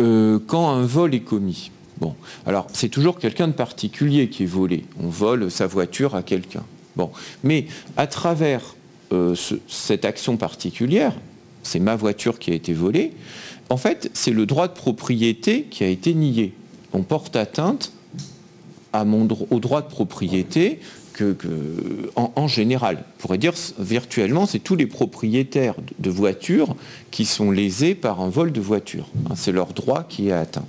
Euh, 0.00 0.40
quand 0.44 0.68
un 0.68 0.84
vol 0.84 1.14
est 1.14 1.20
commis, 1.20 1.70
bon, 1.98 2.16
alors 2.44 2.66
c'est 2.72 2.88
toujours 2.88 3.20
quelqu'un 3.20 3.46
de 3.46 3.52
particulier 3.52 4.28
qui 4.28 4.42
est 4.42 4.46
volé. 4.46 4.84
On 5.00 5.08
vole 5.08 5.52
sa 5.52 5.68
voiture 5.68 6.16
à 6.16 6.24
quelqu'un. 6.24 6.64
Bon, 6.96 7.10
mais 7.44 7.66
à 7.96 8.06
travers 8.06 8.74
cette 9.68 10.04
action 10.04 10.36
particulière, 10.36 11.12
c'est 11.62 11.78
ma 11.78 11.94
voiture 11.94 12.40
qui 12.40 12.50
a 12.50 12.54
été 12.54 12.72
volée, 12.72 13.12
en 13.68 13.76
fait, 13.76 14.10
c'est 14.12 14.32
le 14.32 14.44
droit 14.44 14.66
de 14.66 14.72
propriété 14.72 15.68
qui 15.70 15.84
a 15.84 15.86
été 15.86 16.14
nié 16.14 16.52
on 16.94 17.02
porte 17.02 17.36
atteinte 17.36 17.92
au 18.94 19.58
droit 19.58 19.82
de 19.82 19.88
propriété 19.88 20.78
que, 21.12 21.36
en, 22.16 22.48
général. 22.48 23.04
On 23.18 23.22
pourrait 23.22 23.38
dire 23.38 23.54
virtuellement, 23.78 24.46
c'est 24.46 24.58
tous 24.58 24.76
les 24.76 24.86
propriétaires 24.86 25.74
de 25.98 26.10
voitures 26.10 26.74
qui 27.10 27.24
sont 27.24 27.50
lésés 27.50 27.94
par 27.94 28.20
un 28.20 28.28
vol 28.28 28.52
de 28.52 28.60
voiture. 28.60 29.08
Hein, 29.26 29.34
c'est 29.36 29.52
leur 29.52 29.72
droit 29.72 30.04
qui 30.08 30.28
est 30.28 30.32
atteint. 30.32 30.64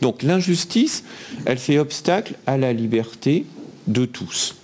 Donc 0.00 0.22
l'injustice, 0.22 1.04
elle 1.44 1.58
fait 1.58 1.78
obstacle 1.78 2.34
à 2.46 2.56
la 2.56 2.72
liberté 2.72 3.44
de 3.86 4.04
tous. 4.04 4.56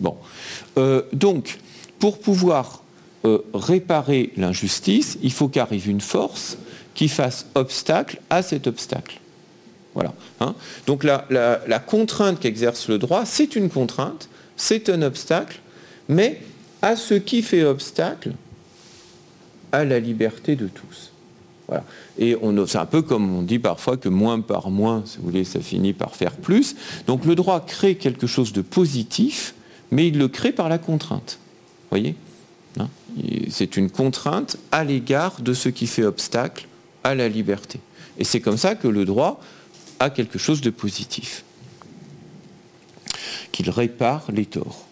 Bon. 0.00 0.16
Euh, 0.78 1.02
donc, 1.12 1.58
pour 1.98 2.18
pouvoir 2.18 2.82
euh, 3.24 3.38
réparer 3.54 4.32
l'injustice, 4.36 5.18
il 5.22 5.32
faut 5.32 5.48
qu'arrive 5.48 5.88
une 5.88 6.00
force 6.00 6.58
qui 6.94 7.08
fasse 7.08 7.46
obstacle 7.54 8.20
à 8.30 8.42
cet 8.42 8.66
obstacle. 8.66 9.20
Voilà. 9.94 10.12
Hein. 10.40 10.54
Donc 10.86 11.04
la, 11.04 11.78
contrainte 11.86 12.40
qu'exerce 12.40 12.88
le 12.88 12.98
droit, 12.98 13.24
c'est 13.24 13.56
une 13.56 13.70
contrainte, 13.70 14.28
c'est 14.56 14.88
un 14.88 15.02
obstacle, 15.02 15.60
mais 16.08 16.40
à 16.82 16.96
ce 16.96 17.14
qui 17.14 17.42
fait 17.42 17.64
obstacle 17.64 18.32
à 19.72 19.84
la 19.84 19.98
liberté 19.98 20.56
de 20.56 20.68
tous. 20.68 21.12
C'est 22.16 22.76
un 22.76 22.86
peu 22.86 23.02
comme 23.02 23.34
on 23.34 23.42
dit 23.42 23.58
parfois 23.58 23.96
que 23.96 24.08
moins 24.08 24.40
par 24.40 24.70
moins, 24.70 25.02
si 25.06 25.18
vous 25.18 25.24
voulez, 25.24 25.44
ça 25.44 25.60
finit 25.60 25.92
par 25.92 26.14
faire 26.14 26.36
plus. 26.36 26.76
Donc 27.06 27.24
le 27.24 27.34
droit 27.34 27.64
crée 27.64 27.94
quelque 27.94 28.26
chose 28.26 28.52
de 28.52 28.60
positif, 28.60 29.54
mais 29.90 30.08
il 30.08 30.18
le 30.18 30.28
crée 30.28 30.52
par 30.52 30.68
la 30.68 30.78
contrainte. 30.78 31.38
voyez 31.90 32.16
hein. 32.78 32.88
C'est 33.48 33.76
une 33.76 33.90
contrainte 33.90 34.58
à 34.72 34.84
l'égard 34.84 35.40
de 35.40 35.54
ce 35.54 35.68
qui 35.68 35.86
fait 35.86 36.04
obstacle 36.04 36.66
à 37.02 37.14
la 37.14 37.28
liberté. 37.28 37.80
Et 38.18 38.24
c'est 38.24 38.40
comme 38.40 38.58
ça 38.58 38.74
que 38.74 38.88
le 38.88 39.04
droit 39.04 39.40
a 40.00 40.10
quelque 40.10 40.38
chose 40.38 40.60
de 40.60 40.70
positif, 40.70 41.44
qu'il 43.52 43.70
répare 43.70 44.24
les 44.32 44.46
torts. 44.46 44.86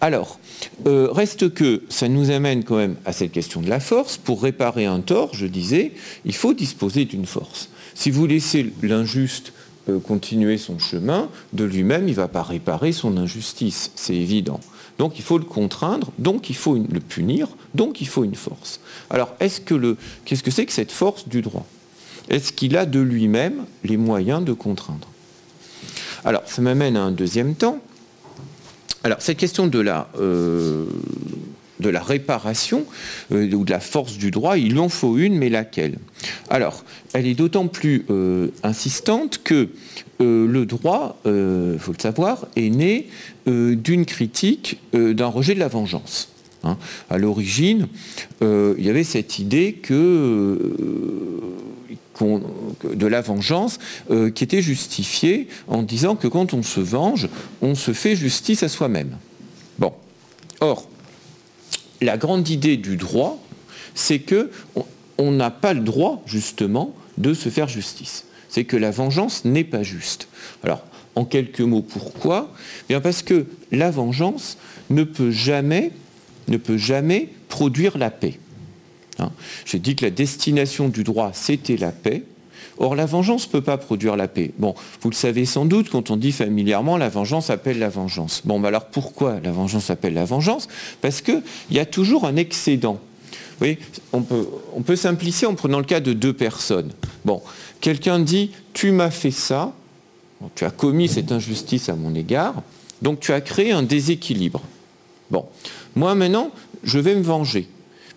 Alors, 0.00 0.38
euh, 0.86 1.08
reste 1.10 1.52
que 1.52 1.82
ça 1.88 2.08
nous 2.08 2.30
amène 2.30 2.64
quand 2.64 2.76
même 2.76 2.96
à 3.04 3.12
cette 3.12 3.32
question 3.32 3.60
de 3.60 3.68
la 3.68 3.80
force. 3.80 4.16
Pour 4.16 4.42
réparer 4.42 4.86
un 4.86 5.00
tort, 5.00 5.34
je 5.34 5.46
disais, 5.46 5.92
il 6.24 6.34
faut 6.34 6.54
disposer 6.54 7.04
d'une 7.04 7.26
force. 7.26 7.68
Si 7.94 8.10
vous 8.10 8.26
laissez 8.26 8.72
l'injuste 8.82 9.52
euh, 9.88 9.98
continuer 9.98 10.58
son 10.58 10.78
chemin, 10.78 11.28
de 11.52 11.64
lui-même, 11.64 12.06
il 12.06 12.12
ne 12.12 12.16
va 12.16 12.28
pas 12.28 12.42
réparer 12.42 12.92
son 12.92 13.16
injustice, 13.16 13.90
c'est 13.96 14.14
évident. 14.14 14.60
Donc 14.98 15.18
il 15.18 15.22
faut 15.22 15.38
le 15.38 15.44
contraindre, 15.44 16.12
donc 16.18 16.50
il 16.50 16.56
faut 16.56 16.76
le 16.76 17.00
punir, 17.00 17.48
donc 17.74 18.00
il 18.00 18.08
faut 18.08 18.24
une 18.24 18.34
force. 18.34 18.80
Alors 19.10 19.34
est-ce 19.40 19.60
que 19.60 19.74
le, 19.74 19.96
qu'est-ce 20.24 20.42
que 20.42 20.50
c'est 20.50 20.66
que 20.66 20.72
cette 20.72 20.92
force 20.92 21.28
du 21.28 21.42
droit? 21.42 21.66
Est-ce 22.32 22.52
qu'il 22.52 22.78
a 22.78 22.86
de 22.86 22.98
lui-même 22.98 23.66
les 23.84 23.98
moyens 23.98 24.42
de 24.42 24.54
contraindre? 24.54 25.06
Alors 26.24 26.42
ça 26.46 26.62
m'amène 26.62 26.96
à 26.96 27.02
un 27.02 27.12
deuxième 27.12 27.54
temps. 27.54 27.80
Alors 29.04 29.20
cette 29.20 29.36
question 29.36 29.66
de 29.66 29.78
la, 29.78 30.08
euh, 30.18 30.86
réparation 31.80 32.86
euh, 33.32 33.52
ou 33.52 33.64
de 33.64 33.70
la 33.70 33.80
force 33.80 34.16
du 34.16 34.30
droit, 34.30 34.56
il 34.56 34.78
en 34.78 34.88
faut 34.88 35.18
une, 35.18 35.36
mais 35.36 35.50
laquelle? 35.50 35.98
Alors, 36.48 36.84
elle 37.12 37.26
est 37.26 37.34
d'autant 37.34 37.66
plus 37.66 38.06
euh, 38.08 38.48
insistante 38.62 39.40
que 39.44 39.68
le 40.20 40.66
droit, 40.66 41.18
il 41.24 41.80
faut 41.80 41.90
le 41.90 42.00
savoir, 42.00 42.46
est 42.54 42.70
né 42.70 43.08
d'une 43.46 44.06
critique, 44.06 44.80
d'un 44.92 45.26
rejet 45.26 45.52
de 45.52 45.58
la 45.58 45.66
vengeance. 45.66 46.28
Hein. 46.62 46.76
À 47.10 47.18
l'origine, 47.18 47.88
il 48.40 48.76
y 48.78 48.88
avait 48.88 49.02
cette 49.02 49.40
idée 49.40 49.72
que 49.72 50.56
de 52.20 53.06
la 53.06 53.20
vengeance 53.20 53.78
euh, 54.10 54.30
qui 54.30 54.44
était 54.44 54.62
justifiée 54.62 55.48
en 55.66 55.82
disant 55.82 56.16
que 56.16 56.28
quand 56.28 56.54
on 56.54 56.62
se 56.62 56.80
venge, 56.80 57.28
on 57.60 57.74
se 57.74 57.92
fait 57.92 58.16
justice 58.16 58.62
à 58.62 58.68
soi-même. 58.68 59.16
Bon. 59.78 59.92
Or, 60.60 60.88
la 62.00 62.16
grande 62.16 62.48
idée 62.48 62.76
du 62.76 62.96
droit, 62.96 63.42
c'est 63.94 64.20
que 64.20 64.50
on 65.18 65.30
n'a 65.30 65.50
pas 65.50 65.74
le 65.74 65.80
droit, 65.80 66.22
justement, 66.26 66.94
de 67.18 67.34
se 67.34 67.48
faire 67.48 67.68
justice. 67.68 68.24
C'est 68.48 68.64
que 68.64 68.76
la 68.76 68.90
vengeance 68.90 69.44
n'est 69.44 69.64
pas 69.64 69.82
juste. 69.82 70.28
Alors, 70.62 70.84
en 71.14 71.24
quelques 71.24 71.60
mots, 71.60 71.82
pourquoi? 71.82 72.52
Bien 72.88 73.00
parce 73.00 73.22
que 73.22 73.46
la 73.70 73.90
vengeance 73.90 74.56
ne 74.90 75.04
peut 75.04 75.30
jamais 75.30 75.92
produire 77.48 77.98
la 77.98 78.10
paix. 78.10 78.38
J'ai 79.64 79.78
dit 79.78 79.96
que 79.96 80.04
la 80.04 80.10
destination 80.10 80.88
du 80.88 81.04
droit, 81.04 81.30
c'était 81.32 81.76
la 81.76 81.92
paix. 81.92 82.24
Or, 82.78 82.96
la 82.96 83.06
vengeance 83.06 83.46
ne 83.46 83.52
peut 83.52 83.60
pas 83.60 83.76
produire 83.76 84.16
la 84.16 84.28
paix. 84.28 84.50
Bon, 84.58 84.74
vous 85.02 85.10
le 85.10 85.14
savez 85.14 85.44
sans 85.44 85.66
doute, 85.66 85.90
quand 85.90 86.10
on 86.10 86.16
dit 86.16 86.32
familièrement 86.32 86.96
la 86.96 87.08
vengeance 87.08 87.50
appelle 87.50 87.78
la 87.78 87.88
vengeance. 87.88 88.42
Bon, 88.44 88.62
alors 88.64 88.86
pourquoi 88.86 89.38
la 89.44 89.52
vengeance 89.52 89.90
appelle 89.90 90.14
la 90.14 90.24
vengeance? 90.24 90.68
Parce 91.00 91.20
qu'il 91.20 91.42
y 91.70 91.78
a 91.78 91.84
toujours 91.84 92.24
un 92.26 92.36
excédent. 92.36 92.98
Vous 93.60 93.66
on 94.12 94.22
peut, 94.22 94.48
on 94.74 94.82
peut 94.82 94.96
simplifier 94.96 95.46
en 95.46 95.54
prenant 95.54 95.78
le 95.78 95.84
cas 95.84 96.00
de 96.00 96.12
deux 96.12 96.32
personnes. 96.32 96.90
Bon, 97.24 97.42
quelqu'un 97.80 98.18
dit 98.18 98.50
Tu 98.72 98.90
m'as 98.90 99.10
fait 99.10 99.30
ça, 99.30 99.72
tu 100.54 100.64
as 100.64 100.70
commis 100.70 101.08
cette 101.08 101.30
injustice 101.30 101.88
à 101.88 101.94
mon 101.94 102.14
égard, 102.14 102.54
donc 103.02 103.20
tu 103.20 103.32
as 103.32 103.40
créé 103.40 103.72
un 103.72 103.82
déséquilibre. 103.82 104.62
Bon, 105.30 105.46
moi 105.94 106.14
maintenant, 106.14 106.50
je 106.82 106.98
vais 106.98 107.14
me 107.14 107.22
venger. 107.22 107.68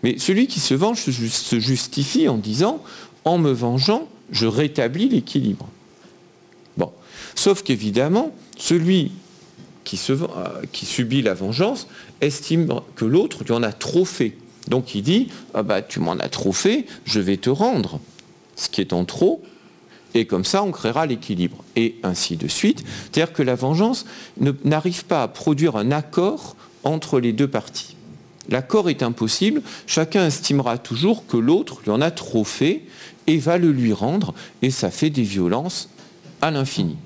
Mais 0.03 0.17
celui 0.17 0.47
qui 0.47 0.59
se 0.59 0.73
venge 0.73 0.99
se 0.99 1.59
justifie 1.59 2.27
en 2.27 2.37
disant, 2.37 2.83
en 3.23 3.37
me 3.37 3.51
vengeant, 3.51 4.07
je 4.31 4.45
rétablis 4.45 5.09
l'équilibre. 5.09 5.67
Bon. 6.77 6.91
Sauf 7.35 7.63
qu'évidemment, 7.63 8.31
celui 8.57 9.11
qui, 9.83 9.99
euh, 10.09 10.25
qui, 10.71 10.85
subit 10.85 11.21
la 11.21 11.33
vengeance 11.33 11.87
estime 12.21 12.81
que 12.95 13.05
l'autre 13.05 13.43
lui 13.43 13.53
en 13.53 13.63
a 13.63 13.71
trop 13.71 14.05
fait. 14.05 14.35
Donc 14.67 14.95
il 14.95 15.03
dit, 15.03 15.29
ah 15.53 15.63
bah, 15.63 15.81
tu 15.81 15.99
m'en 15.99 16.13
as 16.13 16.29
trop 16.29 16.53
fait, 16.53 16.85
je 17.05 17.19
vais 17.19 17.37
te 17.37 17.49
rendre 17.49 17.99
ce 18.55 18.69
qui 18.69 18.81
est 18.81 18.93
en 18.93 19.05
trop, 19.05 19.43
et 20.15 20.25
comme 20.25 20.45
ça 20.45 20.63
on 20.63 20.71
créera 20.71 21.05
l'équilibre. 21.05 21.63
Et 21.75 21.95
ainsi 22.03 22.35
de 22.35 22.47
suite. 22.47 22.83
C'est-à-dire 23.03 23.33
que 23.33 23.43
la 23.43 23.55
vengeance 23.55 24.05
n'arrive 24.63 25.05
pas 25.05 25.23
à 25.23 25.27
produire 25.27 25.75
un 25.75 25.91
accord 25.91 26.55
entre 26.83 27.19
les 27.19 27.33
deux 27.33 27.47
parties. 27.47 27.94
L'accord 28.49 28.89
est 28.89 29.03
impossible, 29.03 29.61
chacun 29.87 30.27
estimera 30.27 30.77
toujours 30.77 31.25
que 31.25 31.37
l'autre 31.37 31.81
lui 31.83 31.91
en 31.91 32.01
a 32.01 32.11
trop 32.11 32.43
fait 32.43 32.83
et 33.27 33.37
va 33.37 33.57
le 33.57 33.71
lui 33.71 33.93
rendre, 33.93 34.33
et 34.61 34.69
ça 34.69 34.91
fait 34.91 35.09
des 35.09 35.23
violences 35.23 35.89
à 36.41 36.51
l'infini. 36.51 36.97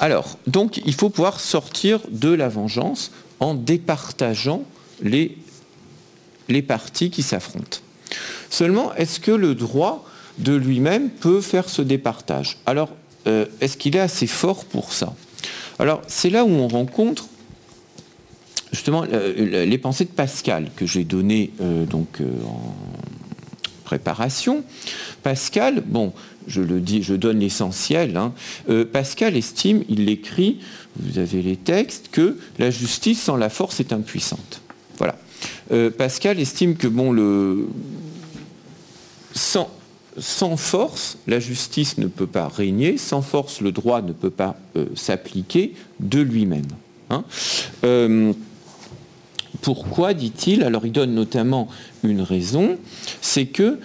Alors, 0.00 0.36
donc, 0.48 0.80
il 0.84 0.94
faut 0.94 1.10
pouvoir 1.10 1.38
sortir 1.38 2.00
de 2.10 2.30
la 2.30 2.48
vengeance 2.48 3.12
en 3.38 3.54
départageant 3.54 4.64
les, 5.00 5.36
parties 6.66 7.10
qui 7.10 7.22
s'affrontent. 7.22 7.78
Seulement, 8.50 8.92
est-ce 8.94 9.20
que 9.20 9.30
le 9.30 9.54
droit 9.54 10.04
de 10.38 10.54
lui-même 10.54 11.08
peut 11.08 11.40
faire 11.40 11.68
ce 11.68 11.82
départage? 11.82 12.58
Alors, 12.66 12.90
euh, 13.28 13.46
est-ce 13.60 13.76
qu'il 13.76 13.94
est 13.94 14.00
assez 14.00 14.26
fort 14.26 14.64
pour 14.64 14.92
ça? 14.92 15.14
Alors, 15.78 16.02
c'est 16.08 16.30
là 16.30 16.44
où 16.44 16.50
on 16.50 16.68
rencontre 16.68 17.26
justement 18.72 19.04
euh, 19.12 19.64
les 19.64 19.78
pensées 19.78 20.04
de 20.04 20.10
Pascal 20.10 20.70
que 20.74 20.86
j'ai 20.86 21.04
données 21.04 21.50
euh, 21.60 21.84
donc 21.84 22.20
euh, 22.20 22.26
en 22.46 22.74
préparation. 23.84 24.64
Pascal, 25.22 25.82
bon, 25.86 26.14
je 26.46 26.62
le 26.62 26.80
dis, 26.80 27.02
je 27.02 27.14
donne 27.14 27.40
l'essentiel. 27.40 28.16
Hein, 28.16 28.32
Pascal 28.90 29.36
estime, 29.36 29.84
il 29.90 30.06
l'écrit, 30.06 30.60
vous 30.98 31.18
avez 31.18 31.42
les 31.42 31.56
textes, 31.56 32.08
que 32.10 32.38
la 32.58 32.70
justice 32.70 33.20
sans 33.20 33.36
la 33.36 33.50
force 33.50 33.80
est 33.80 33.92
impuissante. 33.92 34.62
Voilà. 34.96 35.16
Pascal 35.90 36.40
estime 36.40 36.76
que 36.76 36.86
bon, 36.86 37.14
sans 39.34 40.56
force, 40.56 41.18
la 41.26 41.38
justice 41.38 41.98
ne 41.98 42.06
peut 42.06 42.26
pas 42.26 42.48
régner, 42.48 42.96
sans 42.96 43.20
force, 43.20 43.60
le 43.60 43.72
droit 43.72 44.00
ne 44.00 44.12
peut 44.12 44.30
pas 44.30 44.56
s'appliquer 44.94 45.74
de 46.00 46.20
lui-même. 46.20 46.68
Hein. 47.10 47.24
Pourquoi, 49.62 50.12
dit-il 50.12 50.64
Alors 50.64 50.84
il 50.84 50.92
donne 50.92 51.14
notamment 51.14 51.68
une 52.02 52.20
raison, 52.20 52.76
c'est 53.20 53.46
que, 53.46 53.78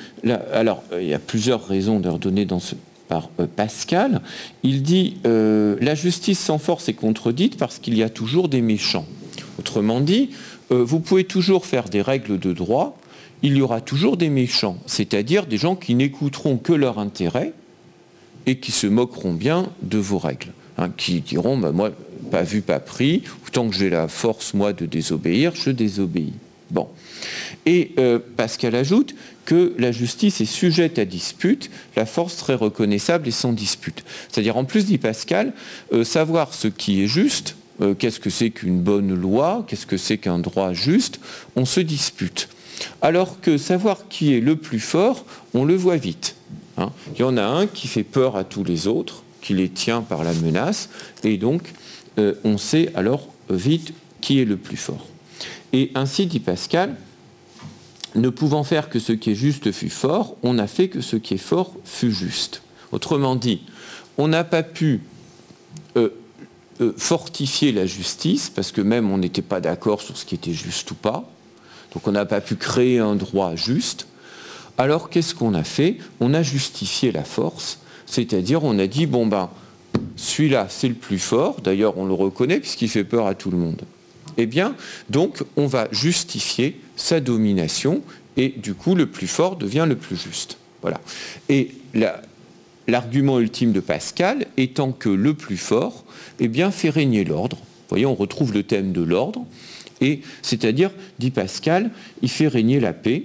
alors 0.52 0.84
euh, 0.92 1.02
il 1.02 1.08
y 1.08 1.14
a 1.14 1.20
plusieurs 1.20 1.66
raisons 1.66 2.00
de 2.00 2.10
redonner 2.10 2.46
dans 2.46 2.60
par 3.08 3.30
euh, 3.40 3.46
Pascal, 3.48 4.22
il 4.64 4.82
dit 4.82 5.18
euh, 5.26 5.78
la 5.80 5.96
justice 5.96 6.40
sans 6.40 6.58
force 6.58 6.90
est 6.90 6.94
contredite 6.94 7.58
parce 7.58 7.78
qu'il 7.78 7.96
y 7.96 8.04
a 8.04 8.10
toujours 8.10 8.50
des 8.50 8.62
méchants. 8.62 9.06
Autrement 9.60 10.02
dit, 10.02 10.32
vous 10.70 11.00
pouvez 11.00 11.24
toujours 11.24 11.66
faire 11.66 11.86
des 11.90 12.02
règles 12.02 12.38
de 12.38 12.54
droit, 12.54 12.98
il 13.42 13.56
y 13.56 13.62
aura 13.62 13.80
toujours 13.82 14.18
des 14.18 14.30
méchants, 14.30 14.78
c'est-à-dire 14.86 15.46
des 15.46 15.58
gens 15.58 15.76
qui 15.76 15.96
n'écouteront 15.96 16.58
que 16.58 16.74
leur 16.74 17.00
intérêt 17.00 17.54
et 18.46 18.58
qui 18.58 18.72
se 18.72 18.88
moqueront 18.88 19.34
bien 19.34 19.68
de 19.82 19.98
vos 19.98 20.18
règles. 20.18 20.52
Hein, 20.80 20.92
qui 20.96 21.22
diront, 21.22 21.58
bah, 21.58 21.72
moi, 21.72 21.90
pas 22.28 22.44
vu, 22.44 22.62
pas 22.62 22.80
pris, 22.80 23.24
tant 23.52 23.70
que 23.70 23.76
j'ai 23.76 23.90
la 23.90 24.08
force, 24.08 24.54
moi, 24.54 24.72
de 24.74 24.86
désobéir, 24.86 25.54
je 25.56 25.72
désobéis. 25.72 26.34
Bon. 26.70 26.88
Et 27.66 27.94
euh, 27.98 28.20
Pascal 28.36 28.76
ajoute 28.76 29.16
que 29.46 29.74
la 29.80 29.92
justice 29.92 30.42
est 30.42 30.46
sujette 30.46 31.00
à 31.00 31.06
dispute, 31.06 31.72
la 31.96 32.06
force 32.06 32.36
serait 32.36 32.54
reconnaissable 32.54 33.28
et 33.28 33.32
sans 33.32 33.54
dispute. 33.54 34.04
C'est-à-dire, 34.30 34.58
en 34.58 34.66
plus, 34.66 34.86
dit 34.86 34.98
Pascal, 34.98 35.54
euh, 35.94 36.04
savoir 36.04 36.54
ce 36.54 36.68
qui 36.68 37.02
est 37.02 37.08
juste, 37.08 37.56
euh, 37.82 37.94
qu'est-ce 37.94 38.20
que 38.20 38.30
c'est 38.30 38.50
qu'une 38.50 38.82
bonne 38.82 39.14
loi, 39.16 39.66
qu'est-ce 39.68 39.86
que 39.86 39.98
c'est 39.98 40.18
qu'un 40.18 40.40
droit 40.40 40.74
juste, 40.74 41.20
on 41.56 41.66
se 41.66 41.80
dispute. 41.80 42.50
Alors 43.02 43.42
que 43.42 43.58
savoir 43.58 44.08
qui 44.10 44.36
est 44.36 44.40
le 44.40 44.56
plus 44.56 44.80
fort, 44.80 45.26
on 45.54 45.66
le 45.66 45.76
voit 45.76 45.98
vite. 45.98 46.36
Hein. 46.78 46.92
Il 47.16 47.22
y 47.22 47.24
en 47.24 47.38
a 47.38 47.44
un 47.44 47.66
qui 47.66 47.88
fait 47.88 48.04
peur 48.04 48.36
à 48.36 48.44
tous 48.44 48.64
les 48.64 48.86
autres, 48.86 49.24
qui 49.42 49.54
les 49.54 49.70
tient 49.70 50.02
par 50.02 50.24
la 50.24 50.34
menace, 50.34 50.90
et 51.24 51.38
donc 51.38 51.74
euh, 52.18 52.34
on 52.44 52.58
sait 52.58 52.92
alors 52.96 53.28
vite 53.50 53.94
qui 54.22 54.42
est 54.42 54.46
le 54.46 54.58
plus 54.58 54.78
fort. 54.78 55.06
Et 55.74 55.92
ainsi 55.96 56.26
dit 56.26 56.40
Pascal, 56.40 56.96
ne 58.16 58.30
pouvant 58.30 58.64
faire 58.64 58.90
que 58.90 59.00
ce 59.00 59.12
qui 59.12 59.32
est 59.32 59.36
juste 59.36 59.72
fut 59.72 59.90
fort, 59.90 60.36
on 60.44 60.58
a 60.58 60.68
fait 60.68 60.90
que 60.90 61.02
ce 61.02 61.16
qui 61.16 61.36
est 61.36 61.38
fort 61.38 61.74
fut 61.86 62.12
juste. 62.12 62.62
Autrement 62.92 63.36
dit, 63.36 63.62
on 64.18 64.28
n'a 64.28 64.44
pas 64.44 64.64
pu 64.64 65.02
euh, 65.96 66.10
euh, 66.82 66.94
fortifier 66.98 67.72
la 67.72 67.86
justice, 67.86 68.50
parce 68.50 68.72
que 68.72 68.82
même 68.82 69.12
on 69.12 69.18
n'était 69.18 69.42
pas 69.42 69.60
d'accord 69.60 70.02
sur 70.02 70.18
ce 70.18 70.26
qui 70.26 70.36
était 70.36 70.54
juste 70.54 70.90
ou 70.92 70.96
pas, 70.96 71.30
donc 71.94 72.08
on 72.08 72.12
n'a 72.12 72.26
pas 72.26 72.42
pu 72.42 72.56
créer 72.56 73.00
un 73.00 73.16
droit 73.16 73.56
juste. 73.56 74.08
Alors 74.78 75.10
qu'est-ce 75.10 75.36
qu'on 75.36 75.54
a 75.54 75.64
fait? 75.64 75.98
On 76.20 76.34
a 76.34 76.44
justifié 76.44 77.12
la 77.12 77.24
force, 77.24 77.80
c'est-à-dire 78.06 78.64
on 78.64 78.80
a 78.80 78.88
dit, 78.88 79.06
bon 79.06 79.28
ben, 79.28 79.50
celui-là, 80.18 80.68
c'est 80.70 80.90
le 80.90 80.96
plus 80.96 81.20
fort, 81.20 81.62
d'ailleurs 81.62 81.98
on 81.98 82.06
le 82.06 82.14
reconnaît 82.14 82.60
puisqu'il 82.60 82.90
fait 82.90 83.06
peur 83.06 83.28
à 83.28 83.36
tout 83.36 83.52
le 83.52 83.58
monde. 83.58 83.84
Eh 84.38 84.46
bien, 84.46 84.76
donc, 85.10 85.44
on 85.56 85.66
va 85.66 85.88
justifier 85.92 86.80
sa 86.96 87.20
domination 87.20 88.02
et 88.36 88.50
du 88.50 88.74
coup 88.74 88.94
le 88.94 89.08
plus 89.08 89.28
fort 89.28 89.56
devient 89.56 89.86
le 89.88 89.96
plus 89.96 90.16
juste. 90.16 90.58
Voilà. 90.82 91.00
Et 91.50 91.72
l'argument 92.88 93.40
ultime 93.40 93.72
de 93.72 93.80
Pascal 93.80 94.46
étant 94.58 94.92
que 94.92 95.10
le 95.10 95.34
plus 95.34 95.58
fort 95.58 96.04
eh 96.40 96.48
bien, 96.48 96.72
fait 96.72 96.90
régner 96.90 97.24
l'ordre. 97.24 97.58
Vous 97.58 97.90
voyez, 97.90 98.06
on 98.06 98.16
retrouve 98.16 98.54
le 98.54 98.64
thème 98.64 98.92
de 98.92 99.02
l'ordre, 99.02 99.46
et 100.02 100.22
c'est-à-dire, 100.42 100.92
dit 101.20 101.32
Pascal, 101.32 101.92
il 102.22 102.30
fait 102.30 102.48
régner 102.48 102.80
la 102.80 102.94
paix. 102.94 103.24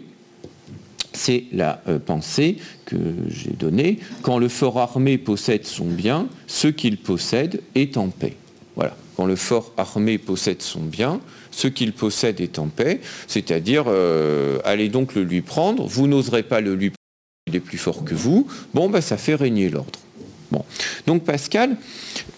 C'est 1.12 1.44
la 1.52 1.82
euh, 1.88 1.98
pensée 1.98 2.56
que 2.86 2.96
j'ai 3.28 3.50
donnée. 3.50 3.98
Quand 4.22 4.38
le 4.38 4.48
fort 4.48 4.78
armé 4.78 5.18
possède 5.18 5.66
son 5.66 5.86
bien, 5.86 6.28
ce 6.46 6.68
qu'il 6.68 6.96
possède 6.96 7.60
est 7.74 7.96
en 7.96 8.08
paix. 8.08 8.36
Voilà. 8.76 8.96
Quand 9.16 9.26
le 9.26 9.36
fort 9.36 9.72
armé 9.76 10.18
possède 10.18 10.62
son 10.62 10.80
bien, 10.80 11.20
ce 11.50 11.68
qu'il 11.68 11.92
possède 11.92 12.40
est 12.40 12.58
en 12.58 12.68
paix, 12.68 13.00
c'est-à-dire 13.28 13.84
euh, 13.86 14.58
allez 14.64 14.88
donc 14.88 15.14
le 15.14 15.22
lui 15.22 15.42
prendre, 15.42 15.86
vous 15.86 16.06
n'oserez 16.06 16.42
pas 16.42 16.60
le 16.60 16.74
lui 16.74 16.90
prendre, 16.90 16.96
il 17.46 17.56
est 17.56 17.60
plus 17.60 17.78
fort 17.78 18.04
que 18.04 18.14
vous, 18.14 18.46
bon 18.72 18.88
ben 18.88 19.00
ça 19.00 19.16
fait 19.16 19.34
régner 19.34 19.68
l'ordre. 19.68 20.00
Bon. 20.50 20.64
Donc 21.06 21.24
Pascal 21.24 21.76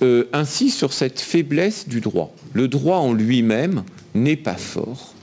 euh, 0.03 0.29
insiste 0.33 0.79
sur 0.79 0.93
cette 0.93 1.21
faiblesse 1.21 1.89
du 1.89 2.01
droit. 2.01 2.35
Le 2.53 2.69
droit 2.69 2.99
en 2.99 3.13
lui-même 3.13 3.83
n'est 4.15 4.37
pas 4.37 4.57
fort. 4.57 5.14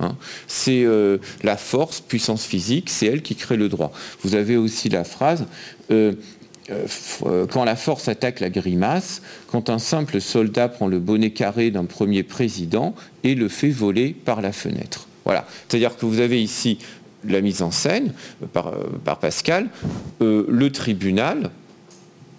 Hein. 0.00 0.16
C'est 0.46 0.84
euh, 0.84 1.18
la 1.42 1.56
force, 1.56 2.00
puissance 2.00 2.44
physique, 2.44 2.90
c'est 2.90 3.06
elle 3.06 3.22
qui 3.22 3.34
crée 3.34 3.56
le 3.56 3.68
droit. 3.68 3.92
Vous 4.22 4.34
avez 4.34 4.56
aussi 4.56 4.88
la 4.88 5.04
phrase 5.04 5.44
euh, 5.90 7.46
quand 7.50 7.64
la 7.64 7.76
force 7.76 8.08
attaque 8.08 8.40
la 8.40 8.50
grimace, 8.50 9.22
quand 9.50 9.70
un 9.70 9.78
simple 9.78 10.20
soldat 10.20 10.68
prend 10.68 10.86
le 10.86 11.00
bonnet 11.00 11.30
carré 11.30 11.70
d'un 11.70 11.86
premier 11.86 12.22
président 12.22 12.94
et 13.24 13.34
le 13.34 13.48
fait 13.48 13.70
voler 13.70 14.14
par 14.24 14.42
la 14.42 14.52
fenêtre. 14.52 15.06
Voilà. 15.24 15.46
C'est-à-dire 15.68 15.96
que 15.96 16.04
vous 16.04 16.20
avez 16.20 16.42
ici 16.42 16.78
la 17.24 17.40
mise 17.40 17.62
en 17.62 17.70
scène 17.70 18.12
euh, 18.42 18.46
euh, 18.56 18.72
par, 19.04 19.18
Pascal, 19.18 19.68
le 20.20 20.68
tribunal, 20.70 21.50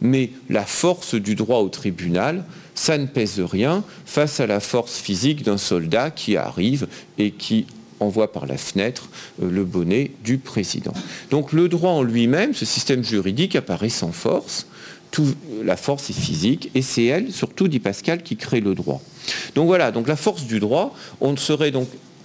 mais 0.01 0.31
la 0.49 0.65
force 0.65 1.15
du 1.15 1.35
droit 1.35 1.59
au 1.59 1.69
tribunal, 1.69 2.43
ça 2.75 2.97
ne 2.97 3.05
pèse 3.05 3.39
rien 3.39 3.83
face 4.05 4.39
à 4.39 4.47
la 4.47 4.59
force 4.59 4.97
physique 4.97 5.43
d'un 5.43 5.57
soldat 5.57 6.11
qui 6.11 6.37
arrive 6.37 6.87
et 7.17 7.31
qui 7.31 7.65
envoie 7.99 8.31
par 8.31 8.45
la 8.45 8.57
fenêtre 8.57 9.09
euh, 9.41 9.49
le 9.51 9.65
bonnet 9.65 10.11
du 10.23 10.37
président. 10.37 10.93
Donc 11.31 11.51
le 11.51 11.67
droit 11.67 11.91
en 11.91 12.03
lui-même, 12.03 12.53
ce 12.53 12.65
système 12.65 13.03
juridique 13.03 13.55
apparaît 13.55 13.89
sans 13.89 14.11
force. 14.11 14.67
Tout, 15.11 15.33
la 15.63 15.75
force 15.75 16.09
est 16.09 16.19
physique 16.19 16.69
et 16.75 16.81
c'est 16.81 17.05
elle, 17.05 17.31
surtout 17.31 17.67
dit 17.67 17.79
Pascal, 17.79 18.21
qui 18.21 18.37
crée 18.37 18.61
le 18.61 18.75
droit. 18.75 19.01
Donc 19.55 19.65
voilà, 19.65 19.91
donc 19.91 20.07
la 20.07 20.15
force 20.15 20.43
du 20.43 20.59
droit, 20.59 20.95
on 21.19 21.35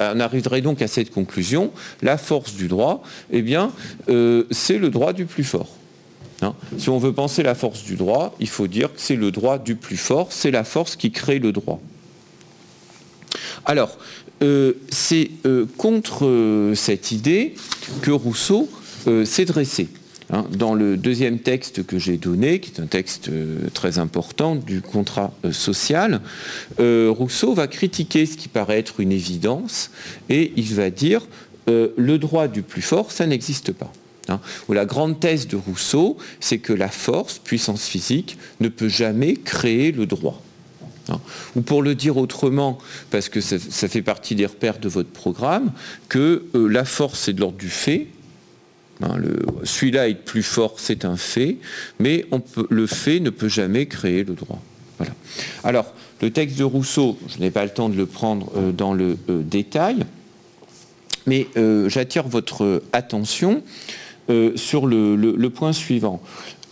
arriverait 0.01 0.61
donc 0.61 0.83
à 0.83 0.87
cette 0.87 1.11
conclusion, 1.11 1.73
la 2.03 2.19
force 2.19 2.55
du 2.55 2.69
droit, 2.69 3.03
eh 3.31 3.43
bien, 3.43 3.73
euh, 4.09 4.45
c'est 4.51 4.79
le 4.79 4.91
droit 4.91 5.13
du 5.15 5.25
plus 5.25 5.45
fort. 5.45 5.71
Hein. 6.43 6.55
si 6.79 6.91
on 6.91 6.99
veut 6.99 7.13
penser 7.13 7.43
la 7.43 7.55
force 7.55 7.85
du 7.85 7.97
droit, 7.97 8.35
il 8.41 8.49
faut 8.49 8.67
dire 8.67 8.93
que 8.93 9.01
c'est 9.01 9.17
le 9.17 9.31
droit 9.31 9.59
du 9.59 9.77
plus 9.77 9.97
fort, 9.97 10.29
c'est 10.31 10.51
la 10.51 10.65
force 10.65 10.97
qui 10.97 11.11
crée 11.11 11.39
le 11.39 11.53
droit. 11.53 11.81
Alors, 13.65 13.97
euh, 14.43 14.75
c'est 14.91 15.31
euh, 15.47 15.67
contre 15.77 16.27
euh, 16.27 16.75
cette 16.75 17.13
idée 17.13 17.55
que 18.03 18.11
Rousseau 18.11 18.69
s'est 19.25 19.45
dressé. 19.45 19.89
Hein. 20.31 20.47
dans 20.51 20.73
le 20.73 20.97
deuxième 20.97 21.39
texte 21.39 21.85
que 21.85 21.99
j'ai 21.99 22.17
donné, 22.17 22.59
qui 22.59 22.71
est 22.71 22.81
un 22.81 22.87
texte 22.87 23.29
très 23.75 23.99
important 23.99 24.57
du 24.57 24.81
contrat 24.81 25.35
social, 25.53 26.23
Rousseau 26.79 27.53
va 27.53 27.67
critiquer 27.67 28.25
ce 28.25 28.39
qui 28.39 28.49
paraît 28.49 28.79
être 28.79 29.01
une 29.01 29.13
évidence 29.13 29.91
et 30.31 30.55
il 30.57 30.75
va 30.75 30.89
dire 30.89 31.27
le 31.67 32.17
droit 32.17 32.49
du 32.49 32.63
plus 32.63 32.81
fort, 32.81 33.13
ça 33.13 33.27
n'existe 33.27 33.73
pas. 33.73 33.93
Hein. 34.29 34.41
la 34.69 34.85
grande 34.87 35.21
thèse 35.21 35.47
de 35.47 35.57
Rousseau, 35.57 36.17
c'est 36.41 36.59
que 36.59 36.73
la 36.73 36.89
force, 36.89 37.39
puissance 37.39 37.87
physique, 37.87 38.39
ne 38.61 38.69
peut 38.69 38.89
jamais 38.89 39.35
créer 39.35 39.93
le 39.93 40.07
droit. 40.07 40.41
Hein. 41.09 41.21
Ou 41.57 41.61
pour 41.61 41.83
le 41.83 41.95
dire 41.95 42.17
autrement, 42.17 42.79
parce 43.11 43.29
que 43.29 43.41
ça, 43.41 43.89
fait 43.89 44.03
partie 44.03 44.35
des 44.35 44.47
repères 44.47 44.79
de 44.79 44.89
votre 44.89 45.11
programme, 45.11 45.73
que 46.09 46.45
euh, 46.55 46.69
la 46.69 46.85
force 46.85 47.29
est 47.29 47.35
de 47.35 47.41
l'ordre 47.41 47.59
du 47.59 47.69
fait. 47.69 48.09
Hein, 49.03 49.19
celui-là 49.65 50.09
est 50.09 50.15
plus 50.15 50.43
fort, 50.43 50.75
c'est 50.79 51.05
un 51.05 51.17
fait, 51.17 51.59
mais 51.99 52.27
le 52.71 52.87
fait 52.87 53.21
ne 53.21 53.31
peut 53.31 53.49
jamais 53.49 53.87
créer 53.87 54.25
le 54.25 54.35
droit. 54.35 54.63
Voilà. 54.99 55.13
Alors, 55.65 55.93
le 56.23 56.31
texte 56.31 56.57
de 56.57 56.65
Rousseau, 56.65 57.19
je 57.29 57.39
n'ai 57.41 57.51
pas 57.51 57.65
le 57.65 57.71
temps 57.71 57.89
de 57.89 57.97
le 57.97 58.07
prendre 58.07 58.51
euh, 58.57 58.73
dans 58.73 58.95
le 58.95 59.19
euh, 59.29 59.43
détail, 59.43 60.07
mais 61.27 61.47
j'attire 61.87 62.29
votre 62.29 62.83
attention 62.93 63.63
sur 64.57 64.87
le, 64.87 65.49
point 65.49 65.73
suivant. 65.73 66.21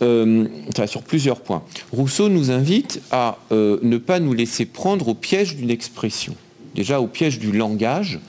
Euh, 0.03 0.47
sur 0.85 1.01
plusieurs 1.01 1.39
points. 1.39 1.63
Rousseau 1.93 2.27
nous 2.27 2.51
invite 2.51 3.01
à 3.11 3.37
euh, 3.51 3.79
ne 3.83 3.97
pas 3.97 4.19
nous 4.19 4.33
laisser 4.33 4.65
prendre 4.65 5.07
au 5.07 5.13
piège 5.13 5.55
d'une 5.55 5.69
expression, 5.69 6.35
déjà 6.75 6.99
au 6.99 7.07
piège 7.07 7.39
du 7.39 7.53
langage 7.53 8.19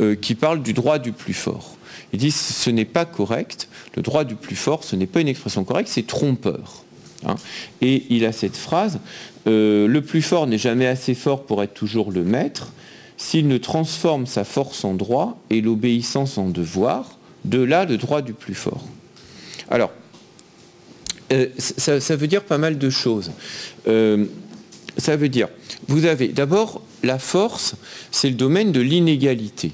euh, 0.00 0.14
qui 0.14 0.34
parle 0.34 0.62
du 0.62 0.72
droit 0.72 0.98
du 0.98 1.12
plus 1.12 1.34
fort. 1.34 1.76
Il 2.14 2.18
dit 2.18 2.30
ce 2.30 2.70
n'est 2.70 2.86
pas 2.86 3.04
correct, 3.04 3.68
le 3.94 4.00
droit 4.00 4.24
du 4.24 4.36
plus 4.36 4.56
fort, 4.56 4.84
ce 4.84 4.96
n'est 4.96 5.06
pas 5.06 5.20
une 5.20 5.28
expression 5.28 5.64
correcte, 5.64 5.90
c'est 5.92 6.06
trompeur. 6.06 6.84
Hein. 7.26 7.34
Et 7.82 8.04
il 8.08 8.24
a 8.24 8.32
cette 8.32 8.56
phrase, 8.56 8.98
le 9.44 9.98
plus 9.98 10.22
fort 10.22 10.46
n'est 10.46 10.56
jamais 10.56 10.86
assez 10.86 11.14
fort 11.14 11.44
pour 11.44 11.62
être 11.62 11.74
toujours 11.74 12.10
le 12.10 12.22
maître, 12.22 12.72
s'il 13.18 13.48
ne 13.48 13.58
transforme 13.58 14.26
sa 14.26 14.44
force 14.44 14.84
en 14.84 14.94
droit 14.94 15.38
et 15.50 15.60
l'obéissance 15.60 16.38
en 16.38 16.48
devoir, 16.48 17.17
de 17.44 17.60
là 17.60 17.84
le 17.84 17.96
droit 17.96 18.22
du 18.22 18.32
plus 18.32 18.54
fort. 18.54 18.84
Alors, 19.70 19.92
euh, 21.32 21.46
ça, 21.58 22.16
veut 22.16 22.26
dire 22.26 22.42
pas 22.42 22.58
mal 22.58 22.78
de 22.78 22.90
choses. 22.90 23.32
Euh, 23.86 24.24
ça 24.96 25.16
veut 25.16 25.28
dire, 25.28 25.48
vous 25.86 26.06
avez 26.06 26.28
d'abord 26.28 26.82
la 27.02 27.18
force, 27.18 27.74
c'est 28.10 28.30
le 28.30 28.34
domaine 28.34 28.72
de 28.72 28.80
l'inégalité. 28.80 29.72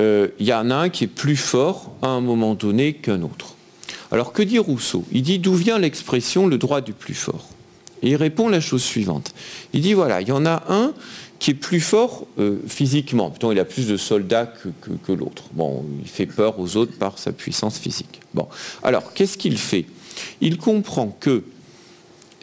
Euh, 0.00 0.28
il 0.38 0.46
y 0.46 0.52
en 0.52 0.70
a 0.70 0.74
un 0.74 0.88
qui 0.88 1.04
est 1.04 1.08
plus 1.08 1.36
fort 1.36 1.94
à 2.02 2.08
un 2.08 2.20
moment 2.20 2.54
donné 2.54 2.94
qu'un 2.94 3.22
autre. 3.22 3.54
Alors 4.10 4.32
que 4.32 4.42
dit 4.42 4.58
Rousseau? 4.58 5.04
Il 5.12 5.22
dit 5.22 5.38
d'où 5.38 5.54
vient 5.54 5.78
l'expression 5.78 6.46
le 6.46 6.58
droit 6.58 6.80
du 6.80 6.92
plus 6.92 7.14
fort 7.14 7.48
Et 8.02 8.10
il 8.10 8.16
répond 8.16 8.48
la 8.48 8.60
chose 8.60 8.82
suivante. 8.82 9.32
Il 9.72 9.82
dit 9.82 9.94
voilà, 9.94 10.20
il 10.20 10.28
y 10.28 10.32
en 10.32 10.44
a 10.44 10.64
un 10.68 10.92
qui 11.40 11.50
est 11.50 11.54
plus 11.54 11.80
fort 11.80 12.26
physiquement. 12.68 13.30
Plutôt, 13.30 13.50
il 13.50 13.58
a 13.58 13.64
plus 13.64 13.88
de 13.88 13.96
soldats 13.96 14.46
que, 14.46 14.68
que 15.04 15.12
l'autre. 15.12 15.44
Bon, 15.52 15.84
il 16.00 16.08
fait 16.08 16.26
peur 16.26 16.60
aux 16.60 16.76
autres 16.76 16.96
par 16.98 17.18
sa 17.18 17.32
puissance 17.32 17.78
physique. 17.78 18.20
Bon, 18.34 18.46
alors 18.82 19.12
qu'est-ce 19.14 19.36
qu'il 19.36 19.58
fait? 19.58 19.86
Il 20.40 20.58
comprend 20.58 21.16
que 21.18 21.42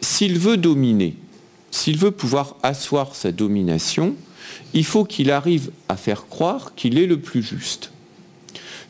s'il 0.00 0.38
veut 0.38 0.56
dominer, 0.56 1.16
s'il 1.70 1.96
veut 1.96 2.10
pouvoir 2.10 2.56
asseoir 2.62 3.14
sa 3.14 3.32
domination, 3.32 4.14
il 4.74 4.84
faut 4.84 5.04
qu'il 5.04 5.30
arrive 5.30 5.70
à 5.88 5.96
faire 5.96 6.26
croire 6.26 6.74
qu'il 6.74 6.98
est 6.98 7.06
le 7.06 7.20
plus 7.20 7.42
juste. 7.42 7.92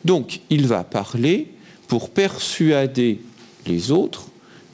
Donc 0.05 0.41
il 0.49 0.65
va 0.65 0.83
parler 0.83 1.47
pour 1.87 2.09
persuader 2.09 3.19
les 3.67 3.91
autres 3.91 4.27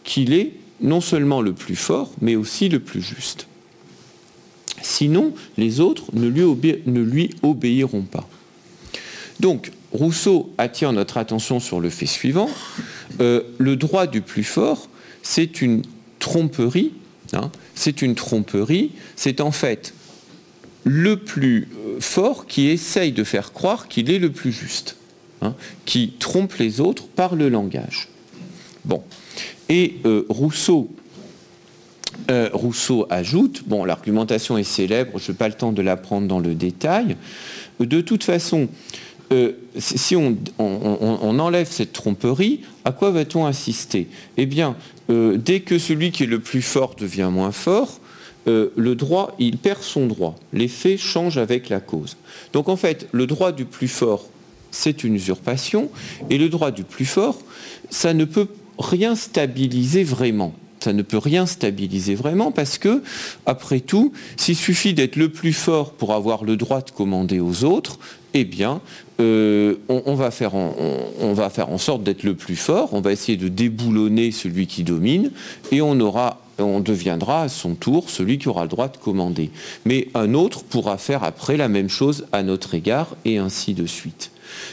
qu'il 0.03 0.33
est 0.33 0.53
non 0.81 1.01
seulement 1.01 1.41
le 1.41 1.53
plus 1.53 1.75
fort, 1.75 2.11
mais 2.21 2.35
aussi 2.35 2.69
le 2.69 2.79
plus 2.79 3.01
juste. 3.01 3.47
Sinon, 4.85 5.33
les 5.57 5.79
autres 5.79 6.05
ne 6.13 6.27
lui, 6.27 7.31
obéiront 7.41 8.03
pas. 8.03 8.29
Donc, 9.39 9.71
Rousseau 9.91 10.53
attire 10.59 10.93
notre 10.93 11.17
attention 11.17 11.59
sur 11.59 11.79
le 11.79 11.89
fait 11.89 12.05
suivant. 12.05 12.49
Euh, 13.19 13.41
le 13.57 13.77
droit 13.77 14.05
du 14.05 14.21
plus 14.21 14.43
fort, 14.43 14.87
c'est 15.23 15.63
une 15.63 15.81
tromperie. 16.19 16.93
Hein. 17.33 17.51
c'est 17.73 18.03
une 18.03 18.13
tromperie. 18.13 18.91
C'est 19.15 19.41
en 19.41 19.51
fait 19.51 19.95
le 20.83 21.17
plus 21.17 21.67
euh, 21.79 21.99
fort 21.99 22.45
qui 22.45 22.67
essaye 22.67 23.11
de 23.11 23.23
faire 23.23 23.53
croire 23.53 23.87
qu'il 23.87 24.11
est 24.11 24.19
le 24.19 24.31
plus 24.31 24.51
juste, 24.51 24.97
hein, 25.41 25.55
qui 25.85 26.13
trompe 26.19 26.53
les 26.57 26.79
autres 26.79 27.07
par 27.07 27.35
le 27.35 27.49
langage. 27.49 28.07
Bon. 28.85 29.01
Et 29.67 29.95
euh, 30.05 30.27
Rousseau, 30.29 30.91
Rousseau 32.53 33.05
ajoute, 33.09 33.63
bon, 33.67 33.85
l'argumentation 33.85 34.57
est 34.57 34.63
célèbre, 34.63 35.19
je 35.19 35.31
n'ai 35.31 35.37
pas 35.37 35.47
le 35.47 35.53
temps 35.53 35.71
de 35.71 35.81
la 35.81 35.97
prendre 35.97 36.27
dans 36.27 36.39
le 36.39 36.55
détail. 36.55 37.17
De 37.79 38.01
toute 38.01 38.23
façon, 38.23 38.69
euh, 39.31 39.53
si 39.77 40.15
on, 40.15 40.37
enlève 40.59 41.69
cette 41.69 41.93
tromperie, 41.93 42.61
à 42.83 42.91
quoi 42.91 43.11
va-t-on 43.11 43.45
assister 43.45 44.07
Eh 44.37 44.45
bien, 44.45 44.75
euh, 45.09 45.37
dès 45.37 45.61
que 45.61 45.79
celui 45.79 46.11
qui 46.11 46.23
est 46.23 46.27
le 46.27 46.39
plus 46.39 46.61
fort 46.61 46.95
devient 46.95 47.29
moins 47.31 47.51
fort, 47.51 47.99
euh, 48.47 48.69
le 48.75 48.95
droit, 48.95 49.35
il 49.39 49.57
perd 49.57 49.81
son 49.81 50.05
droit. 50.05 50.35
Les 50.53 50.67
faits 50.67 50.99
changent 50.99 51.39
avec 51.39 51.69
la 51.69 51.79
cause. 51.79 52.17
Donc 52.53 52.69
en 52.69 52.75
fait, 52.75 53.07
le 53.11 53.25
droit 53.25 53.51
du 53.51 53.65
plus 53.65 53.87
fort, 53.87 54.27
c'est 54.69 55.03
une 55.03 55.15
usurpation, 55.15 55.89
et 56.29 56.37
le 56.37 56.49
droit 56.49 56.69
du 56.69 56.83
plus 56.83 57.05
fort, 57.05 57.39
ça 57.89 58.13
ne 58.13 58.25
peut 58.25 58.47
rien 58.77 59.15
stabiliser 59.15 60.03
vraiment. 60.03 60.53
Ça 60.85 60.93
ne 60.93 61.01
peut 61.01 61.17
rien 61.17 61.47
stabiliser 61.47 62.13
vraiment 62.13 62.51
parce 62.51 62.77
que, 62.77 63.01
après 63.47 63.79
tout, 63.79 64.13
s'il 64.37 64.55
suffit 64.55 64.93
d'être 64.93 65.15
le 65.15 65.29
plus 65.29 65.51
fort 65.51 65.93
pour 65.93 66.13
avoir 66.13 66.43
le 66.43 66.57
droit 66.57 66.81
de 66.81 66.91
commander 66.91 67.39
aux 67.39 67.63
autres, 67.63 67.97
eh 68.35 68.45
bien, 68.45 68.81
euh, 69.19 69.77
on, 69.89 70.13
va 70.13 70.29
faire 70.29 70.53
on, 70.53 71.33
va 71.33 71.49
faire 71.49 71.69
en 71.69 71.79
sorte 71.79 72.03
d'être 72.03 72.21
le 72.21 72.35
plus 72.35 72.55
fort, 72.55 72.89
on 72.93 73.01
va 73.01 73.13
essayer 73.13 73.35
de 73.35 73.47
déboulonner 73.47 74.29
celui 74.29 74.67
qui 74.67 74.83
domine, 74.83 75.31
et 75.71 75.81
on 75.81 75.99
aura 75.99 76.41
on 76.59 76.79
deviendra 76.79 77.41
à 77.41 77.49
son 77.49 77.73
tour 77.73 78.09
celui 78.09 78.37
qui 78.37 78.47
aura 78.47 78.61
le 78.61 78.69
droit 78.69 78.87
de 78.87 78.97
commander. 78.97 79.49
Mais 79.85 80.07
un 80.13 80.35
autre 80.35 80.63
pourra 80.63 80.97
faire 80.97 81.23
après 81.23 81.57
la 81.57 81.67
même 81.67 81.89
chose 81.89 82.27
à 82.31 82.43
notre 82.43 82.75
égard, 82.75 83.15
et 83.25 83.39
ainsi 83.39 83.73
de 83.73 83.87
suite. 83.87 84.29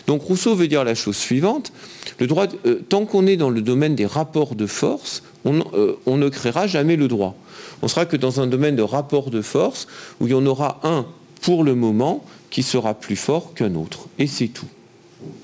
Donc 0.07 0.22
Rousseau 0.22 0.55
veut 0.55 0.68
dire 0.68 0.85
la 0.85 0.94
chose 0.94 1.16
suivante, 1.16 1.72
le 2.18 2.27
droit, 2.27 2.46
euh, 2.66 2.81
tant 2.88 3.07
qu'on 3.07 3.27
est 3.27 3.37
dans 3.37 3.51
le 3.51 3.62
domaine 3.62 3.94
des 3.94 4.07
rapports 4.07 4.55
de 4.55 4.66
force, 4.66 5.22
euh, 5.47 5.95
on, 6.07 6.17
ne 6.17 6.29
créera 6.29 6.67
jamais 6.67 6.97
le 6.97 7.09
droit. 7.09 7.35
On 7.83 7.89
sera 7.89 8.07
que 8.07 8.17
dans 8.17 8.41
un 8.41 8.47
domaine 8.47 8.77
de 8.77 8.83
rapports 8.83 9.31
de 9.31 9.43
force 9.43 9.87
où 10.21 10.27
il 10.27 10.31
y 10.31 10.35
en 10.35 10.47
aura 10.47 10.81
un 10.85 11.07
pour 11.41 11.65
le 11.65 11.75
moment 11.75 12.25
qui 12.51 12.63
sera 12.63 12.95
plus 12.95 13.17
fort 13.17 13.55
qu'un 13.55 13.75
autre. 13.75 14.07
Et 14.19 14.27
c'est 14.27 14.49
tout. 14.49 14.69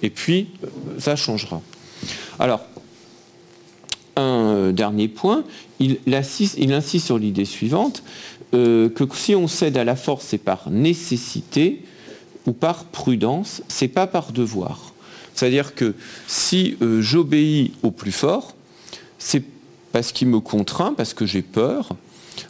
Et 0.03 0.11
puis, 0.11 0.49
euh, 0.65 0.69
ça 0.99 1.17
changera. 1.17 1.61
Alors, 2.39 2.61
un 4.17 4.73
dernier 4.73 5.09
point, 5.09 5.45
il, 5.79 5.99
insiste, 6.13 6.59
sur 6.99 7.19
l'idée 7.19 7.45
suivante, 7.45 8.03
que 8.51 8.91
si 9.15 9.37
on 9.37 9.47
cède 9.47 9.77
à 9.77 9.85
la 9.85 9.95
force, 9.95 10.25
c'est 10.27 10.39
par 10.39 10.71
nécessité, 10.71 11.83
ou 12.49 12.53
par 12.53 12.87
prudence, 12.87 13.63
c'est 13.69 13.89
pas 13.89 14.07
par 14.07 14.33
devoir. 14.33 14.93
C'est-à-dire 15.35 15.75
que 15.75 15.95
si 16.27 16.77
euh, 16.81 17.03
j'obéis 17.03 17.73
au 17.83 17.91
plus 17.91 18.11
fort, 18.11 18.55
c'est 19.19 19.45
parce 19.93 20.13
qu'il 20.13 20.29
me 20.29 20.41
contraint, 20.41 20.95
parce 20.95 21.15
que 21.15 21.27
j'ai 21.27 21.43
peur, 21.43 21.91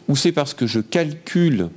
ou 0.07 0.15
c'est 0.15 0.31
parce 0.31 0.53
que 0.53 0.67
je 0.67 0.79
calcule 0.79 1.69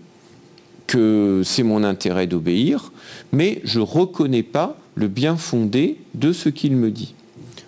que 0.86 1.42
c'est 1.44 1.62
mon 1.62 1.84
intérêt 1.84 2.26
d'obéir, 2.26 2.92
mais 3.32 3.60
je 3.64 3.78
ne 3.78 3.84
reconnais 3.84 4.42
pas 4.42 4.76
le 4.94 5.08
bien 5.08 5.36
fondé 5.36 5.96
de 6.14 6.32
ce 6.32 6.48
qu'il 6.48 6.76
me 6.76 6.90
dit. 6.90 7.14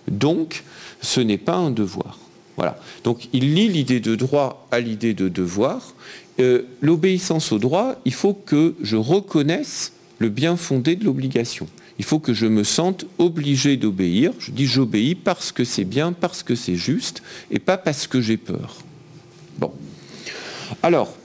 Donc, 0.07 0.63
ce 1.01 1.21
n'est 1.21 1.37
pas 1.37 1.55
un 1.55 1.71
devoir. 1.71 2.19
Voilà. 2.57 2.79
Donc, 3.03 3.27
il 3.33 3.55
lie 3.55 3.67
l'idée 3.67 3.99
de 3.99 4.15
droit 4.15 4.67
à 4.71 4.79
l'idée 4.79 5.13
de 5.13 5.27
devoir. 5.27 5.93
Euh, 6.39 6.63
l'obéissance 6.81 7.51
au 7.51 7.59
droit, 7.59 7.95
il 8.05 8.13
faut 8.13 8.33
que 8.33 8.75
je 8.81 8.95
reconnaisse 8.95 9.93
le 10.19 10.29
bien 10.29 10.55
fondé 10.55 10.95
de 10.95 11.05
l'obligation. 11.05 11.67
Il 11.97 12.05
faut 12.05 12.19
que 12.19 12.33
je 12.33 12.45
me 12.45 12.63
sente 12.63 13.05
obligé 13.17 13.77
d'obéir. 13.77 14.31
Je 14.39 14.51
dis 14.51 14.65
j'obéis 14.65 15.15
parce 15.15 15.51
que 15.51 15.63
c'est 15.63 15.85
bien, 15.85 16.13
parce 16.13 16.43
que 16.43 16.55
c'est 16.55 16.75
juste, 16.75 17.23
et 17.51 17.59
pas 17.59 17.77
parce 17.77 18.07
que 18.07 18.21
j'ai 18.21 18.37
peur. 18.37 18.77
Bon. 19.57 19.71
Alors, 20.83 21.15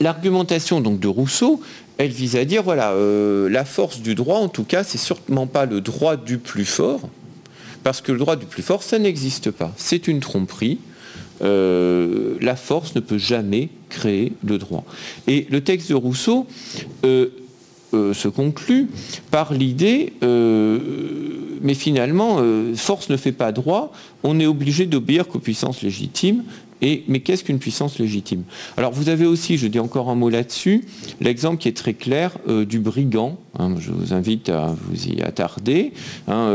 l'argumentation 0.00 0.80
de 0.80 1.08
Rousseau, 1.08 1.60
elle 1.98 2.10
vise 2.10 2.36
à 2.36 2.44
dire 2.44 2.62
voilà, 2.62 2.92
euh, 2.92 3.48
la 3.48 3.64
force 3.64 4.00
du 4.00 4.14
droit, 4.14 4.38
en 4.38 4.48
tout 4.48 4.64
cas, 4.64 4.82
c'est 4.82 4.98
sûrement 4.98 5.46
pas 5.46 5.66
le 5.66 5.80
droit 5.80 6.16
du 6.16 6.38
plus 6.38 6.64
fort, 6.64 7.08
parce 7.84 8.00
que 8.00 8.10
le 8.10 8.18
droit 8.18 8.36
du 8.36 8.46
plus 8.46 8.62
fort, 8.62 8.82
ça 8.82 8.98
n'existe 8.98 9.50
pas. 9.50 9.72
C'est 9.76 10.08
une 10.08 10.20
tromperie. 10.20 10.78
Euh, 11.42 12.36
la 12.40 12.56
force 12.56 12.94
ne 12.94 13.00
peut 13.00 13.18
jamais 13.18 13.68
créer 13.88 14.32
le 14.44 14.58
droit. 14.58 14.84
Et 15.26 15.46
le 15.50 15.62
texte 15.62 15.90
de 15.90 15.94
Rousseau 15.94 16.46
euh, 17.04 17.28
se 18.12 18.28
conclut 18.28 18.88
par 19.30 19.52
l'idée, 19.52 20.12
euh, 20.22 20.78
mais 21.62 21.74
finalement, 21.74 22.36
euh, 22.38 22.74
force 22.74 23.08
ne 23.10 23.16
fait 23.16 23.32
pas 23.32 23.52
droit, 23.52 23.92
on 24.22 24.38
est 24.40 24.46
obligé 24.46 24.86
d'obéir 24.86 25.28
qu'aux 25.28 25.38
puissances 25.38 25.82
légitimes. 25.82 26.44
Et, 26.82 27.04
mais 27.08 27.20
qu'est-ce 27.20 27.44
qu'une 27.44 27.60
puissance 27.60 27.98
légitime? 27.98 28.42
Alors 28.76 28.92
vous 28.92 29.08
avez 29.08 29.24
aussi, 29.24 29.56
je 29.56 29.68
dis 29.68 29.78
encore 29.78 30.10
un 30.10 30.16
mot 30.16 30.28
là-dessus, 30.28 30.84
l'exemple 31.20 31.56
qui 31.56 31.68
est 31.68 31.76
très 31.76 31.94
clair 31.94 32.32
du 32.46 32.78
brigand. 32.78 33.38
Hein, 33.58 33.76
je 33.78 33.90
vous 33.90 34.12
invite 34.12 34.50
à 34.50 34.76
vous 34.82 35.06
y 35.06 35.22
attarder. 35.22 35.92
Hein, 36.28 36.50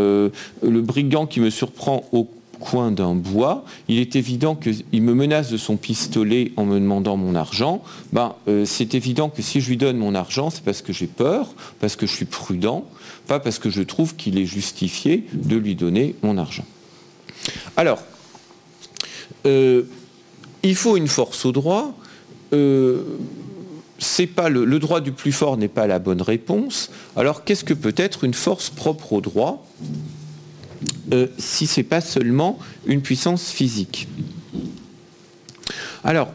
le 0.61 0.81
brigand 0.81 1.25
qui 1.25 1.39
me 1.39 1.49
surprend 1.49 2.03
au 2.11 2.27
coin 2.59 2.91
d'un 2.91 3.15
bois, 3.15 3.63
il 3.87 3.99
est 3.99 4.15
évident 4.15 4.55
qu'il 4.55 5.01
me 5.01 5.13
menace 5.13 5.49
de 5.49 5.57
son 5.57 5.77
pistolet 5.77 6.51
en 6.57 6.65
me 6.65 6.79
demandant 6.79 7.17
mon 7.17 7.35
argent. 7.35 7.81
Ben, 8.13 8.35
euh, 8.47 8.65
c'est 8.65 8.95
évident 8.95 9.29
que 9.29 9.41
si 9.41 9.61
je 9.61 9.69
lui 9.69 9.77
donne 9.77 9.97
mon 9.97 10.15
argent, 10.15 10.49
c'est 10.49 10.63
parce 10.63 10.81
que 10.81 10.93
j'ai 10.93 11.07
peur, 11.07 11.53
parce 11.79 11.95
que 11.95 12.05
je 12.05 12.13
suis 12.13 12.25
prudent, 12.25 12.85
pas 13.27 13.39
parce 13.39 13.59
que 13.59 13.69
je 13.69 13.81
trouve 13.81 14.15
qu'il 14.15 14.37
est 14.37 14.45
justifié 14.45 15.25
de 15.33 15.55
lui 15.55 15.75
donner 15.75 16.15
mon 16.21 16.37
argent. 16.37 16.65
Alors, 17.77 17.99
euh, 19.45 19.83
il 20.63 20.75
faut 20.75 20.97
une 20.97 21.07
force 21.07 21.45
au 21.45 21.51
droit. 21.51 21.93
Euh, 22.53 23.03
pas 24.35 24.49
le, 24.49 24.79
droit 24.79 25.01
du 25.01 25.11
plus 25.11 25.31
fort 25.31 25.57
n'est 25.57 25.67
pas 25.67 25.87
la 25.87 25.99
bonne 25.99 26.21
réponse. 26.21 26.91
Alors 27.15 27.43
qu'est-ce 27.43 27.63
que 27.63 27.73
peut 27.73 27.93
être 27.97 28.23
une 28.23 28.33
force 28.33 28.69
propre 28.69 29.13
au 29.13 29.21
droit? 29.21 29.65
Euh, 31.13 31.27
si 31.37 31.67
ce 31.67 31.79
n'est 31.79 31.85
pas 31.85 32.01
seulement 32.01 32.59
une 32.85 33.01
puissance 33.01 33.49
physique. 33.49 34.07
Alors, 36.03 36.31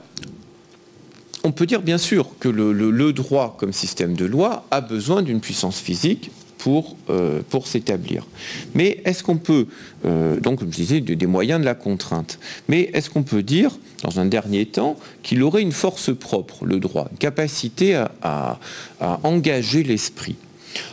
on 1.44 1.52
peut 1.52 1.66
dire 1.66 1.82
bien 1.82 1.98
sûr 1.98 2.30
que 2.40 2.48
le, 2.48 3.12
droit 3.12 3.56
comme 3.58 3.72
système 3.72 4.14
de 4.14 4.24
loi 4.24 4.66
a 4.70 4.80
besoin 4.80 5.22
d'une 5.22 5.40
puissance 5.40 5.78
physique 5.78 6.30
pour, 6.58 6.96
euh, 7.10 7.42
pour 7.50 7.66
s'établir. 7.66 8.26
Mais 8.74 9.02
est-ce 9.04 9.22
qu'on 9.22 9.36
peut, 9.36 9.66
euh, 10.06 10.40
donc 10.40 10.60
comme 10.60 10.72
je 10.72 10.76
disais, 10.76 11.00
des 11.00 11.26
moyens 11.26 11.60
de 11.60 11.66
la 11.66 11.74
contrainte, 11.74 12.38
mais 12.68 12.90
est-ce 12.94 13.10
qu'on 13.10 13.22
peut 13.22 13.42
dire, 13.42 13.78
dans 14.02 14.18
un 14.18 14.24
dernier 14.24 14.64
temps, 14.64 14.96
qu'il 15.22 15.42
aurait 15.42 15.60
une 15.60 15.72
force 15.72 16.14
propre, 16.16 16.64
le 16.64 16.80
droit, 16.80 17.08
une 17.10 17.18
capacité 17.18 17.94
à, 17.94 18.58
à 19.00 19.20
engager 19.22 19.82
l'esprit? 19.82 20.36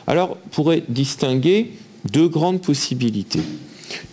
Alors, 0.07 0.37
on 0.45 0.49
pourrait 0.49 0.83
distinguer 0.89 1.71
deux 2.05 2.27
grandes 2.27 2.61
possibilités. 2.61 3.41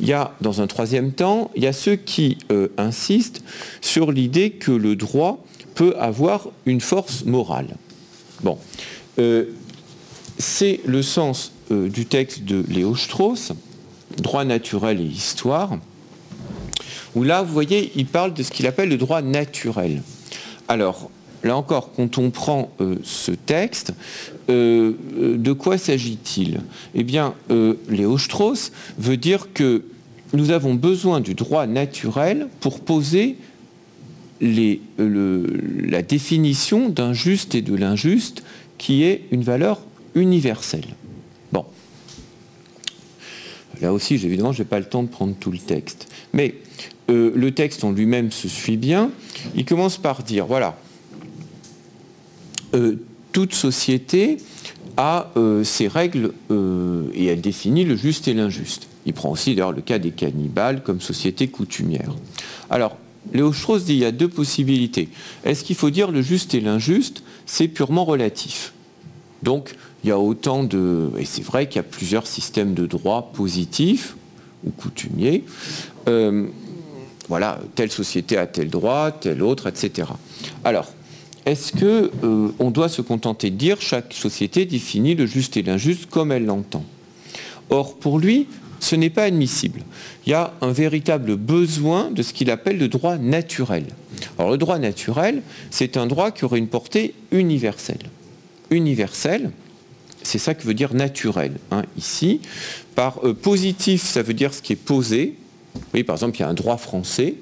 Il 0.01 0.07
y 0.07 0.13
a, 0.13 0.35
dans 0.41 0.61
un 0.61 0.67
troisième 0.67 1.13
temps, 1.13 1.51
il 1.55 1.63
y 1.63 1.67
a 1.67 1.73
ceux 1.73 1.97
qui 1.97 2.39
euh, 2.51 2.69
insistent 2.77 3.43
sur 3.81 4.13
l'idée 4.13 4.51
que 4.51 4.73
le 4.73 4.97
droit 4.97 5.45
peut 5.75 5.95
avoir 5.99 6.49
une 6.67 6.81
force 6.81 7.25
morale. 7.25 7.77
Bon, 8.43 8.59
euh, 9.19 9.47
c'est 10.39 10.81
le 10.85 11.03
sens 11.03 11.53
euh, 11.71 11.89
du 11.89 12.07
texte 12.07 12.45
de 12.45 12.65
Léo 12.69 12.95
Strauss, 12.97 13.53
Droit 14.17 14.45
naturel 14.45 15.01
et 15.01 15.05
histoire, 15.05 15.79
où 17.15 17.23
là, 17.23 17.43
vous 17.43 17.53
voyez, 17.53 17.93
il 17.95 18.07
parle 18.07 18.33
de 18.33 18.43
ce 18.43 18.51
qu'il 18.51 18.67
appelle 18.67 18.89
le 18.89 18.97
droit 18.97 19.21
naturel. 19.21 20.03
Alors, 20.67 21.11
là 21.45 21.57
encore, 21.57 21.93
quand 21.95 22.17
on 22.17 22.31
prend 22.31 22.73
ce 23.05 23.33
texte, 23.33 23.93
euh, 24.51 24.93
euh, 25.19 25.37
de 25.37 25.53
quoi 25.53 25.77
s'agit-il? 25.77 26.61
Eh 26.95 27.05
bien, 27.05 27.35
euh, 27.51 27.75
Léo 27.91 28.17
Strauss 28.17 28.73
veut 28.99 29.19
dire 29.19 29.53
que 29.53 29.85
nous 30.33 30.51
avons 30.51 30.75
besoin 30.75 31.21
du 31.21 31.35
droit 31.35 31.67
naturel 31.67 32.49
pour 32.61 32.81
poser 32.81 33.37
la 34.41 36.03
définition 36.03 36.89
d'un 36.89 37.13
juste 37.13 37.55
et 37.55 37.63
de 37.63 37.75
l'injuste 37.75 38.43
qui 38.79 39.03
est 39.03 39.25
une 39.33 39.43
valeur 39.43 39.81
universelle. 40.15 40.87
Bon. 41.53 41.65
Là 43.81 43.93
aussi, 43.93 44.15
évidemment, 44.15 44.53
je 44.53 44.63
n'ai 44.63 44.69
pas 44.69 44.79
le 44.79 44.85
temps 44.85 45.03
de 45.03 45.09
prendre 45.09 45.35
tout 45.39 45.51
le 45.51 45.59
texte. 45.59 46.09
Mais 46.33 46.55
le 47.09 47.51
texte 47.51 47.83
en 47.85 47.91
lui-même 47.91 48.31
se 48.31 48.49
suit 48.49 48.77
bien. 48.77 49.11
Il 49.57 49.65
commence 49.65 49.97
par 49.97 50.23
dire, 50.23 50.47
voilà, 50.47 50.79
toute 53.33 53.55
société 53.55 54.39
a 54.97 55.31
euh, 55.37 55.63
ses 55.63 55.87
règles 55.87 56.33
euh, 56.51 57.05
et 57.15 57.27
elle 57.27 57.41
définit 57.41 57.85
le 57.85 57.97
juste 57.97 58.29
et 58.29 58.35
l'injuste. 58.35 58.89
Il 59.07 59.13
prend 59.13 59.31
aussi 59.31 59.55
d'ailleurs 59.55 59.73
le 59.73 59.81
cas 59.81 59.99
des 59.99 60.11
cannibales 60.11 60.83
comme 60.83 61.01
société 61.01 61.49
coutumière. 61.49 62.15
Alors, 62.69 62.97
Léo 63.33 63.53
Strauss 63.53 63.85
dit 63.85 63.93
qu'il 63.93 64.03
y 64.03 64.05
a 64.05 64.13
deux 64.13 64.29
possibilités. 64.29 65.09
Est-ce 65.45 65.65
qu'il 65.65 65.77
faut 65.77 65.91
dire 65.91 66.11
le 66.11 66.23
juste 66.23 66.55
et 66.55 66.61
l'injuste? 66.61 67.23
C'est 67.47 67.69
purement 67.69 68.05
relatif. 68.05 68.73
Donc, 69.43 69.77
il 70.03 70.09
y 70.09 70.11
a 70.11 70.19
autant 70.19 70.65
de... 70.65 71.11
Et 71.19 71.25
c'est 71.25 71.45
vrai 71.45 71.69
qu'il 71.69 71.77
y 71.77 71.81
a 71.81 71.85
plusieurs 71.85 72.27
systèmes 72.27 72.75
de 72.75 72.87
droit 72.87 73.31
positifs 73.33 74.17
ou 74.65 74.71
coutumiers. 74.71 75.45
Euh, 76.09 76.47
voilà, 77.29 77.61
telle 77.75 77.91
société 77.91 78.37
a 78.37 78.47
tel 78.47 78.71
droit, 78.71 79.11
tel 79.11 79.43
autre, 79.43 79.67
etc. 79.67 80.09
Alors, 80.65 80.89
est-ce 81.49 81.73
qu'on 81.73 82.11
euh, 82.61 82.71
doit 82.71 82.91
se 82.91 83.01
contenter 83.01 83.51
de 83.51 83.57
dire 83.57 83.81
chaque 83.81 84.13
société 84.13 84.67
définit 84.67 85.15
le 85.15 85.25
juste 85.25 85.57
et 85.57 85.63
l'injuste 85.63 86.07
comme 86.11 86.31
elle 86.31 86.45
l'entend? 86.45 86.85
Or, 87.71 87.97
pour 87.97 88.19
lui, 88.19 88.47
ce 88.81 88.97
n'est 88.97 89.09
pas 89.09 89.25
admissible. 89.25 89.81
Il 90.27 90.31
y 90.31 90.35
a 90.35 90.53
un 90.61 90.73
véritable 90.73 91.37
besoin 91.37 92.11
de 92.11 92.23
ce 92.23 92.35
qu'il 92.35 92.51
appelle 92.51 92.77
le 92.77 92.89
droit 92.89 93.17
naturel. 93.17 93.87
Alors, 94.39 94.51
le 94.51 94.59
droit 94.59 94.79
naturel, 94.79 95.43
c'est 95.71 95.97
un 95.97 96.07
droit 96.07 96.33
qui 96.33 96.45
aurait 96.45 96.59
une 96.59 96.69
portée 96.69 97.15
universelle. 97.33 98.11
Universelle, 98.71 99.51
c'est 100.23 100.39
ça 100.39 100.55
que 100.55 100.65
veut 100.65 100.75
dire 100.75 100.93
naturel. 100.93 101.53
Hein, 101.71 101.85
ici, 101.97 102.43
par 102.95 103.25
euh, 103.25 103.33
positif, 103.33 104.03
ça 104.03 104.23
veut 104.23 104.35
dire 104.35 104.53
ce 104.53 104.61
qui 104.61 104.75
est 104.75 104.77
posé. 104.77 105.35
Oui, 105.95 106.05
par 106.05 106.17
exemple, 106.17 106.37
il 106.37 106.41
y 106.41 106.45
a 106.45 106.49
un 106.49 106.55
droit 106.55 106.77
français, 106.77 107.37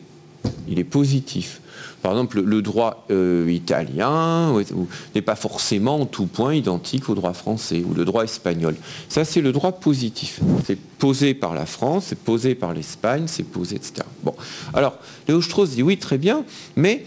il 0.68 0.78
est 0.78 0.84
positif. 0.84 1.60
Par 2.02 2.12
exemple, 2.12 2.40
le 2.40 2.62
droit 2.62 3.04
euh, 3.10 3.50
italien 3.50 4.54
n'est 5.14 5.22
pas 5.22 5.34
forcément 5.34 6.02
en 6.02 6.06
tout 6.06 6.26
point 6.26 6.54
identique 6.54 7.08
au 7.08 7.14
droit 7.14 7.32
français 7.32 7.82
ou 7.84 7.94
le 7.94 8.04
droit 8.04 8.22
espagnol. 8.22 8.76
Ça, 9.08 9.24
c'est 9.24 9.40
le 9.40 9.50
droit 9.50 9.72
positif. 9.72 10.40
C'est 10.64 10.78
posé 10.78 11.34
par 11.34 11.54
la 11.54 11.66
France, 11.66 12.06
c'est 12.08 12.18
posé 12.18 12.54
par 12.54 12.74
l'Espagne, 12.74 13.24
c'est 13.26 13.42
posé, 13.42 13.76
etc. 13.76 14.06
Alors, 14.72 14.98
Léo 15.26 15.42
Strauss 15.42 15.70
dit 15.70 15.82
oui, 15.82 15.98
très 15.98 16.18
bien, 16.18 16.44
mais 16.76 17.04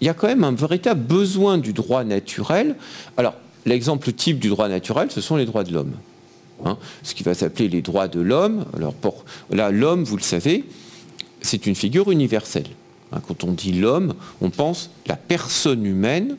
il 0.00 0.06
y 0.06 0.10
a 0.10 0.14
quand 0.14 0.26
même 0.26 0.44
un 0.44 0.52
véritable 0.52 1.00
besoin 1.00 1.58
du 1.58 1.72
droit 1.72 2.04
naturel. 2.04 2.76
Alors, 3.16 3.34
l'exemple 3.64 4.12
type 4.12 4.38
du 4.38 4.48
droit 4.48 4.68
naturel, 4.68 5.10
ce 5.10 5.20
sont 5.20 5.36
les 5.36 5.46
droits 5.46 5.64
de 5.64 5.72
l'homme. 5.72 5.94
Hein. 6.64 6.76
ce 7.02 7.14
qui 7.14 7.24
va 7.24 7.34
s'appeler 7.34 7.68
les 7.68 7.82
droits 7.82 8.06
de 8.06 8.20
l'homme. 8.20 8.66
Alors, 8.76 8.94
pour, 8.94 9.24
là, 9.50 9.70
l'homme, 9.70 10.04
vous 10.04 10.16
le 10.16 10.22
savez, 10.22 10.64
c'est 11.40 11.66
une 11.66 11.74
figure 11.74 12.10
universelle. 12.10 12.68
Hein, 13.12 13.20
quand 13.26 13.44
on 13.44 13.52
dit 13.52 13.72
l'homme, 13.72 14.14
on 14.40 14.50
pense 14.50 14.90
la 15.06 15.16
personne 15.16 15.84
humaine, 15.84 16.36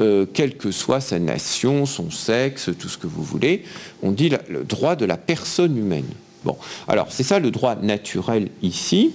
euh, 0.00 0.26
quelle 0.32 0.56
que 0.56 0.70
soit 0.70 1.00
sa 1.00 1.18
nation, 1.18 1.86
son 1.86 2.10
sexe, 2.10 2.70
tout 2.78 2.88
ce 2.88 2.98
que 2.98 3.06
vous 3.06 3.22
voulez. 3.22 3.64
On 4.02 4.12
dit 4.12 4.30
le 4.48 4.64
droit 4.64 4.96
de 4.96 5.04
la 5.04 5.16
personne 5.16 5.76
humaine. 5.76 6.08
Bon, 6.44 6.56
alors 6.88 7.08
c'est 7.10 7.22
ça 7.22 7.38
le 7.38 7.50
droit 7.50 7.76
naturel 7.76 8.48
ici. 8.62 9.12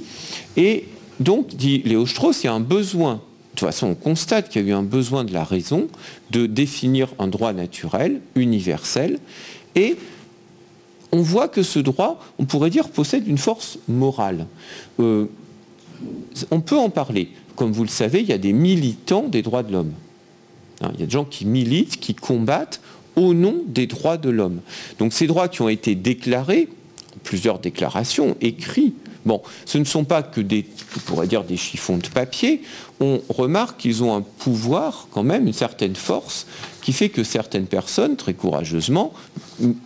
Et 0.58 0.86
donc, 1.20 1.56
dit 1.56 1.82
Léo 1.86 2.06
Strauss, 2.06 2.44
il 2.44 2.48
y 2.48 2.50
a 2.50 2.54
un 2.54 2.60
besoin, 2.60 3.16
de 3.16 3.20
toute 3.60 3.68
façon 3.68 3.88
on 3.88 3.96
constate 3.96 4.50
qu'il 4.50 4.62
y 4.62 4.66
a 4.66 4.68
eu 4.70 4.74
un 4.74 4.84
besoin 4.84 5.24
de 5.24 5.34
la 5.34 5.44
raison 5.44 5.88
de 6.32 6.46
définir 6.46 7.14
un 7.18 7.28
droit 7.28 7.54
naturel, 7.54 8.22
universel, 8.36 9.18
et 9.76 9.98
on 11.12 11.22
voit 11.22 11.48
que 11.48 11.64
ce 11.64 11.80
droit, 11.80 12.20
on 12.38 12.46
pourrait 12.46 12.70
dire, 12.70 12.90
possède 12.90 13.28
une 13.28 13.38
force 13.38 13.80
morale. 13.88 14.48
Euh, 15.00 15.28
on 16.52 16.62
peut 16.62 16.78
en 16.78 16.90
parler. 16.90 17.30
Comme 17.56 17.72
vous 17.72 17.84
le 17.84 17.90
savez, 17.90 18.22
il 18.22 18.28
y 18.28 18.34
a 18.34 18.38
des 18.38 18.54
militants 18.54 19.28
des 19.28 19.42
droits 19.42 19.64
de 19.64 19.72
l'homme. 19.72 19.94
Hein, 20.82 20.92
il 20.96 21.00
y 21.00 21.04
a 21.04 21.06
des 21.06 21.12
gens 21.12 21.26
qui 21.26 21.46
militent, 21.46 22.00
qui 22.00 22.14
combattent 22.14 22.82
au 23.16 23.34
nom 23.34 23.64
des 23.68 23.88
droits 23.88 24.18
de 24.18 24.30
l'homme. 24.30 24.60
Donc 25.00 25.14
ces 25.14 25.28
droits 25.28 25.48
qui 25.48 25.62
ont 25.62 25.70
été 25.70 25.96
déclarés, 25.96 26.68
plusieurs 27.24 27.60
déclarations, 27.60 28.36
écrits, 28.42 28.94
bon, 29.26 29.42
ce 29.66 29.78
ne 29.78 29.86
sont 29.86 30.04
pas 30.04 30.22
que 30.22 30.42
des, 30.42 30.66
on 30.98 31.00
pourrait 31.00 31.28
dire 31.28 31.44
des 31.44 31.58
chiffons 31.58 31.98
de 31.98 32.08
papier, 32.08 32.62
on 33.00 33.22
remarque 33.30 33.80
qu'ils 33.80 34.04
ont 34.04 34.16
un 34.16 34.22
pouvoir, 34.22 35.08
quand 35.12 35.24
même, 35.24 35.48
une 35.48 35.54
certaine 35.54 35.96
force, 35.96 36.46
qui 36.82 36.94
fait 36.94 37.10
que 37.10 37.24
certaines 37.24 37.68
personnes, 37.68 38.16
très 38.16 38.34
courageusement, 38.34 39.14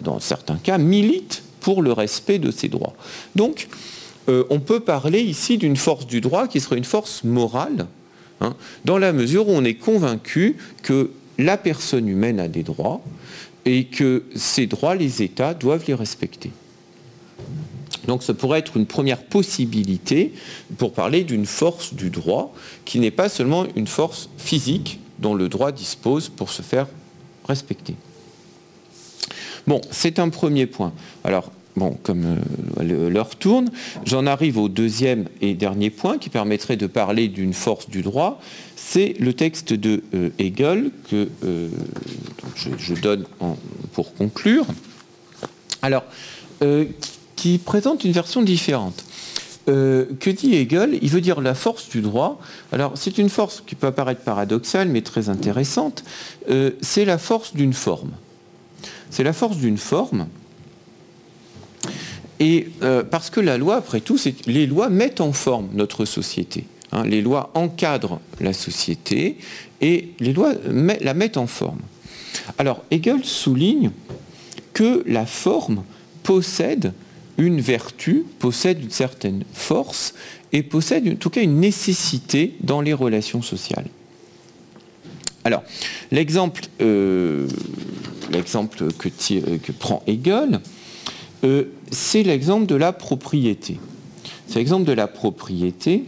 dans 0.02 0.20
certains 0.20 0.58
cas, 0.58 0.78
militent 0.78 1.44
pour 1.62 1.82
le 1.82 1.94
respect 1.94 2.40
de 2.40 2.52
ces 2.52 2.68
droits. 2.68 2.96
Donc, 3.36 3.68
euh, 4.30 4.46
on 4.50 4.60
peut 4.60 4.80
parler 4.80 5.22
ici 5.22 5.58
d'une 5.58 5.76
force 5.76 6.06
du 6.06 6.22
droit 6.22 6.48
qui 6.48 6.60
serait 6.60 6.78
une 6.78 6.84
force 6.84 7.24
morale, 7.24 7.88
hein, 8.42 8.56
dans 8.86 8.98
la 8.98 9.12
mesure 9.12 9.50
où 9.50 9.52
on 9.52 9.64
est 9.64 9.74
convaincu 9.74 10.56
que 10.84 11.12
la 11.38 11.58
personne 11.58 12.08
humaine 12.08 12.40
a 12.40 12.48
des 12.48 12.64
droits 12.64 13.02
et 13.66 13.86
que 13.86 14.24
ces 14.36 14.68
droits, 14.68 14.96
les 14.96 15.24
États 15.24 15.54
doivent 15.54 15.84
les 15.88 15.94
respecter. 15.96 16.52
Donc 18.08 18.24
ça 18.24 18.34
pourrait 18.34 18.60
être 18.60 18.78
une 18.78 18.86
première 18.86 19.24
possibilité 19.24 20.34
pour 20.78 20.94
parler 20.94 21.24
d'une 21.24 21.46
force 21.46 21.94
du 21.94 22.10
droit 22.10 22.54
qui 22.86 23.00
n'est 23.00 23.12
pas 23.12 23.30
seulement 23.30 23.66
une 23.76 23.88
force 23.88 24.30
physique 24.38 25.00
dont 25.20 25.34
le 25.34 25.50
droit 25.50 25.72
dispose 25.72 26.30
pour 26.30 26.50
se 26.50 26.62
faire 26.62 26.88
respecter. 27.48 27.96
Bon, 29.68 29.82
c'est 29.92 30.20
un 30.20 30.30
premier 30.30 30.66
point. 30.66 30.94
Bon, 31.80 31.98
comme 32.04 32.38
euh, 32.82 33.10
l'heure 33.10 33.38
tourne, 33.38 33.72
j'en 34.04 34.26
arrive 34.26 34.58
au 34.58 34.68
deuxième 34.68 35.30
et 35.40 35.54
dernier 35.54 35.90
point 35.90 36.18
qui 36.18 36.30
permettrait 36.30 36.76
de 36.76 36.88
parler 36.88 37.30
d'une 37.30 37.54
force 37.54 37.90
du 37.90 38.02
droit. 38.02 38.42
C'est 38.76 39.16
le 39.18 39.32
texte 39.32 39.72
de 39.72 40.04
euh, 40.14 40.30
Hegel 40.40 40.92
que 41.10 41.30
euh, 41.46 41.70
je, 42.54 42.94
donne 42.96 43.24
pour 43.94 44.14
conclure. 44.14 44.66
Alors, 45.82 46.04
qui 47.38 47.58
présente 47.60 48.04
une 48.04 48.12
version 48.12 48.42
différente. 48.42 49.06
que 49.66 50.30
dit 50.30 50.56
Hegel? 50.56 51.00
Il 51.02 51.10
veut 51.10 51.22
dire 51.22 51.40
la 51.40 51.56
force 51.56 51.88
du 51.88 52.02
droit. 52.02 52.42
Alors, 52.74 52.92
c'est 52.96 53.18
une 53.18 53.30
force 53.30 53.64
qui 53.66 53.76
peut 53.76 53.88
apparaître 53.88 54.22
paradoxale, 54.22 54.90
mais 54.90 55.02
très 55.02 55.30
intéressante. 55.30 56.04
c'est 56.82 57.06
la 57.06 57.18
force 57.18 57.56
d'une 57.56 57.72
forme. 57.72 58.12
C'est 59.10 59.24
la 59.24 59.32
force 59.32 59.56
d'une 59.56 59.78
forme 59.78 60.28
et 62.40 62.70
euh, 62.82 63.04
parce 63.04 63.30
que 63.30 63.40
la 63.40 63.58
loi, 63.58 63.76
après 63.76 64.02
tout, 64.02 64.18
les 64.46 64.66
lois 64.66 64.90
mettent 64.90 65.22
en 65.22 65.34
forme 65.34 65.70
notre 65.74 66.06
société. 66.06 66.66
Hein. 66.92 67.06
les 67.06 67.22
lois 67.22 67.52
encadrent 67.54 68.20
la 68.40 68.52
société 68.52 69.38
et 69.80 70.10
les 70.20 70.34
lois 70.34 70.54
la 70.66 71.14
mettent 71.14 71.38
en 71.38 71.46
forme. 71.46 71.82
Alors 72.58 72.84
Hegel 72.90 73.24
souligne 73.24 73.92
que 74.74 75.04
la 75.06 75.28
forme 75.28 75.84
possède 76.24 76.94
une 77.38 77.62
vertu, 77.62 78.26
possède 78.40 78.82
une 78.82 78.90
certaine 78.90 79.44
force 79.54 80.16
et 80.52 80.64
possède 80.64 81.08
en 81.08 81.16
tout 81.16 81.30
cas 81.30 81.42
une 81.42 81.60
nécessité 81.60 82.56
dans 82.62 82.82
les 82.82 82.94
relations 82.94 83.42
sociales. 83.42 83.86
Alors, 85.46 85.64
l'exemple 86.12 86.64
euh, 86.82 87.48
que, 88.32 89.58
que, 89.58 89.72
prend 89.72 90.04
Hegel, 90.06 90.60
euh, 91.44 91.66
c'est 91.92 92.24
l'exemple 92.24 92.66
de 92.66 92.76
la 92.76 92.92
propriété. 92.92 93.80
C'est 94.48 94.60
l'exemple 94.60 94.86
de 94.86 94.94
la 94.94 95.08
propriété 95.08 96.04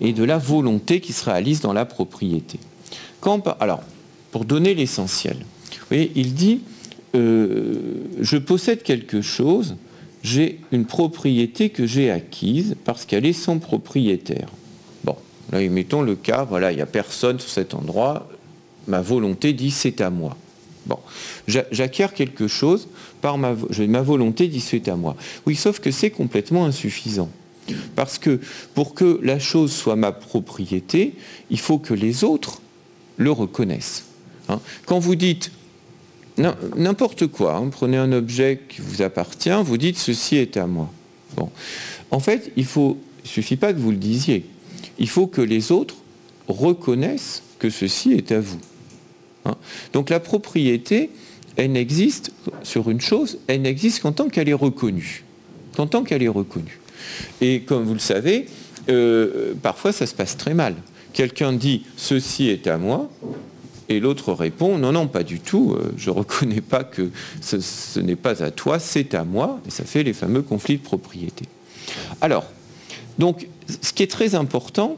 et 0.00 0.12
de 0.12 0.24
la 0.24 0.38
volonté 0.38 1.00
qui 1.00 1.12
se 1.12 1.24
réalise 1.24 1.60
dans 1.60 1.72
la 1.72 1.84
propriété. 1.84 2.58
alors, 3.60 3.82
pour 4.30 4.44
donner 4.44 4.74
l'essentiel, 4.74 5.38
il 5.90 6.34
dit 6.34 6.60
euh, 7.16 8.04
je 8.20 8.36
possède 8.36 8.82
quelque 8.82 9.22
chose, 9.22 9.76
j'ai 10.22 10.60
une 10.70 10.84
propriété 10.84 11.70
que 11.70 11.86
j'ai 11.86 12.10
acquise 12.10 12.76
parce 12.84 13.06
qu'elle 13.06 13.24
est 13.24 13.32
sans 13.32 13.58
propriétaire. 13.58 14.48
Bon, 15.04 15.16
là, 15.50 15.66
mettons 15.68 16.02
le 16.02 16.14
cas, 16.14 16.44
voilà, 16.44 16.72
il 16.72 16.76
n'y 16.76 16.82
a 16.82 16.86
personne 16.86 17.40
sur 17.40 17.48
cet 17.48 17.74
endroit, 17.74 18.28
ma 18.86 19.00
volonté 19.00 19.52
dit 19.52 19.70
c'est 19.70 20.00
à 20.00 20.10
moi. 20.10 20.36
Bon, 20.86 20.98
j'acquiers 21.48 22.08
quelque 22.14 22.46
chose 22.46 22.88
par 23.20 23.38
ma, 23.38 23.52
volonté 23.52 24.46
d'y 24.48 24.62
à 24.88 24.96
moi. 24.96 25.16
Oui, 25.46 25.56
sauf 25.56 25.80
que 25.80 25.90
c'est 25.90 26.10
complètement 26.10 26.64
insuffisant. 26.64 27.28
Parce 27.96 28.18
que 28.18 28.40
pour 28.74 28.94
que 28.94 29.18
la 29.22 29.40
chose 29.40 29.72
soit 29.72 29.96
ma 29.96 30.12
propriété, 30.12 31.14
il 31.50 31.58
faut 31.58 31.78
que 31.78 31.94
les 31.94 32.22
autres 32.22 32.60
le 33.16 33.32
reconnaissent. 33.32 34.04
Hein. 34.48 34.60
Quand 34.84 35.00
vous 35.00 35.16
dites 35.16 35.50
n'importe 36.76 37.26
quoi, 37.26 37.56
hein, 37.56 37.68
prenez 37.70 37.96
un 37.96 38.12
objet 38.12 38.60
qui 38.68 38.82
vous 38.82 39.02
appartient, 39.02 39.50
vous 39.64 39.78
dites 39.78 39.98
ceci 39.98 40.36
est 40.36 40.56
à 40.56 40.66
moi. 40.66 40.90
En 42.10 42.20
fait, 42.20 42.52
il 42.56 42.64
ne 42.64 42.94
suffit 43.24 43.56
pas 43.56 43.72
que 43.72 43.78
vous 43.78 43.90
le 43.90 43.96
disiez. 43.96 44.44
Il 44.98 45.08
faut 45.08 45.26
que 45.26 45.40
les 45.40 45.72
autres 45.72 45.96
reconnaissent 46.46 47.42
que 47.58 47.70
ceci 47.70 48.12
est 48.12 48.30
à 48.30 48.40
vous. 48.40 48.60
Hein. 49.46 49.54
Donc 49.92 50.10
la 50.10 50.20
propriété, 50.20 51.10
elle 51.56 51.72
n'existe 51.72 52.32
sur 52.62 52.90
une 52.90 53.00
chose, 53.00 53.38
elle 53.46 53.62
n'existe 53.62 54.02
qu'en 54.02 54.12
tant 54.12 54.28
qu'elle 54.28 54.48
est 54.48 54.54
reconnue. 54.54 55.24
Qu'en 55.76 55.86
tant 55.86 56.02
qu'elle 56.02 56.22
est 56.22 56.28
reconnue. 56.28 56.80
Et 57.40 57.60
comme 57.60 57.84
vous 57.84 57.94
le 57.94 58.00
savez, 58.00 58.46
euh, 58.88 59.54
parfois 59.62 59.92
ça 59.92 60.06
se 60.06 60.14
passe 60.14 60.36
très 60.36 60.54
mal. 60.54 60.74
Quelqu'un 61.12 61.52
dit 61.52 61.84
ceci 61.96 62.48
est 62.48 62.66
à 62.66 62.76
moi, 62.76 63.08
et 63.88 64.00
l'autre 64.00 64.32
répond 64.32 64.78
non, 64.78 64.92
non, 64.92 65.06
pas 65.06 65.22
du 65.22 65.40
tout, 65.40 65.74
euh, 65.74 65.92
je 65.96 66.10
ne 66.10 66.16
reconnais 66.16 66.60
pas 66.60 66.84
que 66.84 67.10
ce, 67.40 68.00
n'est 68.00 68.16
pas 68.16 68.42
à 68.42 68.50
toi, 68.50 68.78
c'est 68.78 69.14
à 69.14 69.24
moi, 69.24 69.60
et 69.66 69.70
ça 69.70 69.84
fait 69.84 70.02
les 70.02 70.12
fameux 70.12 70.42
conflits 70.42 70.76
de 70.76 70.82
propriété. 70.82 71.44
Alors, 72.20 72.44
donc, 73.18 73.48
ce 73.82 73.92
qui 73.92 74.02
est 74.02 74.10
très 74.10 74.34
important, 74.34 74.96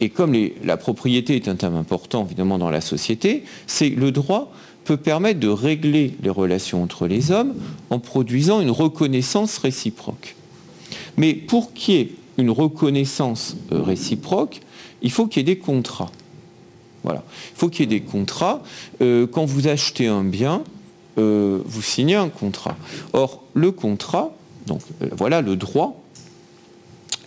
et 0.00 0.08
comme 0.08 0.34
la 0.64 0.76
propriété 0.76 1.36
est 1.36 1.48
un 1.48 1.54
thème 1.54 1.76
important 1.76 2.24
évidemment 2.24 2.58
dans 2.58 2.70
la 2.70 2.80
société, 2.80 3.44
c'est 3.66 3.88
le 3.88 4.10
droit 4.10 4.52
peut 4.84 4.96
permettre 4.96 5.40
de 5.40 5.48
régler 5.48 6.14
les 6.22 6.30
relations 6.30 6.82
entre 6.82 7.06
les 7.06 7.30
hommes 7.30 7.54
en 7.90 7.98
produisant 7.98 8.60
une 8.60 8.70
reconnaissance 8.70 9.58
réciproque. 9.58 10.36
Mais 11.16 11.34
pour 11.34 11.72
qu'il 11.72 11.94
y 11.94 11.98
ait 11.98 12.10
une 12.38 12.50
reconnaissance 12.50 13.56
euh, 13.72 13.80
réciproque, 13.80 14.60
il 15.02 15.10
faut 15.10 15.26
qu'il 15.26 15.40
y 15.40 15.50
ait 15.50 15.54
des 15.54 15.60
contrats. 15.60 16.10
Voilà. 17.02 17.22
Il 17.54 17.58
faut 17.58 17.68
qu'il 17.68 17.80
y 17.90 17.94
ait 17.94 18.00
des 18.00 18.04
contrats. 18.04 18.62
Euh, 19.00 19.26
quand 19.26 19.44
vous 19.44 19.68
achetez 19.68 20.06
un 20.06 20.24
bien, 20.24 20.62
euh, 21.18 21.60
vous 21.64 21.82
signez 21.82 22.16
un 22.16 22.28
contrat. 22.28 22.76
Or, 23.12 23.42
le 23.54 23.70
contrat, 23.70 24.34
donc 24.66 24.80
voilà 25.16 25.40
le 25.40 25.56
droit, 25.56 26.03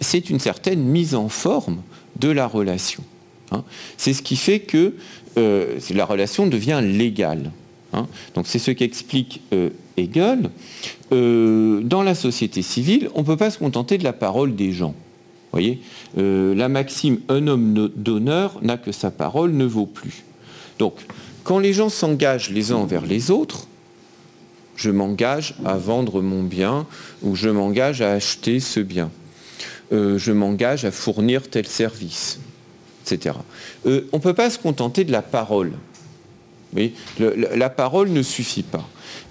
c'est 0.02 0.30
une 0.30 0.40
certaine 0.40 0.82
mise 0.82 1.16
en 1.16 1.30
forme 1.30 1.82
de 2.20 2.30
la 2.30 2.48
relation. 2.48 3.04
Hein. 3.52 3.64
C'est 3.98 4.14
ce 4.14 4.22
qui 4.22 4.36
fait 4.36 4.60
que 4.60 4.94
euh, 5.38 5.80
la 5.92 6.06
relation 6.06 6.48
devient 6.48 6.82
légale. 6.84 7.52
Hein. 7.94 8.08
Donc 8.36 8.48
c'est 8.48 8.60
ce 8.60 8.72
qu'explique 8.72 9.42
euh, 9.54 9.70
Hegel. 9.96 10.50
Euh, 11.12 11.82
dans 11.82 12.04
la 12.04 12.16
société 12.16 12.62
civile, 12.62 13.10
on 13.16 13.22
ne 13.22 13.26
peut 13.26 13.38
pas 13.38 13.50
se 13.50 13.60
contenter 13.60 13.98
de 13.98 14.04
la 14.04 14.14
parole 14.14 14.56
des 14.56 14.72
gens. 14.72 14.94
voyez 15.52 15.80
La 16.16 16.70
maxime 16.70 17.20
un 17.30 17.48
homme 17.48 17.90
d'honneur 17.96 18.60
n'a 18.62 18.78
que 18.78 18.92
sa 18.92 19.12
parole 19.12 19.52
ne 19.52 19.66
vaut 19.66 19.86
plus. 19.86 20.24
Donc, 20.80 20.94
quand 21.44 21.60
les 21.60 21.74
gens 21.74 21.90
s'engagent 21.90 22.50
les 22.50 22.72
uns 22.72 22.76
envers 22.76 23.06
les 23.06 23.32
autres, 23.32 23.68
je 24.76 24.92
m'engage 24.92 25.56
à 25.66 25.78
vendre 25.78 26.22
mon 26.22 26.44
bien 26.44 26.86
ou 27.24 27.36
je 27.36 27.50
m'engage 27.50 28.02
à 28.02 28.12
acheter 28.12 28.60
ce 28.60 28.80
bien. 28.80 29.10
Je 29.92 30.32
m'engage 30.32 30.86
à 30.86 30.92
fournir 30.92 31.50
tel 31.50 31.66
service, 31.66 32.40
etc. 33.04 33.36
on 33.86 33.90
ne 33.90 34.22
peut 34.22 34.34
pas 34.34 34.50
se 34.50 34.60
contenter 34.60 35.04
de 35.04 35.12
la 35.12 35.22
parole. 35.22 35.72
La 37.56 37.70
parole 37.70 38.10
ne 38.10 38.22
suffit 38.22 38.64
pas. 38.64 38.88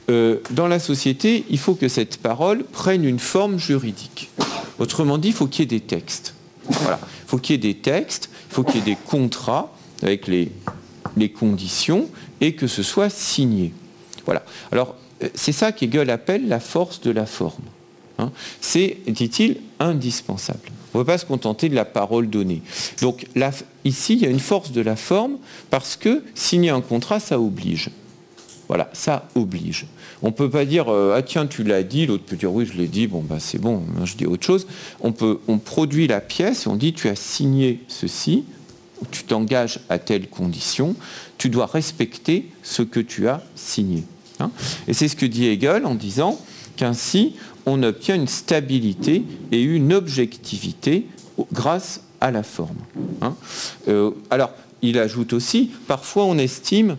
Euh, 0.09 0.38
dans 0.50 0.68
la 0.68 0.78
société, 0.78 1.44
il 1.50 1.59
faut 1.59 1.74
que 1.74 1.88
cette 1.88 2.18
parole 2.18 2.64
prenne 2.64 3.04
une 3.04 3.18
forme 3.18 3.59
juridique. 3.59 4.30
Autrement 4.78 5.18
dit, 5.18 5.28
il 5.28 5.34
faut 5.34 5.46
qu'il 5.46 5.61
y 5.61 5.64
ait 5.64 5.78
des 5.78 5.84
textes. 5.84 6.34
Il 6.70 6.76
faut 7.26 7.38
qu'il 7.38 7.54
y 7.54 7.57
ait 7.57 7.72
des 7.72 7.78
textes, 7.78 8.30
il 8.50 8.54
faut 8.54 8.64
qu'il 8.64 8.76
y 8.76 8.78
ait 8.78 8.94
des 8.94 8.96
contrats 8.96 9.72
avec 10.02 10.26
les, 10.26 10.50
conditions 11.34 12.09
et 12.40 12.54
que 12.54 12.66
ce 12.66 12.82
soit 12.82 13.11
signé. 13.11 13.72
Voilà. 14.24 14.44
Alors, 14.70 14.94
euh, 15.22 15.28
c'est 15.34 15.52
ça 15.52 15.72
qu'Hegel 15.72 16.11
appelle 16.11 16.46
la 16.46 16.61
force 16.61 17.00
de 17.00 17.11
la 17.11 17.26
forme. 17.26 17.64
Hein. 18.19 18.31
C'est, 18.61 18.99
dit-il, 19.07 19.59
indispensable. 19.79 20.71
On 20.95 20.99
ne 20.99 21.05
peut 21.05 21.12
pas 21.12 21.19
se 21.19 21.27
contenter 21.27 21.69
de 21.69 21.75
la 21.75 21.85
parole 21.85 22.31
donnée. 22.31 22.62
Donc 23.03 23.27
ici, 23.85 24.14
il 24.14 24.21
y 24.21 24.27
a 24.27 24.31
une 24.31 24.41
force 24.41 24.73
de 24.73 24.81
la 24.81 24.97
forme 24.97 25.37
parce 25.69 25.97
que 25.97 26.23
signer 26.35 26.71
un 26.71 26.81
contrat, 26.81 27.21
ça 27.21 27.39
oblige. 27.39 27.91
Voilà, 28.69 28.89
ça 28.93 29.29
oblige. 29.35 29.87
On 30.23 30.29
ne 30.29 30.33
peut 30.33 30.51
pas 30.51 30.64
dire 30.64 30.89
euh, 30.89 31.14
ah 31.17 31.23
tiens 31.23 31.47
tu 31.47 31.62
l'as 31.62 31.83
dit, 31.83 32.07
l'autre 32.07 32.25
peut 32.25 32.37
dire 32.37 32.53
oui 32.53 32.67
je 32.67 32.77
l'ai 32.77 32.89
dit, 32.89 33.07
bon 33.07 33.23
bah 33.23 33.37
c'est 33.39 33.61
bon, 33.61 33.83
je 34.05 34.17
dis 34.17 34.27
autre 34.27 34.45
chose. 34.45 34.67
On 35.03 35.59
produit 35.59 36.09
la 36.09 36.21
pièce 36.21 36.67
on 36.67 36.75
dit 36.75 36.93
tu 36.93 37.09
as 37.09 37.14
signé 37.14 37.81
ceci, 37.87 38.45
tu 39.11 39.25
t'engages 39.25 39.81
à 39.89 39.99
telle 39.99 40.29
condition, 40.29 40.97
tu 41.39 41.49
dois 41.49 41.67
respecter 41.67 42.51
ce 42.62 42.83
que 42.83 43.01
tu 43.01 43.29
as 43.29 43.43
signé. 43.55 44.05
Hein? 44.39 44.51
et 44.87 44.93
c'est 44.93 45.09
ce 45.09 45.17
que 45.17 45.25
dit 45.25 45.47
Hegel 45.47 45.87
en 45.87 45.95
disant 45.95 46.39
qu'ainsi 46.77 47.35
on 47.66 47.83
obtient 47.83 48.14
une 48.14 48.29
stabilité 48.29 49.24
et 49.51 49.61
une 49.61 49.93
objectivité 49.93 51.07
grâce 51.53 52.03
à 52.20 52.31
la 52.31 52.43
forme. 52.43 52.77
Hein. 53.20 53.35
Euh, 53.89 54.12
alors, 54.31 54.51
il 54.83 54.99
ajoute 54.99 55.33
aussi, 55.33 55.70
parfois 55.87 56.24
on 56.24 56.39
estime 56.39 56.97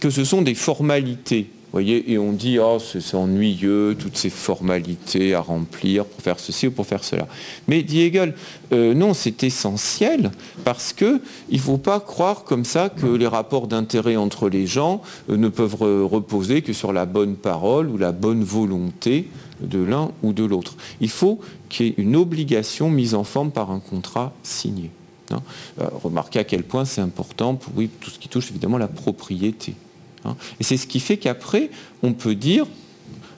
que 0.00 0.10
ce 0.10 0.24
sont 0.24 0.42
des 0.42 0.54
formalités 0.54 1.50
voyez, 1.74 2.12
et 2.12 2.18
on 2.18 2.32
dit, 2.32 2.58
oh, 2.60 2.78
c'est 2.78 3.16
ennuyeux, 3.16 3.96
toutes 3.98 4.16
ces 4.16 4.30
formalités 4.30 5.34
à 5.34 5.40
remplir 5.40 6.04
pour 6.04 6.22
faire 6.22 6.38
ceci 6.38 6.68
ou 6.68 6.70
pour 6.70 6.86
faire 6.86 7.02
cela. 7.02 7.26
Mais 7.66 7.82
dit 7.82 8.00
Hegel, 8.00 8.34
euh, 8.72 8.94
non, 8.94 9.12
c'est 9.12 9.42
essentiel 9.42 10.30
parce 10.64 10.92
qu'il 10.92 11.20
ne 11.50 11.58
faut 11.58 11.78
pas 11.78 11.98
croire 11.98 12.44
comme 12.44 12.64
ça 12.64 12.88
que 12.90 13.06
les 13.06 13.26
rapports 13.26 13.66
d'intérêt 13.66 14.14
entre 14.14 14.48
les 14.48 14.68
gens 14.68 15.02
euh, 15.28 15.36
ne 15.36 15.48
peuvent 15.48 15.74
reposer 15.74 16.62
que 16.62 16.72
sur 16.72 16.92
la 16.92 17.06
bonne 17.06 17.34
parole 17.34 17.88
ou 17.88 17.98
la 17.98 18.12
bonne 18.12 18.44
volonté 18.44 19.28
de 19.60 19.82
l'un 19.82 20.12
ou 20.22 20.32
de 20.32 20.44
l'autre. 20.44 20.76
Il 21.00 21.10
faut 21.10 21.40
qu'il 21.68 21.86
y 21.86 21.88
ait 21.88 21.94
une 21.98 22.14
obligation 22.14 22.88
mise 22.88 23.16
en 23.16 23.24
forme 23.24 23.50
par 23.50 23.72
un 23.72 23.80
contrat 23.80 24.32
signé. 24.44 24.90
Hein. 25.32 25.42
Euh, 25.80 25.88
remarquez 26.02 26.38
à 26.38 26.44
quel 26.44 26.62
point 26.62 26.84
c'est 26.84 27.00
important 27.00 27.56
pour 27.56 27.72
oui, 27.76 27.90
tout 28.00 28.10
ce 28.10 28.18
qui 28.18 28.28
touche 28.28 28.50
évidemment 28.50 28.78
la 28.78 28.88
propriété. 28.88 29.74
Hein. 30.24 30.36
Et 30.60 30.64
c'est 30.64 30.76
ce 30.76 30.86
qui 30.86 31.00
fait 31.00 31.16
qu'après, 31.16 31.70
on 32.02 32.12
peut 32.12 32.34
dire, 32.34 32.66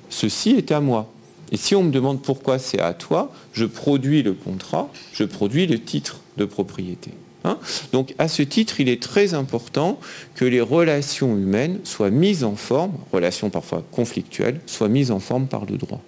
ceci 0.09 0.51
est 0.51 0.72
à 0.72 0.80
moi. 0.80 1.12
Et 1.53 1.57
si 1.57 1.74
on 1.74 1.82
me 1.82 1.91
demande 1.91 2.22
pourquoi 2.22 2.59
c'est 2.59 2.80
à 2.80 2.93
toi, 2.93 3.32
je 3.53 3.64
produis 3.64 4.22
le 4.22 4.32
contrat, 4.32 4.91
je 5.12 5.24
produis 5.24 5.66
le 5.66 5.80
titre 5.80 6.20
de 6.37 6.45
propriété. 6.45 7.12
Hein. 7.45 7.59
Donc 7.93 8.14
à 8.18 8.28
ce 8.28 8.43
titre, 8.43 8.80
il 8.80 8.89
est 8.89 9.01
très 9.01 9.34
important 9.34 10.01
que 10.34 10.45
les 10.45 10.61
relations 10.61 11.37
humaines 11.37 11.78
soient 11.84 12.11
mises 12.11 12.43
en 12.43 12.57
forme, 12.57 12.93
relations 13.12 13.51
parfois 13.51 13.84
conflictuelles, 13.93 14.61
soient 14.66 14.89
mises 14.89 15.11
en 15.11 15.20
forme 15.20 15.47
par 15.47 15.64
le 15.66 15.76
droit. 15.76 16.01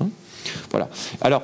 Hein. 0.00 0.08
voilà. 0.70 0.90
Alors, 1.22 1.42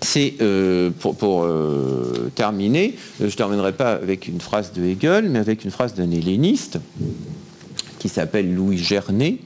c'est 0.00 0.34
euh, 0.40 0.90
pour, 0.90 1.42
euh, 1.42 2.30
terminer, 2.34 2.94
je 3.20 3.26
ne 3.26 3.30
terminerai 3.30 3.72
pas 3.72 3.92
avec 3.92 4.28
une 4.28 4.40
phrase 4.40 4.72
de 4.72 4.84
Hegel, 4.84 5.28
mais 5.28 5.40
avec 5.40 5.64
une 5.64 5.70
phrase 5.70 5.94
d'un 5.94 6.10
helléniste 6.10 6.78
qui 7.98 8.08
s'appelle 8.08 8.54
Louis 8.54 8.78
Gernet, 8.78 9.38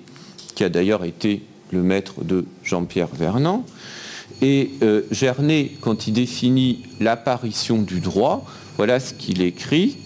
qui 0.55 0.65
a 0.65 0.69
d'ailleurs 0.69 1.05
été 1.05 1.43
le 1.73 1.83
maître 1.83 2.23
de 2.23 2.45
Jean-Pierre 2.63 3.09
Vernant. 3.13 3.65
Et 4.41 4.71
euh, 4.83 5.03
Gernet, 5.11 5.73
quand 5.81 6.07
il 6.07 6.13
définit 6.13 6.83
l'apparition 7.01 7.81
du 7.81 8.01
droit, 8.01 8.45
voilà 8.77 9.01
ce 9.01 9.15
qu'il 9.15 9.43
écrit. 9.43 9.97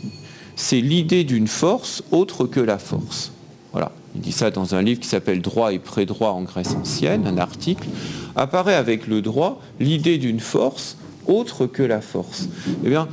C'est 0.57 0.80
l'idée 0.80 1.24
d'une 1.24 1.49
force 1.49 2.03
autre 2.11 2.47
que 2.47 2.61
la 2.61 2.78
force. 2.78 3.32
Voilà. 3.72 3.92
Il 4.14 4.22
dit 4.22 4.32
ça 4.32 4.51
dans 4.51 4.74
un 4.74 4.82
livre 4.82 5.01
qui 5.01 5.09
s'appelle 5.09 5.42
Droit 5.42 5.72
et 5.72 5.78
pré-droit 5.78 6.30
en 6.30 6.42
Grèce 6.42 6.74
ancienne, 6.74 7.26
un 7.26 7.36
article. 7.36 7.86
Apparaît 8.34 8.74
avec 8.74 9.07
le 9.07 9.20
droit 9.20 9.61
l'idée 9.80 10.16
d'une 10.16 10.40
force 10.40 10.97
autre 11.26 11.66
que 11.66 11.82
la 11.82 12.01
force. 12.01 12.49
Eh 12.84 12.88
bien, 12.88 13.09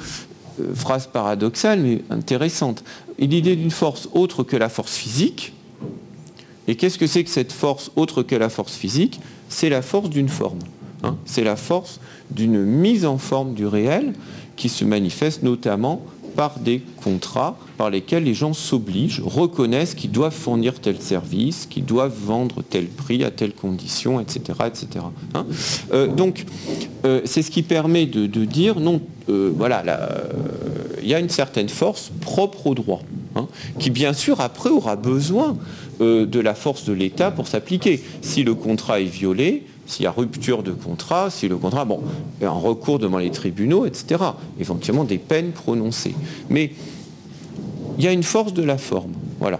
euh, 0.61 0.73
phrase 0.73 1.07
paradoxale 1.07 1.79
mais 1.79 2.01
intéressante. 2.09 2.84
L'idée 3.20 3.55
d'une 3.55 3.72
force 3.72 4.09
autre 4.14 4.43
que 4.43 4.57
la 4.57 4.70
force 4.70 4.95
physique. 4.95 5.53
Et 6.68 6.76
qu'est-ce 6.76 6.97
que 6.97 7.07
c'est 7.07 7.24
que 7.24 7.30
cette 7.30 7.51
force 7.51 7.91
autre 7.95 8.24
que 8.24 8.36
la 8.36 8.49
force 8.49 8.76
physique? 8.76 9.20
C'est 9.49 9.70
la 9.70 9.82
force 9.82 10.09
d'une 10.09 10.30
forme. 10.30 10.59
Hein. 11.03 11.18
c'est 11.26 11.43
la 11.43 11.57
force 11.57 11.99
d'une 12.32 12.64
mise 12.64 13.05
en 13.05 13.18
forme 13.18 13.53
du 13.53 13.66
réel 13.66 14.14
qui 14.55 14.70
se 14.70 14.86
manifeste 14.86 15.43
notamment 15.43 16.01
par 16.36 16.59
des 16.59 16.81
contrats 17.03 17.57
par 17.77 17.89
lesquels 17.89 18.23
les 18.23 18.34
gens 18.34 18.53
s'obligent, 18.53 19.21
reconnaissent 19.23 19.95
qu'ils 19.95 20.11
doivent 20.11 20.34
fournir 20.34 20.79
tel 20.79 21.01
service, 21.01 21.65
qu'ils 21.69 21.86
doivent 21.86 22.15
vendre 22.15 22.61
tel 22.61 22.88
prix 22.88 23.23
à 23.23 23.31
telle 23.31 23.53
condition, 23.53 24.19
etc. 24.19 24.59
etc. 24.67 25.05
Hein. 25.34 25.45
Euh, 25.91 26.07
donc, 26.07 26.45
euh, 27.05 27.21
c'est 27.25 27.41
ce 27.41 27.51
qui 27.51 27.63
permet 27.63 28.05
de, 28.05 28.45
dire, 28.45 28.79
non, 28.79 29.01
euh, 29.29 29.51
voilà, 29.55 29.84
il 31.01 31.09
y 31.09 31.13
a 31.13 31.19
une 31.19 31.29
certaine 31.29 31.69
force 31.69 32.11
propre 32.21 32.67
au 32.67 32.75
droit, 32.75 33.01
hein, 33.36 33.47
qui 33.79 33.89
bien 33.89 34.13
sûr 34.13 34.41
après 34.41 34.69
aura 34.69 34.95
besoin 34.95 35.57
de 35.99 36.39
la 36.39 36.55
force 36.55 36.86
de 36.86 36.93
l'État 36.93 37.31
pour 37.31 37.47
s'appliquer. 37.47 38.01
Si 38.21 38.43
le 38.43 38.55
contrat 38.55 38.99
est 38.99 39.05
violé, 39.05 39.63
s'il 39.93 40.03
y 40.03 40.07
a 40.07 40.11
rupture 40.11 40.63
de 40.63 40.71
contrat, 40.71 41.29
si 41.29 41.47
le 41.47 41.57
contrat, 41.57 41.85
bon, 41.85 42.01
un 42.41 42.49
recours 42.49 42.99
devant 42.99 43.19
les 43.19 43.29
tribunaux, 43.29 43.85
etc. 43.85 44.23
Éventuellement 44.59 45.03
des 45.03 45.19
peines 45.19 45.51
prononcées. 45.51 46.15
Mais 46.49 46.71
il 47.97 48.03
y 48.03 48.07
a 48.07 48.11
une 48.11 48.23
force 48.23 48.53
de 48.53 48.63
la 48.63 48.77
forme, 48.77 49.13
voilà, 49.39 49.59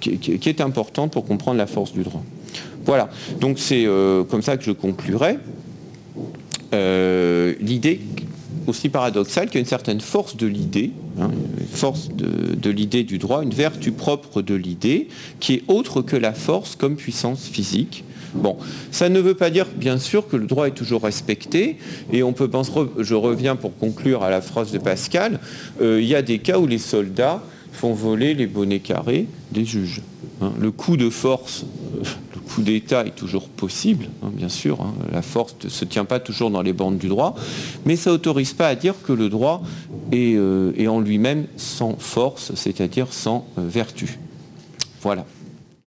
qui, 0.00 0.48
est 0.48 0.60
importante 0.60 1.12
pour 1.12 1.24
comprendre 1.24 1.58
la 1.58 1.66
force 1.66 1.92
du 1.92 2.02
droit. 2.02 2.22
Voilà, 2.84 3.08
donc 3.40 3.58
c'est 3.58 3.86
euh, 3.86 4.24
comme 4.24 4.42
ça 4.42 4.56
que 4.56 4.64
je 4.64 4.72
conclurai. 4.72 5.38
Euh, 6.74 7.54
l'idée 7.60 8.00
aussi 8.66 8.88
paradoxale 8.88 9.46
qu'il 9.46 9.56
y 9.56 9.58
a 9.58 9.60
une 9.60 9.66
certaine 9.66 10.00
force 10.00 10.36
de 10.36 10.46
l'idée, 10.46 10.92
hein, 11.20 11.30
force 11.72 12.08
de, 12.08 12.70
l'idée 12.70 13.04
du 13.04 13.18
droit, 13.18 13.42
une 13.42 13.54
vertu 13.54 13.92
propre 13.92 14.42
de 14.42 14.54
l'idée, 14.54 15.08
qui 15.40 15.54
est 15.54 15.62
autre 15.68 16.02
que 16.02 16.16
la 16.16 16.32
force 16.32 16.76
comme 16.76 16.96
puissance 16.96 17.46
physique. 17.46 18.04
Bon, 18.34 18.56
ça 18.90 19.08
ne 19.08 19.20
veut 19.20 19.34
pas 19.34 19.50
dire, 19.50 19.66
bien 19.76 19.98
sûr, 19.98 20.26
que 20.26 20.36
le 20.36 20.46
droit 20.46 20.66
est 20.66 20.72
toujours 20.72 21.02
respecté, 21.02 21.76
et 22.12 22.22
on 22.22 22.32
peut 22.32 22.48
penser, 22.48 22.72
je 22.98 23.14
reviens 23.14 23.54
pour 23.54 23.76
conclure 23.76 24.24
à 24.24 24.30
la 24.30 24.40
phrase 24.40 24.72
de 24.72 24.78
Pascal, 24.78 25.38
euh, 25.80 26.00
il 26.02 26.08
y 26.08 26.16
a 26.16 26.22
des 26.22 26.38
cas 26.38 26.58
où 26.58 26.66
les 26.66 26.78
soldats 26.78 27.42
font 27.72 27.92
voler 27.92 28.34
les 28.34 28.46
bonnets 28.46 28.80
carrés 28.80 29.26
des 29.52 29.64
juges. 29.64 30.00
Hein. 30.40 30.52
le 30.58 30.70
coup 30.72 30.96
de 30.96 31.10
force, 31.10 31.64
euh, 31.96 32.02
coup 32.54 32.62
d'État 32.62 33.04
est 33.04 33.16
toujours 33.16 33.48
possible, 33.48 34.06
hein, 34.22 34.30
bien 34.32 34.48
sûr. 34.48 34.80
Hein. 34.80 34.94
la 35.12 35.22
force 35.22 35.56
ne 35.64 35.68
se 35.68 35.84
tient 35.84 36.04
pas 36.04 36.20
toujours 36.20 36.50
dans 36.50 36.62
les 36.62 36.72
bandes 36.72 36.98
du 36.98 37.08
droit, 37.08 37.34
mais 37.84 37.96
ça 37.96 38.10
n'autorise 38.10 38.52
pas 38.52 38.68
à 38.68 38.74
dire 38.76 38.94
que 39.02 39.12
le 39.12 39.28
droit 39.28 39.62
est, 40.12 40.34
euh, 40.36 40.86
en 40.86 41.00
lui-même 41.00 41.46
sans 41.56 41.96
force, 41.98 42.52
c'est-à-dire 42.54 43.12
sans 43.12 43.46
euh, 43.58 43.66
vertu. 43.66 44.18
Voilà. 45.02 45.26